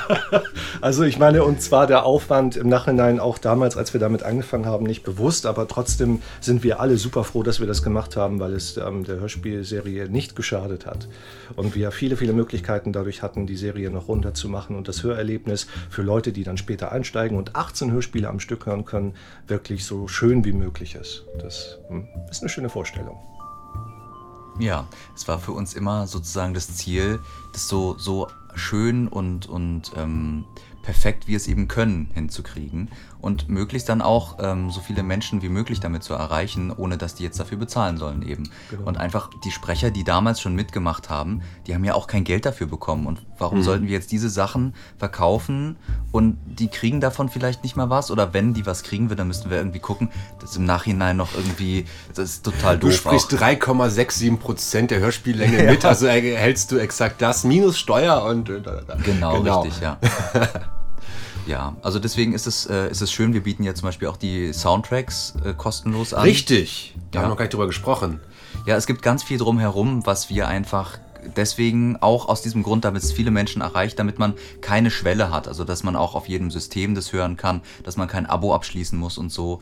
also 0.82 1.04
ich 1.04 1.18
meine, 1.18 1.44
und 1.44 1.62
zwar 1.62 1.86
der 1.86 2.04
Aufwand 2.04 2.56
im 2.56 2.68
Nachhinein 2.68 3.20
auch 3.20 3.38
damals, 3.38 3.76
als 3.76 3.94
wir 3.94 4.00
damit 4.00 4.22
angefangen 4.22 4.66
haben, 4.66 4.84
nicht 4.84 5.02
bewusst, 5.02 5.46
aber 5.46 5.66
trotzdem 5.66 6.20
sind 6.40 6.62
wir 6.62 6.80
alle 6.80 6.98
super 6.98 7.24
froh, 7.24 7.42
dass 7.42 7.60
wir 7.60 7.66
das 7.66 7.82
gemacht 7.82 8.16
haben, 8.16 8.38
weil 8.38 8.52
es 8.52 8.76
ähm, 8.76 9.04
der 9.04 9.18
Hörspielserie 9.20 10.10
nicht 10.10 10.36
geschadet 10.36 10.84
hat. 10.84 11.08
Und 11.56 11.74
wir 11.74 11.90
viele, 11.90 12.16
viele 12.16 12.34
Möglichkeiten 12.34 12.92
dadurch 12.92 13.22
hatten, 13.22 13.46
die 13.46 13.56
Serie 13.56 13.90
noch 13.90 14.08
runterzumachen 14.08 14.76
und 14.76 14.88
das 14.88 15.02
Hörerlebnis 15.02 15.66
für 15.88 16.02
Leute, 16.02 16.32
die 16.32 16.44
dann 16.44 16.58
später 16.58 16.92
einsteigen 16.92 17.38
und 17.38 17.56
18 17.56 17.92
Hörspiele 17.92 18.28
am 18.28 18.40
Stück 18.40 18.66
hören 18.66 18.84
können, 18.84 19.14
wirklich 19.46 19.86
so 19.86 20.06
schön 20.06 20.44
wie 20.44 20.52
möglich 20.52 20.96
ist. 20.96 21.24
Das 21.38 21.78
hm, 21.88 22.06
ist 22.30 22.42
eine 22.42 22.48
schöne 22.48 22.68
Vorstellung. 22.68 23.18
Ja, 24.58 24.86
es 25.14 25.28
war 25.28 25.38
für 25.38 25.52
uns 25.52 25.74
immer 25.74 26.06
sozusagen 26.06 26.52
das 26.52 26.74
Ziel, 26.76 27.20
das 27.52 27.68
so, 27.68 27.96
so 27.96 28.26
schön 28.54 29.06
und, 29.06 29.48
und 29.48 29.92
ähm, 29.96 30.44
perfekt 30.82 31.28
wir 31.28 31.36
es 31.36 31.46
eben 31.46 31.68
können 31.68 32.10
hinzukriegen 32.14 32.90
und 33.20 33.48
möglichst 33.48 33.88
dann 33.88 34.00
auch 34.00 34.38
ähm, 34.40 34.70
so 34.70 34.80
viele 34.80 35.02
Menschen 35.02 35.42
wie 35.42 35.48
möglich 35.48 35.80
damit 35.80 36.02
zu 36.02 36.14
erreichen, 36.14 36.70
ohne 36.70 36.96
dass 36.98 37.14
die 37.14 37.24
jetzt 37.24 37.40
dafür 37.40 37.58
bezahlen 37.58 37.96
sollen 37.96 38.22
eben. 38.22 38.50
Genau. 38.70 38.86
Und 38.86 38.96
einfach 38.96 39.30
die 39.44 39.50
Sprecher, 39.50 39.90
die 39.90 40.04
damals 40.04 40.40
schon 40.40 40.54
mitgemacht 40.54 41.10
haben, 41.10 41.42
die 41.66 41.74
haben 41.74 41.84
ja 41.84 41.94
auch 41.94 42.06
kein 42.06 42.24
Geld 42.24 42.46
dafür 42.46 42.66
bekommen. 42.66 43.06
Und 43.06 43.22
warum 43.38 43.62
sollten 43.62 43.86
wir 43.86 43.92
jetzt 43.92 44.12
diese 44.12 44.28
Sachen 44.28 44.74
verkaufen 44.98 45.76
und 46.12 46.38
die 46.46 46.68
kriegen 46.68 47.00
davon 47.00 47.28
vielleicht 47.28 47.62
nicht 47.64 47.76
mal 47.76 47.90
was? 47.90 48.10
Oder 48.10 48.34
wenn 48.34 48.54
die 48.54 48.66
was 48.66 48.82
kriegen 48.82 49.08
wir, 49.08 49.16
dann 49.16 49.28
müssten 49.28 49.50
wir 49.50 49.58
irgendwie 49.58 49.80
gucken, 49.80 50.10
dass 50.40 50.56
im 50.56 50.64
Nachhinein 50.64 51.16
noch 51.16 51.34
irgendwie, 51.34 51.86
das 52.14 52.30
ist 52.30 52.44
total 52.44 52.78
Du 52.78 52.88
doof. 52.88 52.96
sprichst 52.96 53.34
auch. 53.34 53.38
3,67 53.40 54.36
Prozent 54.36 54.90
der 54.90 55.00
Hörspiellänge 55.00 55.62
mit, 55.70 55.84
also 55.84 56.06
erhältst 56.06 56.70
du 56.70 56.78
exakt 56.78 57.20
das, 57.20 57.44
minus 57.44 57.78
Steuer 57.78 58.22
und... 58.24 58.48
äh, 58.48 58.60
da. 58.60 58.96
Genau, 59.04 59.38
richtig, 59.40 59.80
ja. 59.80 59.98
ja, 61.48 61.76
also 61.82 61.98
deswegen 61.98 62.32
ist 62.34 62.46
es, 62.46 62.66
äh, 62.66 62.90
ist 62.90 63.00
es 63.00 63.10
schön, 63.10 63.32
wir 63.32 63.42
bieten 63.42 63.64
ja 63.64 63.74
zum 63.74 63.86
Beispiel 63.88 64.08
auch 64.08 64.16
die 64.16 64.52
Soundtracks 64.52 65.34
äh, 65.44 65.54
kostenlos 65.54 66.14
an. 66.14 66.22
Richtig, 66.22 66.94
da 67.10 67.18
Ja. 67.18 67.22
haben 67.22 67.24
wir 67.26 67.30
noch 67.30 67.36
gar 67.38 67.44
nicht 67.44 67.54
drüber 67.54 67.66
gesprochen. 67.66 68.20
Ja, 68.66 68.76
es 68.76 68.86
gibt 68.86 69.02
ganz 69.02 69.22
viel 69.22 69.38
drumherum, 69.38 70.04
was 70.06 70.28
wir 70.30 70.46
einfach 70.48 70.98
deswegen 71.36 71.96
auch 72.00 72.28
aus 72.28 72.42
diesem 72.42 72.62
Grund, 72.62 72.84
damit 72.84 73.02
es 73.02 73.12
viele 73.12 73.30
Menschen 73.30 73.62
erreicht, 73.62 73.98
damit 73.98 74.18
man 74.18 74.34
keine 74.60 74.90
Schwelle 74.90 75.30
hat. 75.30 75.48
Also, 75.48 75.64
dass 75.64 75.82
man 75.82 75.96
auch 75.96 76.14
auf 76.14 76.28
jedem 76.28 76.50
System 76.50 76.94
das 76.94 77.12
hören 77.12 77.36
kann, 77.36 77.62
dass 77.82 77.96
man 77.96 78.08
kein 78.08 78.26
Abo 78.26 78.54
abschließen 78.54 78.98
muss 78.98 79.18
und 79.18 79.30
so. 79.32 79.60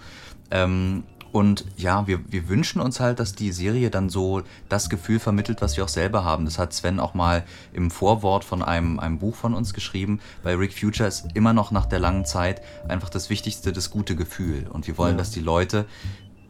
Ähm, 0.50 1.04
und 1.36 1.66
ja, 1.76 2.06
wir, 2.06 2.20
wir 2.32 2.48
wünschen 2.48 2.80
uns 2.80 2.98
halt, 2.98 3.20
dass 3.20 3.34
die 3.34 3.52
Serie 3.52 3.90
dann 3.90 4.08
so 4.08 4.40
das 4.70 4.88
Gefühl 4.88 5.18
vermittelt, 5.18 5.60
was 5.60 5.76
wir 5.76 5.84
auch 5.84 5.88
selber 5.88 6.24
haben. 6.24 6.46
Das 6.46 6.58
hat 6.58 6.72
Sven 6.72 6.98
auch 6.98 7.12
mal 7.12 7.44
im 7.74 7.90
Vorwort 7.90 8.42
von 8.42 8.62
einem, 8.62 8.98
einem 8.98 9.18
Buch 9.18 9.34
von 9.34 9.52
uns 9.52 9.74
geschrieben. 9.74 10.20
Bei 10.42 10.54
Rick 10.54 10.72
Future 10.72 11.06
ist 11.06 11.26
immer 11.34 11.52
noch 11.52 11.72
nach 11.72 11.84
der 11.84 11.98
langen 11.98 12.24
Zeit 12.24 12.62
einfach 12.88 13.10
das 13.10 13.28
Wichtigste 13.28 13.74
das 13.74 13.90
gute 13.90 14.16
Gefühl. 14.16 14.66
Und 14.72 14.86
wir 14.86 14.96
wollen, 14.96 15.18
dass 15.18 15.30
die 15.30 15.40
Leute 15.40 15.84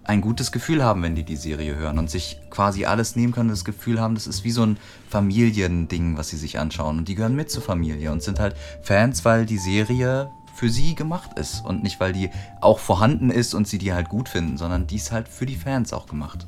ein 0.05 0.21
gutes 0.21 0.53
Gefühl 0.53 0.85
haben, 0.85 1.03
wenn 1.03 1.17
die 1.17 1.25
die 1.25 1.35
Serie 1.35 1.75
hören 1.75 1.99
und 1.99 2.09
sich 2.09 2.39
quasi 2.51 2.85
alles 2.85 3.17
nehmen 3.17 3.33
können, 3.33 3.49
das 3.49 3.65
Gefühl 3.65 4.01
haben, 4.01 4.15
das 4.15 4.29
ist 4.29 4.45
wie 4.45 4.53
so 4.53 4.63
ein 4.63 4.77
Familiending, 5.09 6.17
was 6.17 6.29
sie 6.29 6.37
sich 6.37 6.61
anschauen. 6.61 6.99
Und 6.99 7.09
die 7.09 7.17
gehören 7.17 7.35
mit 7.35 7.51
zur 7.51 7.63
Familie 7.63 8.13
und 8.13 8.23
sind 8.23 8.39
halt 8.39 8.55
Fans, 8.83 9.25
weil 9.25 9.47
die 9.47 9.59
Serie 9.59 10.31
für 10.57 10.71
sie 10.71 10.95
gemacht 10.95 11.39
ist 11.39 11.65
und 11.65 11.83
nicht, 11.83 12.01
weil 12.01 12.13
die 12.13 12.31
auch 12.61 12.79
vorhanden 12.79 13.31
ist 13.31 13.55
und 13.55 13.69
sie 13.69 13.79
die 13.79 13.93
halt 13.93 14.09
gut 14.09 14.29
finden, 14.29 14.57
sondern 14.57 14.87
die 14.87 14.97
ist 14.97 15.13
halt 15.13 15.29
für 15.29 15.45
die 15.45 15.57
Fans 15.57 15.93
auch 15.93 16.07
gemacht. 16.07 16.47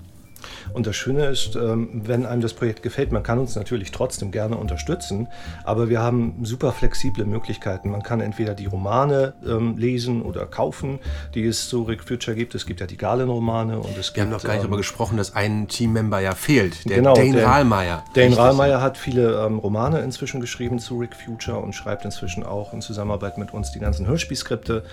Und 0.72 0.86
das 0.86 0.96
Schöne 0.96 1.26
ist, 1.26 1.56
ähm, 1.56 2.02
wenn 2.04 2.26
einem 2.26 2.40
das 2.40 2.52
Projekt 2.54 2.82
gefällt, 2.82 3.12
man 3.12 3.22
kann 3.22 3.38
uns 3.38 3.54
natürlich 3.56 3.90
trotzdem 3.90 4.30
gerne 4.30 4.56
unterstützen, 4.56 5.28
aber 5.64 5.88
wir 5.88 6.00
haben 6.00 6.34
super 6.44 6.72
flexible 6.72 7.24
Möglichkeiten. 7.24 7.90
Man 7.90 8.02
kann 8.02 8.20
entweder 8.20 8.54
die 8.54 8.66
Romane 8.66 9.34
ähm, 9.46 9.76
lesen 9.76 10.22
oder 10.22 10.46
kaufen, 10.46 10.98
die 11.34 11.44
es 11.44 11.68
zu 11.68 11.82
Rick 11.82 12.04
Future 12.04 12.36
gibt. 12.36 12.54
Es 12.54 12.66
gibt 12.66 12.80
ja 12.80 12.86
die 12.86 12.96
Galen-Romane 12.96 13.78
und 13.78 13.96
es 13.98 14.14
Wir 14.14 14.22
haben 14.22 14.30
gibt, 14.30 14.42
noch 14.42 14.46
gar 14.46 14.52
nicht 14.54 14.56
ähm, 14.58 14.62
darüber 14.62 14.76
gesprochen, 14.76 15.16
dass 15.16 15.34
ein 15.34 15.68
Teammember 15.68 16.20
ja 16.20 16.34
fehlt, 16.34 16.88
der 16.88 16.96
Genau, 16.98 17.14
Dane 17.14 17.32
der- 17.32 17.46
Rahlmeier. 17.46 18.04
Dane. 18.14 18.36
Rahlmeier 18.36 18.80
hat 18.80 18.96
viele 18.98 19.44
ähm, 19.44 19.58
Romane 19.58 20.00
inzwischen 20.00 20.40
geschrieben 20.40 20.78
zu 20.78 20.98
Rick 20.98 21.14
Future 21.16 21.58
und 21.58 21.74
schreibt 21.74 22.04
inzwischen 22.04 22.42
auch 22.44 22.72
in 22.72 22.80
Zusammenarbeit 22.82 23.38
mit 23.38 23.52
uns 23.54 23.72
die 23.72 23.78
ganzen 23.80 24.06
Hörspielskripte. 24.06 24.84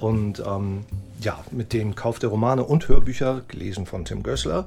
Und 0.00 0.40
ähm, 0.46 0.84
ja, 1.20 1.38
mit 1.50 1.72
dem 1.72 1.94
Kauf 1.94 2.18
der 2.18 2.28
Romane 2.30 2.64
und 2.64 2.88
Hörbücher, 2.88 3.42
gelesen 3.48 3.86
von 3.86 4.04
Tim 4.04 4.22
Gößler, 4.22 4.66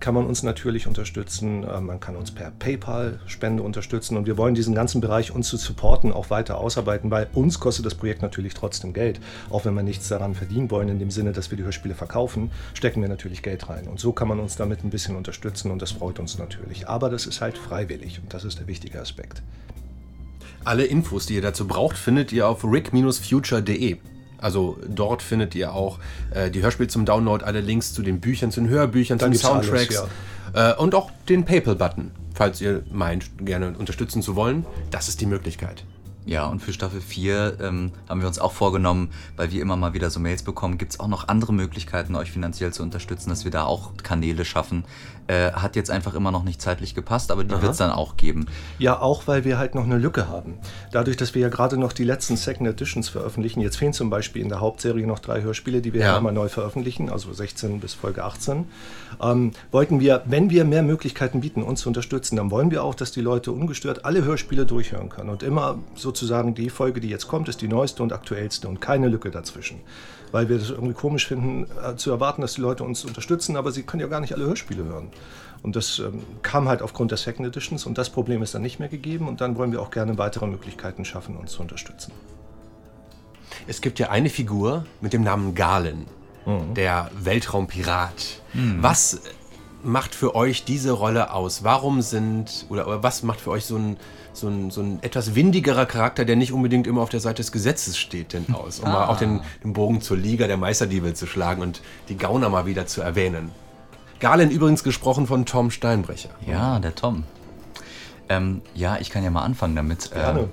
kann 0.00 0.14
man 0.14 0.26
uns 0.26 0.42
natürlich 0.42 0.86
unterstützen. 0.86 1.64
Äh, 1.64 1.80
man 1.80 2.00
kann 2.00 2.16
uns 2.16 2.30
per 2.30 2.50
PayPal-Spende 2.50 3.62
unterstützen. 3.62 4.16
Und 4.16 4.26
wir 4.26 4.36
wollen 4.36 4.54
diesen 4.54 4.74
ganzen 4.74 5.00
Bereich, 5.00 5.32
uns 5.32 5.48
zu 5.48 5.56
supporten, 5.56 6.12
auch 6.12 6.30
weiter 6.30 6.58
ausarbeiten, 6.58 7.10
weil 7.10 7.28
uns 7.34 7.60
kostet 7.60 7.86
das 7.86 7.94
Projekt 7.94 8.22
natürlich 8.22 8.54
trotzdem 8.54 8.92
Geld. 8.92 9.20
Auch 9.50 9.64
wenn 9.64 9.74
wir 9.74 9.82
nichts 9.82 10.08
daran 10.08 10.34
verdienen 10.34 10.70
wollen, 10.70 10.88
in 10.88 10.98
dem 10.98 11.10
Sinne, 11.10 11.32
dass 11.32 11.50
wir 11.50 11.56
die 11.58 11.64
Hörspiele 11.64 11.94
verkaufen, 11.94 12.50
stecken 12.74 13.02
wir 13.02 13.08
natürlich 13.08 13.42
Geld 13.42 13.68
rein. 13.68 13.88
Und 13.88 14.00
so 14.00 14.12
kann 14.12 14.28
man 14.28 14.40
uns 14.40 14.56
damit 14.56 14.84
ein 14.84 14.90
bisschen 14.90 15.16
unterstützen 15.16 15.70
und 15.70 15.82
das 15.82 15.92
freut 15.92 16.18
uns 16.18 16.38
natürlich. 16.38 16.88
Aber 16.88 17.10
das 17.10 17.26
ist 17.26 17.40
halt 17.40 17.58
freiwillig 17.58 18.20
und 18.22 18.32
das 18.32 18.44
ist 18.44 18.58
der 18.58 18.66
wichtige 18.66 19.00
Aspekt. 19.00 19.42
Alle 20.64 20.84
Infos, 20.84 21.26
die 21.26 21.34
ihr 21.34 21.42
dazu 21.42 21.66
braucht, 21.66 21.96
findet 21.96 22.32
ihr 22.32 22.46
auf 22.46 22.64
rick-future.de. 22.64 23.96
Also 24.38 24.78
dort 24.88 25.22
findet 25.22 25.54
ihr 25.54 25.72
auch 25.72 25.98
äh, 26.30 26.50
die 26.50 26.62
Hörspiele 26.62 26.88
zum 26.88 27.04
Download, 27.04 27.44
alle 27.44 27.60
Links 27.60 27.92
zu 27.92 28.02
den 28.02 28.20
Büchern, 28.20 28.50
zu 28.50 28.60
den 28.60 28.68
Hörbüchern, 28.68 29.18
Dann 29.18 29.32
zu 29.32 29.48
den 29.48 29.60
gibt's 29.62 29.70
alles, 29.70 29.88
Soundtracks 29.88 30.08
äh, 30.54 30.74
und 30.74 30.94
auch 30.94 31.10
den 31.28 31.44
PayPal-Button, 31.44 32.10
falls 32.34 32.60
ihr 32.60 32.82
meint, 32.90 33.30
gerne 33.44 33.74
unterstützen 33.76 34.22
zu 34.22 34.36
wollen. 34.36 34.64
Das 34.90 35.08
ist 35.08 35.20
die 35.20 35.26
Möglichkeit. 35.26 35.84
Ja, 36.28 36.44
und 36.44 36.60
für 36.60 36.74
Staffel 36.74 37.00
4 37.00 37.56
ähm, 37.58 37.90
haben 38.06 38.20
wir 38.20 38.28
uns 38.28 38.38
auch 38.38 38.52
vorgenommen, 38.52 39.08
weil 39.36 39.50
wir 39.50 39.62
immer 39.62 39.76
mal 39.76 39.94
wieder 39.94 40.10
so 40.10 40.20
Mails 40.20 40.42
bekommen, 40.42 40.76
gibt 40.76 40.92
es 40.92 41.00
auch 41.00 41.08
noch 41.08 41.28
andere 41.28 41.54
Möglichkeiten, 41.54 42.14
euch 42.16 42.30
finanziell 42.30 42.70
zu 42.70 42.82
unterstützen, 42.82 43.30
dass 43.30 43.44
wir 43.44 43.50
da 43.50 43.64
auch 43.64 43.96
Kanäle 44.02 44.44
schaffen. 44.44 44.84
Äh, 45.28 45.52
hat 45.52 45.76
jetzt 45.76 45.90
einfach 45.90 46.14
immer 46.14 46.30
noch 46.30 46.42
nicht 46.42 46.62
zeitlich 46.62 46.94
gepasst, 46.94 47.30
aber 47.30 47.44
die 47.44 47.50
wird 47.50 47.72
es 47.72 47.76
dann 47.76 47.90
auch 47.90 48.16
geben. 48.16 48.46
Ja, 48.78 48.98
auch 48.98 49.26
weil 49.26 49.44
wir 49.44 49.58
halt 49.58 49.74
noch 49.74 49.84
eine 49.84 49.98
Lücke 49.98 50.26
haben. 50.26 50.54
Dadurch, 50.90 51.18
dass 51.18 51.34
wir 51.34 51.42
ja 51.42 51.50
gerade 51.50 51.76
noch 51.76 51.92
die 51.92 52.04
letzten 52.04 52.36
Second 52.38 52.66
Editions 52.66 53.10
veröffentlichen, 53.10 53.60
jetzt 53.60 53.76
fehlen 53.76 53.92
zum 53.92 54.08
Beispiel 54.08 54.40
in 54.40 54.48
der 54.48 54.60
Hauptserie 54.60 55.06
noch 55.06 55.18
drei 55.18 55.42
Hörspiele, 55.42 55.82
die 55.82 55.92
wir 55.92 56.00
Ja. 56.00 56.18
mal 56.22 56.32
neu 56.32 56.48
veröffentlichen, 56.48 57.10
also 57.10 57.30
16 57.30 57.78
bis 57.78 57.92
Folge 57.92 58.24
18, 58.24 58.64
ähm, 59.22 59.52
wollten 59.70 60.00
wir, 60.00 60.22
wenn 60.24 60.48
wir 60.48 60.64
mehr 60.64 60.82
Möglichkeiten 60.82 61.42
bieten, 61.42 61.62
uns 61.62 61.82
zu 61.82 61.90
unterstützen, 61.90 62.36
dann 62.36 62.50
wollen 62.50 62.70
wir 62.70 62.82
auch, 62.82 62.94
dass 62.94 63.12
die 63.12 63.20
Leute 63.20 63.52
ungestört 63.52 64.06
alle 64.06 64.24
Hörspiele 64.24 64.64
durchhören 64.64 65.10
können. 65.10 65.28
Und 65.28 65.42
immer 65.42 65.78
sozusagen 65.94 66.54
die 66.54 66.70
Folge, 66.70 67.00
die 67.00 67.08
jetzt 67.10 67.28
kommt, 67.28 67.50
ist 67.50 67.60
die 67.60 67.68
neueste 67.68 68.02
und 68.02 68.14
aktuellste 68.14 68.66
und 68.66 68.80
keine 68.80 69.08
Lücke 69.08 69.30
dazwischen. 69.30 69.80
Weil 70.30 70.48
wir 70.50 70.58
das 70.58 70.68
irgendwie 70.70 70.92
komisch 70.92 71.26
finden, 71.26 71.66
äh, 71.82 71.96
zu 71.96 72.10
erwarten, 72.10 72.42
dass 72.42 72.52
die 72.54 72.60
Leute 72.60 72.84
uns 72.84 73.04
unterstützen, 73.04 73.56
aber 73.56 73.72
sie 73.72 73.82
können 73.82 74.00
ja 74.02 74.08
gar 74.08 74.20
nicht 74.20 74.34
alle 74.34 74.44
Hörspiele 74.44 74.84
hören. 74.84 75.08
Und 75.62 75.76
das 75.76 75.98
ähm, 75.98 76.22
kam 76.42 76.68
halt 76.68 76.82
aufgrund 76.82 77.10
der 77.10 77.18
Second 77.18 77.48
Editions 77.48 77.84
und 77.84 77.98
das 77.98 78.10
Problem 78.10 78.42
ist 78.42 78.54
dann 78.54 78.62
nicht 78.62 78.78
mehr 78.78 78.88
gegeben 78.88 79.28
und 79.28 79.40
dann 79.40 79.56
wollen 79.56 79.72
wir 79.72 79.82
auch 79.82 79.90
gerne 79.90 80.16
weitere 80.18 80.46
Möglichkeiten 80.46 81.04
schaffen, 81.04 81.36
uns 81.36 81.52
zu 81.52 81.62
unterstützen. 81.62 82.12
Es 83.66 83.80
gibt 83.80 83.98
ja 83.98 84.10
eine 84.10 84.30
Figur 84.30 84.86
mit 85.00 85.12
dem 85.12 85.22
Namen 85.22 85.54
Galen, 85.54 86.06
der 86.76 87.10
Weltraumpirat. 87.18 88.40
Was 88.80 89.20
macht 89.82 90.14
für 90.14 90.34
euch 90.34 90.64
diese 90.64 90.92
Rolle 90.92 91.32
aus? 91.32 91.64
Warum 91.64 92.00
sind, 92.02 92.66
oder, 92.68 92.86
oder 92.86 93.02
was 93.02 93.22
macht 93.22 93.40
für 93.40 93.50
euch 93.50 93.64
so 93.64 93.76
ein, 93.76 93.96
so, 94.32 94.48
ein, 94.48 94.70
so 94.70 94.80
ein 94.80 95.02
etwas 95.02 95.34
windigerer 95.34 95.86
Charakter, 95.86 96.24
der 96.24 96.36
nicht 96.36 96.52
unbedingt 96.52 96.86
immer 96.86 97.02
auf 97.02 97.10
der 97.10 97.20
Seite 97.20 97.36
des 97.36 97.52
Gesetzes 97.52 97.98
steht, 97.98 98.32
denn 98.32 98.46
aus? 98.54 98.80
Um 98.80 98.90
mal 98.90 99.06
auch 99.06 99.18
den, 99.18 99.40
den 99.62 99.72
Bogen 99.72 100.00
zur 100.00 100.16
Liga 100.16 100.46
der 100.46 100.56
Meisterdiebe 100.56 101.14
zu 101.14 101.26
schlagen 101.26 101.62
und 101.62 101.82
die 102.08 102.16
Gauner 102.16 102.48
mal 102.48 102.66
wieder 102.66 102.86
zu 102.86 103.00
erwähnen. 103.02 103.50
Galen 104.20 104.50
übrigens 104.50 104.82
gesprochen 104.82 105.26
von 105.26 105.46
Tom 105.46 105.70
Steinbrecher. 105.70 106.30
Ja, 106.46 106.78
der 106.78 106.94
Tom. 106.94 107.24
Ähm, 108.28 108.62
ja, 108.74 108.98
ich 109.00 109.10
kann 109.10 109.24
ja 109.24 109.30
mal 109.30 109.42
anfangen 109.42 109.76
damit. 109.76 110.10
Gerne. 110.10 110.40
Ähm, 110.40 110.48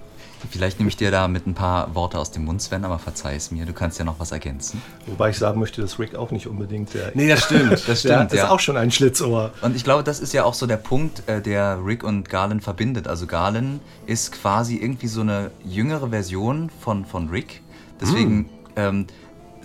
vielleicht 0.52 0.80
nehme 0.80 0.90
ich 0.90 0.98
dir 0.98 1.12
da 1.12 1.28
mit 1.28 1.48
ein 1.48 1.56
paar 1.56 1.94
Worte 1.96 2.20
aus 2.20 2.32
dem 2.32 2.46
Mund, 2.46 2.62
Sven, 2.62 2.86
aber 2.86 3.00
verzeih 3.00 3.36
es 3.36 3.52
mir, 3.52 3.66
du 3.66 3.74
kannst 3.74 3.98
ja 4.00 4.06
noch 4.06 4.20
was 4.20 4.32
ergänzen. 4.32 4.82
Wobei 5.08 5.32
ich 5.32 5.38
sagen 5.38 5.60
möchte, 5.60 5.82
dass 5.82 6.00
Rick 6.00 6.16
auch 6.16 6.32
nicht 6.32 6.48
unbedingt 6.48 6.94
der. 6.94 7.12
Nee, 7.16 7.28
das 7.28 7.46
stimmt. 7.46 7.72
Das 7.88 8.02
der 8.04 8.16
stimmt, 8.18 8.34
ist 8.34 8.40
ja. 8.40 8.50
auch 8.50 8.60
schon 8.60 8.78
ein 8.78 8.92
Schlitzohr. 8.92 9.52
Und 9.62 9.76
ich 9.76 9.84
glaube, 9.84 10.04
das 10.04 10.20
ist 10.20 10.34
ja 10.34 10.44
auch 10.44 10.54
so 10.54 10.68
der 10.68 10.78
Punkt, 10.78 11.28
äh, 11.28 11.42
der 11.42 11.80
Rick 11.84 12.04
und 12.04 12.30
Garland 12.30 12.64
verbindet. 12.64 13.08
Also 13.08 13.26
Garland 13.26 13.82
ist 14.06 14.32
quasi 14.32 14.78
irgendwie 14.78 15.08
so 15.08 15.22
eine 15.22 15.52
jüngere 15.64 16.10
Version 16.10 16.70
von, 16.82 17.06
von 17.06 17.30
Rick. 17.30 17.62
Deswegen 18.00 18.50
ähm, 18.76 19.08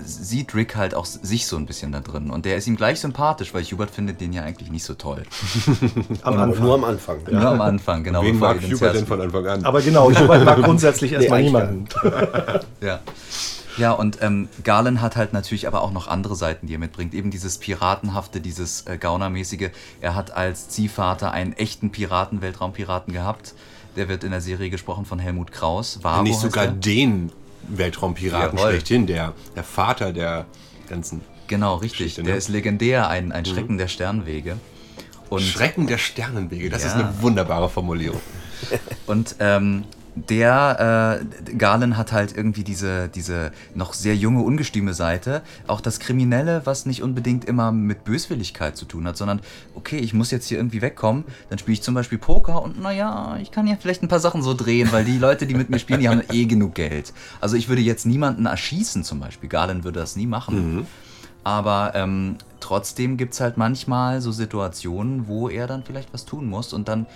sieht 0.04 0.54
Rick 0.54 0.76
halt 0.76 0.94
auch 0.94 1.04
sich 1.06 1.46
so 1.46 1.56
ein 1.56 1.66
bisschen 1.66 1.92
da 1.92 2.00
drin. 2.00 2.30
Und 2.30 2.44
der 2.44 2.56
ist 2.56 2.66
ihm 2.66 2.76
gleich 2.76 3.00
sympathisch, 3.00 3.54
weil 3.54 3.62
Hubert 3.64 3.90
findet 3.90 4.20
den 4.20 4.32
ja 4.32 4.42
eigentlich 4.42 4.70
nicht 4.70 4.84
so 4.84 4.94
toll. 4.94 5.22
Am 6.22 6.34
Aber 6.34 6.42
Anfang. 6.42 6.64
nur 6.64 6.74
am 6.74 6.84
Anfang. 6.84 7.18
Nur 7.30 7.46
am 7.46 7.60
Anfang, 7.60 8.04
genau. 8.04 8.22
Wen 8.22 8.38
mag 8.38 8.60
Hubert 8.62 8.94
denn 8.94 9.06
von 9.06 9.20
Anfang 9.20 9.46
an? 9.46 9.64
Aber 9.64 9.80
genau, 9.80 10.10
ich 10.10 10.20
mag 10.20 10.62
grundsätzlich 10.62 11.12
erstmal 11.14 11.40
eigentlich 11.40 11.52
niemanden. 11.52 11.88
Ja. 12.80 13.00
Ja, 13.76 13.92
und 13.92 14.20
ähm, 14.20 14.48
Garland 14.64 15.00
hat 15.00 15.16
halt 15.16 15.32
natürlich 15.32 15.66
aber 15.66 15.82
auch 15.82 15.92
noch 15.92 16.08
andere 16.08 16.34
Seiten, 16.34 16.66
die 16.66 16.74
er 16.74 16.78
mitbringt. 16.78 17.14
Eben 17.14 17.30
dieses 17.30 17.58
Piratenhafte, 17.58 18.40
dieses 18.40 18.82
äh, 18.86 18.98
Gaunermäßige. 18.98 19.70
Er 20.00 20.14
hat 20.14 20.32
als 20.32 20.68
Ziehvater 20.68 21.30
einen 21.30 21.52
echten 21.52 21.90
Piraten, 21.90 22.42
Weltraumpiraten 22.42 23.12
gehabt. 23.14 23.54
Der 23.96 24.08
wird 24.08 24.24
in 24.24 24.32
der 24.32 24.40
Serie 24.40 24.70
gesprochen 24.70 25.04
von 25.04 25.18
Helmut 25.18 25.52
Kraus. 25.52 26.00
Varo 26.02 26.22
Nicht 26.22 26.40
sogar 26.40 26.66
den 26.66 27.32
Weltraumpiraten 27.68 28.56
Jawohl. 28.58 28.70
schlechthin, 28.70 29.06
der, 29.06 29.34
der 29.54 29.64
Vater 29.64 30.12
der 30.12 30.46
ganzen 30.88 31.20
Genau, 31.46 31.76
richtig. 31.76 32.16
Ne? 32.18 32.24
Der 32.24 32.36
ist 32.36 32.48
legendär, 32.48 33.08
ein, 33.08 33.32
ein 33.32 33.44
Schrecken 33.44 33.76
der 33.76 33.88
Sternwege. 33.88 34.56
Und 35.28 35.42
Schrecken 35.42 35.86
der 35.86 35.98
Sternenwege. 35.98 36.70
Das 36.70 36.84
ist 36.84 36.94
Ja. 36.94 37.00
eine 37.00 37.22
wunderbare 37.22 37.68
Formulierung. 37.68 38.20
Und 39.06 39.36
ähm, 39.40 39.84
der 40.14 41.20
äh, 41.46 41.54
Galen 41.54 41.96
hat 41.96 42.12
halt 42.12 42.36
irgendwie 42.36 42.64
diese, 42.64 43.08
diese 43.08 43.52
noch 43.74 43.94
sehr 43.94 44.16
junge, 44.16 44.42
ungestüme 44.42 44.94
Seite. 44.94 45.42
Auch 45.66 45.80
das 45.80 46.00
Kriminelle, 46.00 46.62
was 46.64 46.86
nicht 46.86 47.02
unbedingt 47.02 47.44
immer 47.44 47.72
mit 47.72 48.04
Böswilligkeit 48.04 48.76
zu 48.76 48.84
tun 48.84 49.06
hat, 49.06 49.16
sondern, 49.16 49.40
okay, 49.74 49.98
ich 49.98 50.14
muss 50.14 50.30
jetzt 50.30 50.48
hier 50.48 50.58
irgendwie 50.58 50.82
wegkommen, 50.82 51.24
dann 51.48 51.58
spiele 51.58 51.74
ich 51.74 51.82
zum 51.82 51.94
Beispiel 51.94 52.18
Poker 52.18 52.62
und 52.62 52.80
naja, 52.80 53.38
ich 53.40 53.50
kann 53.50 53.66
ja 53.66 53.76
vielleicht 53.80 54.02
ein 54.02 54.08
paar 54.08 54.20
Sachen 54.20 54.42
so 54.42 54.54
drehen, 54.54 54.90
weil 54.92 55.04
die 55.04 55.18
Leute, 55.18 55.46
die 55.46 55.54
mit 55.54 55.70
mir 55.70 55.78
spielen, 55.78 56.00
die 56.00 56.08
haben 56.08 56.22
eh 56.32 56.46
genug 56.46 56.74
Geld. 56.74 57.12
Also 57.40 57.56
ich 57.56 57.68
würde 57.68 57.82
jetzt 57.82 58.06
niemanden 58.06 58.46
erschießen 58.46 59.04
zum 59.04 59.20
Beispiel. 59.20 59.48
Galen 59.48 59.84
würde 59.84 60.00
das 60.00 60.16
nie 60.16 60.26
machen. 60.26 60.86
Aber 61.42 61.92
ähm, 61.94 62.36
trotzdem 62.60 63.16
gibt 63.16 63.32
es 63.32 63.40
halt 63.40 63.56
manchmal 63.56 64.20
so 64.20 64.30
Situationen, 64.30 65.26
wo 65.26 65.48
er 65.48 65.66
dann 65.66 65.82
vielleicht 65.82 66.12
was 66.12 66.26
tun 66.26 66.46
muss 66.46 66.72
und 66.72 66.88
dann 66.88 67.06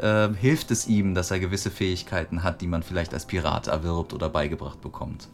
äh, 0.00 0.28
hilft 0.34 0.70
es 0.70 0.86
ihm, 0.86 1.14
dass 1.14 1.30
er 1.30 1.40
gewisse 1.40 1.70
Fähigkeiten 1.70 2.42
hat, 2.42 2.60
die 2.60 2.66
man 2.66 2.82
vielleicht 2.82 3.14
als 3.14 3.26
Pirat 3.26 3.66
erwirbt 3.68 4.12
oder 4.12 4.28
beigebracht 4.28 4.80
bekommt. 4.80 5.28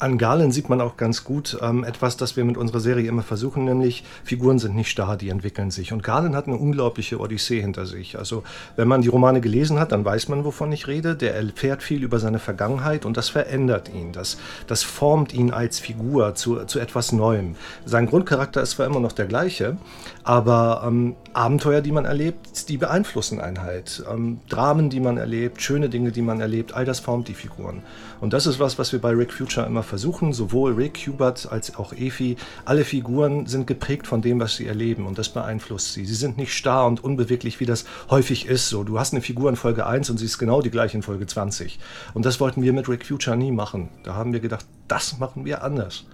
An 0.00 0.16
Galen 0.16 0.52
sieht 0.52 0.68
man 0.68 0.80
auch 0.80 0.96
ganz 0.96 1.24
gut 1.24 1.58
ähm, 1.60 1.82
etwas, 1.82 2.16
das 2.16 2.36
wir 2.36 2.44
mit 2.44 2.56
unserer 2.56 2.78
Serie 2.78 3.08
immer 3.08 3.22
versuchen, 3.22 3.64
nämlich 3.64 4.04
Figuren 4.22 4.58
sind 4.60 4.76
nicht 4.76 4.90
starr, 4.90 5.16
die 5.16 5.28
entwickeln 5.28 5.72
sich. 5.72 5.92
Und 5.92 6.04
Galen 6.04 6.36
hat 6.36 6.46
eine 6.46 6.56
unglaubliche 6.56 7.18
Odyssee 7.18 7.60
hinter 7.60 7.84
sich. 7.84 8.16
Also 8.16 8.44
wenn 8.76 8.86
man 8.86 9.02
die 9.02 9.08
Romane 9.08 9.40
gelesen 9.40 9.80
hat, 9.80 9.90
dann 9.90 10.04
weiß 10.04 10.28
man, 10.28 10.44
wovon 10.44 10.70
ich 10.70 10.86
rede. 10.86 11.16
Der 11.16 11.34
erfährt 11.34 11.82
viel 11.82 12.04
über 12.04 12.20
seine 12.20 12.38
Vergangenheit 12.38 13.04
und 13.04 13.16
das 13.16 13.28
verändert 13.28 13.88
ihn. 13.92 14.12
Das, 14.12 14.38
das 14.68 14.84
formt 14.84 15.34
ihn 15.34 15.50
als 15.50 15.80
Figur 15.80 16.34
zu, 16.36 16.64
zu 16.66 16.78
etwas 16.78 17.10
Neuem. 17.10 17.56
Sein 17.84 18.06
Grundcharakter 18.06 18.62
ist 18.62 18.70
zwar 18.72 18.86
immer 18.86 19.00
noch 19.00 19.12
der 19.12 19.26
gleiche, 19.26 19.78
aber 20.22 20.84
ähm, 20.86 21.16
Abenteuer, 21.32 21.80
die 21.80 21.92
man 21.92 22.04
erlebt, 22.04 22.68
die 22.68 22.76
beeinflussen 22.76 23.40
einen 23.40 23.62
halt. 23.62 24.04
Ähm, 24.08 24.40
Dramen, 24.48 24.90
die 24.90 25.00
man 25.00 25.16
erlebt, 25.16 25.60
schöne 25.60 25.88
Dinge, 25.88 26.12
die 26.12 26.22
man 26.22 26.40
erlebt, 26.40 26.72
all 26.72 26.84
das 26.84 27.00
formt 27.00 27.28
die 27.28 27.34
Figuren. 27.34 27.82
Und 28.20 28.32
das 28.32 28.46
ist 28.46 28.58
was, 28.58 28.78
was 28.78 28.92
wir 28.92 29.00
bei 29.00 29.10
Rick 29.10 29.32
Future 29.32 29.66
immer 29.66 29.82
versuchen. 29.82 30.32
Sowohl 30.32 30.72
Rick, 30.72 30.98
Hubert 31.06 31.50
als 31.50 31.76
auch 31.76 31.92
Efi, 31.92 32.36
alle 32.64 32.84
Figuren 32.84 33.46
sind 33.46 33.66
geprägt 33.66 34.06
von 34.06 34.22
dem, 34.22 34.40
was 34.40 34.56
sie 34.56 34.66
erleben 34.66 35.06
und 35.06 35.18
das 35.18 35.28
beeinflusst 35.28 35.92
sie. 35.92 36.04
Sie 36.04 36.14
sind 36.14 36.36
nicht 36.36 36.52
starr 36.52 36.86
und 36.86 37.02
unbeweglich, 37.02 37.60
wie 37.60 37.66
das 37.66 37.84
häufig 38.10 38.46
ist. 38.46 38.68
So, 38.68 38.84
du 38.84 38.98
hast 38.98 39.12
eine 39.12 39.22
Figur 39.22 39.48
in 39.50 39.56
Folge 39.56 39.86
1 39.86 40.10
und 40.10 40.18
sie 40.18 40.26
ist 40.26 40.38
genau 40.38 40.62
die 40.62 40.70
gleiche 40.70 40.96
in 40.96 41.02
Folge 41.02 41.26
20. 41.26 41.78
Und 42.14 42.26
das 42.26 42.40
wollten 42.40 42.62
wir 42.62 42.72
mit 42.72 42.88
Rick 42.88 43.06
Future 43.06 43.36
nie 43.36 43.52
machen. 43.52 43.88
Da 44.04 44.14
haben 44.14 44.32
wir 44.32 44.40
gedacht, 44.40 44.66
das 44.88 45.18
machen 45.18 45.44
wir 45.44 45.62
anders. 45.62 46.04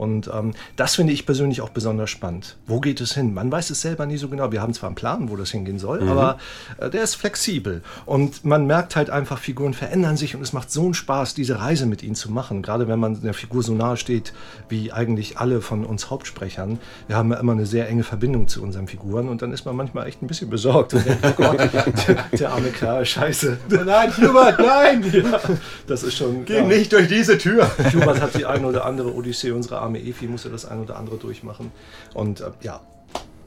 Und 0.00 0.30
ähm, 0.32 0.52
das 0.76 0.94
finde 0.94 1.12
ich 1.12 1.26
persönlich 1.26 1.60
auch 1.60 1.68
besonders 1.68 2.08
spannend. 2.08 2.56
Wo 2.66 2.80
geht 2.80 3.02
es 3.02 3.12
hin? 3.12 3.34
Man 3.34 3.52
weiß 3.52 3.68
es 3.68 3.82
selber 3.82 4.06
nie 4.06 4.16
so 4.16 4.30
genau. 4.30 4.50
Wir 4.50 4.62
haben 4.62 4.72
zwar 4.72 4.88
einen 4.88 4.96
Plan, 4.96 5.28
wo 5.28 5.36
das 5.36 5.50
hingehen 5.50 5.78
soll, 5.78 6.08
aber 6.08 6.38
äh, 6.78 6.88
der 6.88 7.02
ist 7.02 7.16
flexibel. 7.16 7.82
Und 8.06 8.42
man 8.46 8.66
merkt 8.66 8.96
halt 8.96 9.10
einfach, 9.10 9.38
Figuren 9.38 9.74
verändern 9.74 10.16
sich 10.16 10.34
und 10.34 10.40
es 10.40 10.54
macht 10.54 10.70
so 10.70 10.84
einen 10.84 10.94
Spaß, 10.94 11.34
diese 11.34 11.60
Reise 11.60 11.84
mit 11.84 12.02
ihnen 12.02 12.14
zu 12.14 12.32
machen. 12.32 12.62
Gerade 12.62 12.88
wenn 12.88 12.98
man 12.98 13.20
der 13.20 13.34
Figur 13.34 13.62
so 13.62 13.74
nahe 13.74 13.98
steht, 13.98 14.32
wie 14.70 14.90
eigentlich 14.90 15.36
alle 15.36 15.60
von 15.60 15.84
uns 15.84 16.08
Hauptsprechern. 16.08 16.78
Wir 17.06 17.16
haben 17.16 17.30
ja 17.30 17.36
immer 17.36 17.52
eine 17.52 17.66
sehr 17.66 17.86
enge 17.86 18.02
Verbindung 18.02 18.48
zu 18.48 18.62
unseren 18.62 18.88
Figuren 18.88 19.28
und 19.28 19.42
dann 19.42 19.52
ist 19.52 19.66
man 19.66 19.76
manchmal 19.76 20.06
echt 20.06 20.22
ein 20.22 20.28
bisschen 20.28 20.48
besorgt. 20.48 20.94
Und 20.94 21.04
denkt, 21.04 21.26
oh 21.26 21.32
Gott, 21.36 21.58
der, 22.08 22.38
der 22.38 22.52
arme 22.52 22.70
Kerl, 22.70 23.04
scheiße. 23.04 23.58
Nein, 23.68 24.16
Hubert, 24.16 24.60
nein! 24.60 25.04
Ja, 25.12 25.40
das 25.86 26.04
ist 26.04 26.16
schon. 26.16 26.46
Geh 26.46 26.56
ja. 26.56 26.62
nicht 26.64 26.90
durch 26.90 27.08
diese 27.08 27.36
Tür! 27.36 27.70
Hubert 27.92 28.22
hat 28.22 28.34
die 28.34 28.46
eine 28.46 28.66
oder 28.66 28.86
andere 28.86 29.14
Odyssee, 29.14 29.50
unsere 29.50 29.78
arme 29.78 29.89
Efi 29.98 30.26
musste 30.26 30.50
das 30.50 30.64
ein 30.64 30.80
oder 30.80 30.96
andere 30.96 31.16
durchmachen. 31.16 31.72
Und 32.14 32.40
äh, 32.40 32.50
ja, 32.62 32.80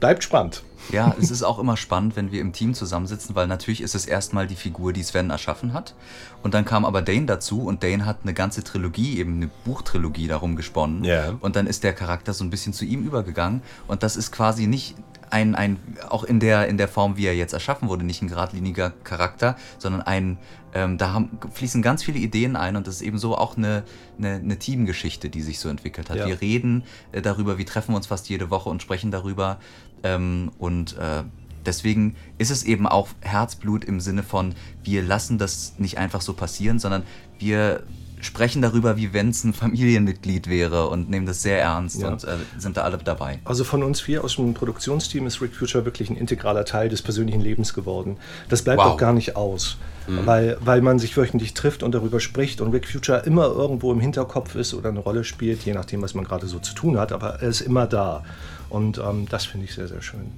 bleibt 0.00 0.22
spannend. 0.22 0.62
Ja, 0.92 1.14
es 1.18 1.30
ist 1.30 1.42
auch 1.42 1.58
immer 1.58 1.78
spannend, 1.78 2.14
wenn 2.14 2.30
wir 2.30 2.42
im 2.42 2.52
Team 2.52 2.74
zusammensitzen, 2.74 3.34
weil 3.34 3.46
natürlich 3.46 3.80
ist 3.80 3.94
es 3.94 4.04
erstmal 4.04 4.46
die 4.46 4.54
Figur, 4.54 4.92
die 4.92 5.02
Sven 5.02 5.30
erschaffen 5.30 5.72
hat. 5.72 5.94
Und 6.42 6.52
dann 6.52 6.66
kam 6.66 6.84
aber 6.84 7.00
Dane 7.00 7.24
dazu 7.24 7.62
und 7.62 7.82
Dane 7.82 8.04
hat 8.04 8.18
eine 8.22 8.34
ganze 8.34 8.62
Trilogie, 8.62 9.18
eben 9.18 9.36
eine 9.36 9.50
Buchtrilogie 9.64 10.28
darum 10.28 10.56
gesponnen. 10.56 11.04
Ja. 11.04 11.34
Und 11.40 11.56
dann 11.56 11.66
ist 11.66 11.84
der 11.84 11.94
Charakter 11.94 12.34
so 12.34 12.44
ein 12.44 12.50
bisschen 12.50 12.74
zu 12.74 12.84
ihm 12.84 13.02
übergegangen. 13.02 13.62
Und 13.88 14.02
das 14.02 14.16
ist 14.16 14.30
quasi 14.30 14.66
nicht 14.66 14.94
ein, 15.34 15.56
ein 15.56 15.78
auch 16.08 16.22
in 16.22 16.38
der, 16.38 16.68
in 16.68 16.78
der 16.78 16.86
Form, 16.86 17.16
wie 17.16 17.26
er 17.26 17.34
jetzt 17.34 17.52
erschaffen 17.52 17.88
wurde, 17.88 18.04
nicht 18.04 18.22
ein 18.22 18.28
geradliniger 18.28 18.90
Charakter, 19.02 19.56
sondern 19.78 20.02
ein, 20.02 20.38
ähm, 20.72 20.96
da 20.96 21.12
haben, 21.12 21.38
fließen 21.52 21.82
ganz 21.82 22.04
viele 22.04 22.20
Ideen 22.20 22.54
ein 22.54 22.76
und 22.76 22.86
das 22.86 22.96
ist 22.96 23.02
eben 23.02 23.18
so 23.18 23.36
auch 23.36 23.56
eine, 23.56 23.82
eine, 24.16 24.34
eine 24.34 24.58
Teamgeschichte, 24.60 25.30
die 25.30 25.42
sich 25.42 25.58
so 25.58 25.68
entwickelt 25.68 26.08
hat. 26.08 26.18
Ja. 26.18 26.26
Wir 26.26 26.40
reden 26.40 26.84
äh, 27.10 27.20
darüber, 27.20 27.58
wir 27.58 27.66
treffen 27.66 27.96
uns 27.96 28.06
fast 28.06 28.28
jede 28.28 28.48
Woche 28.50 28.70
und 28.70 28.80
sprechen 28.80 29.10
darüber. 29.10 29.58
Ähm, 30.04 30.52
und 30.58 30.96
äh, 30.98 31.24
deswegen 31.66 32.16
ist 32.38 32.50
es 32.50 32.62
eben 32.64 32.86
auch 32.86 33.08
Herzblut 33.20 33.84
im 33.84 34.00
Sinne 34.00 34.22
von, 34.22 34.54
wir 34.82 35.02
lassen 35.02 35.38
das 35.38 35.74
nicht 35.78 35.98
einfach 35.98 36.20
so 36.20 36.32
passieren, 36.32 36.78
sondern 36.78 37.02
wir 37.38 37.82
sprechen 38.20 38.62
darüber, 38.62 38.96
wie 38.96 39.12
wenn 39.12 39.28
es 39.28 39.44
ein 39.44 39.52
Familienmitglied 39.52 40.48
wäre 40.48 40.88
und 40.88 41.10
nehmen 41.10 41.26
das 41.26 41.42
sehr 41.42 41.60
ernst 41.60 42.00
Ja. 42.00 42.08
und 42.08 42.24
äh, 42.24 42.36
sind 42.56 42.78
da 42.78 42.82
alle 42.82 42.96
dabei. 42.96 43.38
Also 43.44 43.64
von 43.64 43.82
uns 43.82 44.00
vier 44.00 44.24
aus 44.24 44.36
dem 44.36 44.54
Produktionsteam 44.54 45.26
ist 45.26 45.42
Rick 45.42 45.54
Future 45.54 45.84
wirklich 45.84 46.08
ein 46.08 46.16
integraler 46.16 46.64
Teil 46.64 46.88
des 46.88 47.02
persönlichen 47.02 47.42
Lebens 47.42 47.74
geworden. 47.74 48.16
Das 48.48 48.62
bleibt 48.62 48.78
Wow. 48.80 48.92
auch 48.92 48.96
gar 48.96 49.12
nicht 49.12 49.36
aus, 49.36 49.76
weil, 50.06 50.56
weil 50.60 50.80
man 50.80 50.98
sich 50.98 51.14
wöchentlich 51.16 51.52
trifft 51.52 51.82
und 51.82 51.92
darüber 51.92 52.18
spricht 52.18 52.62
und 52.62 52.72
Rick 52.72 52.88
Future 52.88 53.20
immer 53.26 53.44
irgendwo 53.46 53.92
im 53.92 54.00
Hinterkopf 54.00 54.54
ist 54.54 54.72
oder 54.72 54.88
eine 54.88 55.00
Rolle 55.00 55.24
spielt, 55.24 55.62
je 55.62 55.74
nachdem, 55.74 56.00
was 56.00 56.14
man 56.14 56.24
gerade 56.24 56.46
so 56.46 56.58
zu 56.58 56.74
tun 56.74 56.98
hat, 56.98 57.12
aber 57.12 57.42
er 57.42 57.48
ist 57.48 57.60
immer 57.60 57.86
da. 57.86 58.22
Und 58.70 58.96
ähm, 58.98 59.26
das 59.28 59.44
finde 59.44 59.66
ich 59.66 59.74
sehr, 59.74 59.88
sehr 59.88 60.00
schön. 60.02 60.30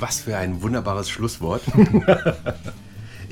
Was 0.00 0.20
für 0.20 0.36
ein 0.36 0.62
wunderbares 0.62 1.08
Schlusswort. 1.08 1.62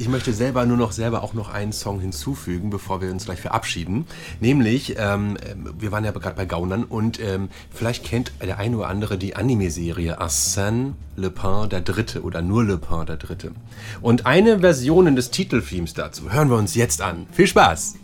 Ich 0.01 0.09
möchte 0.09 0.33
selber 0.33 0.65
nur 0.65 0.77
noch 0.77 0.93
selber 0.93 1.25
auch 1.25 1.35
noch 1.35 1.53
einen 1.53 1.73
Song 1.73 1.99
hinzufügen, 1.99 2.71
bevor 2.71 3.01
wir 3.01 3.11
uns 3.11 3.25
gleich 3.25 3.41
verabschieden. 3.41 4.07
Nämlich, 4.39 4.95
ähm, 4.97 5.37
ähm, 5.45 5.75
wir 5.77 5.91
waren 5.91 6.05
ja 6.05 6.13
gerade 6.13 6.37
bei 6.37 6.45
Gaunern 6.45 6.85
und 6.85 7.19
ähm, 7.19 7.49
vielleicht 7.75 8.05
kennt 8.05 8.31
der 8.41 8.59
eine 8.59 8.77
oder 8.77 8.87
andere 8.87 9.19
die 9.19 9.35
Anime-Serie 9.35 10.21
Arsène 10.21 10.93
Lupin 11.17 11.69
der 11.69 11.81
Dritte 11.81 12.23
oder 12.23 12.43
nur 12.43 12.63
Lupin 12.63 13.07
der 13.07 13.17
Dritte. 13.17 13.51
Und 14.01 14.25
eine 14.25 14.61
Version 14.61 15.17
des 15.17 15.33
Titelthemes 15.33 15.95
dazu 15.95 16.31
hören 16.31 16.49
wir 16.49 16.59
uns 16.59 16.77
jetzt 16.77 17.03
an. 17.03 17.27
Viel 17.33 17.49
Spaß! 17.49 17.97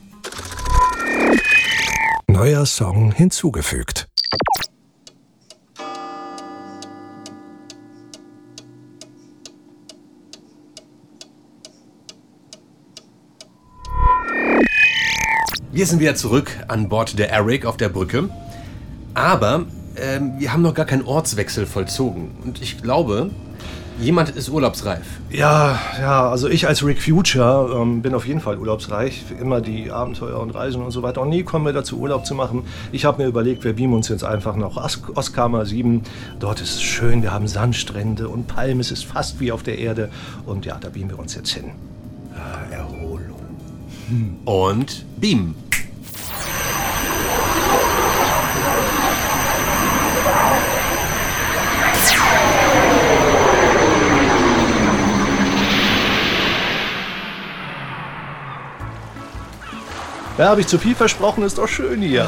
Neuer 2.27 2.67
Song 2.67 3.13
hinzugefügt. 3.13 4.09
Wir 15.75 15.87
sind 15.87 15.99
wieder 15.99 16.15
zurück 16.15 16.53
an 16.69 16.89
Bord 16.89 17.19
der 17.19 17.33
Eric 17.33 17.67
auf 17.67 17.77
der 17.77 17.89
Brücke. 17.89 18.31
Aber 19.13 19.65
ähm, 19.97 20.35
wir 20.39 20.53
haben 20.53 20.63
noch 20.63 20.73
gar 20.73 20.87
keinen 20.87 21.05
Ortswechsel 21.05 21.67
vollzogen. 21.67 22.31
Und 22.45 22.63
ich 22.63 22.81
glaube, 22.81 23.31
jemand 23.99 24.31
ist 24.31 24.49
urlaubsreif. 24.49 25.05
Ja, 25.31 25.77
ja, 25.99 26.31
also 26.31 26.49
ich 26.49 26.69
als 26.69 26.87
Rick 26.87 27.03
Future 27.03 27.77
ähm, 27.77 28.03
bin 28.03 28.15
auf 28.15 28.25
jeden 28.25 28.39
Fall 28.39 28.57
urlaubsreich. 28.57 29.25
Immer 29.41 29.61
die 29.61 29.91
Abenteuer 29.91 30.39
und 30.39 30.51
Reisen 30.51 30.81
und 30.81 30.93
so 30.93 31.03
weiter. 31.03 31.23
Und 31.23 31.31
nie 31.31 31.43
kommen 31.43 31.67
wir 31.67 31.73
dazu, 31.73 31.99
Urlaub 31.99 32.25
zu 32.25 32.37
machen. 32.37 32.63
Ich 32.93 33.05
habe 33.05 33.21
mir 33.21 33.29
überlegt, 33.29 33.65
wir 33.65 33.73
beamen 33.73 33.95
uns 33.95 34.09
jetzt 34.09 34.23
einfach 34.23 34.55
nach 34.55 34.77
Os 34.77 35.03
Oskama 35.17 35.65
7. 35.65 36.05
Dort 36.39 36.61
ist 36.61 36.77
es 36.77 36.83
schön, 36.83 37.23
wir 37.23 37.33
haben 37.33 37.49
Sandstrände 37.49 38.29
und 38.29 38.47
Palmen. 38.47 38.79
Es 38.79 38.93
ist 38.93 39.07
fast 39.07 39.41
wie 39.41 39.51
auf 39.51 39.65
der 39.65 39.77
Erde. 39.77 40.09
Und 40.47 40.67
ja, 40.67 40.79
da 40.81 40.89
beamen 40.89 41.11
wir 41.11 41.19
uns 41.19 41.35
jetzt 41.35 41.51
hin. 41.51 41.73
Erholung. 42.71 43.14
Und 44.45 45.05
Beam. 45.17 45.55
Ja, 60.37 60.49
habe 60.49 60.61
ich 60.63 60.67
zu 60.67 60.79
viel 60.79 60.97
versprochen, 60.97 61.45
ist 61.45 61.59
doch 61.59 61.69
schön 61.69 62.03
hier. 62.03 62.27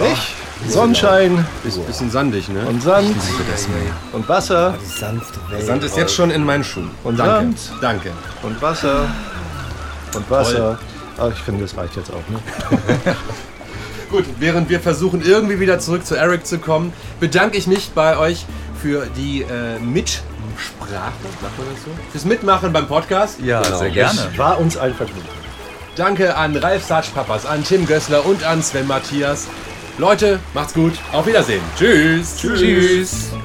Nicht? 0.00 0.36
Sonnenschein 0.68 1.44
Ist 1.64 1.84
bisschen 1.86 2.08
sandig, 2.10 2.48
ne? 2.48 2.64
und 2.68 2.80
Sand 2.80 3.16
und 4.12 4.28
Wasser 4.28 4.74
Die 4.80 4.86
sanfte 4.86 5.40
Welt. 5.50 5.66
Sand 5.66 5.82
ist 5.82 5.96
jetzt 5.96 6.14
schon 6.14 6.30
in 6.30 6.44
meinen 6.44 6.62
Schuhen. 6.62 6.90
Und 7.02 7.18
Danke. 7.18 7.58
Sand. 7.58 7.82
Danke. 7.82 8.12
und 8.44 8.62
Wasser 8.62 9.08
und 10.14 10.30
Wasser 10.30 10.78
Aber 11.16 11.30
ich 11.30 11.38
finde, 11.38 11.62
das 11.62 11.76
reicht 11.76 11.96
jetzt 11.96 12.10
auch. 12.10 12.28
Ne? 12.28 12.38
Gut, 14.10 14.24
während 14.38 14.68
wir 14.68 14.80
versuchen, 14.80 15.22
irgendwie 15.24 15.58
wieder 15.58 15.78
zurück 15.78 16.04
zu 16.04 16.14
Eric 16.14 16.46
zu 16.46 16.58
kommen, 16.58 16.92
bedanke 17.18 17.56
ich 17.56 17.66
mich 17.66 17.90
bei 17.94 18.18
euch 18.18 18.44
für 18.80 19.06
die 19.16 19.42
äh, 19.42 19.78
Mitsprache, 19.78 21.12
sagt 21.40 21.58
man 21.58 21.66
das 21.72 21.84
so? 21.84 21.90
Fürs 22.10 22.24
Mitmachen 22.24 22.72
beim 22.72 22.86
Podcast. 22.86 23.40
Ja, 23.40 23.62
sehr 23.64 23.90
gerne. 23.90 24.20
War 24.36 24.58
uns 24.58 24.76
ein 24.76 24.94
Vergnügen. 24.94 25.28
Danke 25.96 26.36
an 26.36 26.56
Ralf 26.56 26.84
Satschpapas, 26.84 27.46
an 27.46 27.64
Tim 27.64 27.86
Gössler 27.86 28.24
und 28.26 28.44
an 28.44 28.62
Sven 28.62 28.86
Matthias. 28.86 29.46
Leute, 29.98 30.40
macht's 30.54 30.72
gut. 30.72 30.94
Auf 31.12 31.26
Wiedersehen. 31.26 31.62
Tschüss. 31.78 32.38
Tschüss. 32.38 33.28
Blop. 33.30 33.41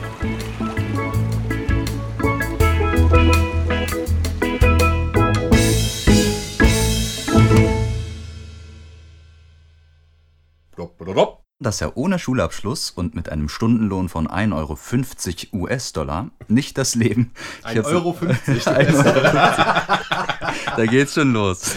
Dass 11.68 11.82
er 11.82 11.98
ohne 11.98 12.18
Schulabschluss 12.18 12.92
und 12.92 13.14
mit 13.14 13.28
einem 13.30 13.50
Stundenlohn 13.50 14.08
von 14.08 14.26
1,50 14.26 15.52
Euro 15.54 15.64
US-Dollar 15.66 16.30
nicht 16.48 16.78
das 16.78 16.96
Leben. 16.96 17.34
Ich 17.60 17.66
1,50 17.66 17.78
hab's- 17.78 17.88
Euro. 17.92 18.14
50. 18.14 18.68
1,50 18.68 19.06
Euro. 19.06 20.78
Da 20.78 20.86
geht's 20.86 21.14
schon 21.14 21.34
los. 21.34 21.76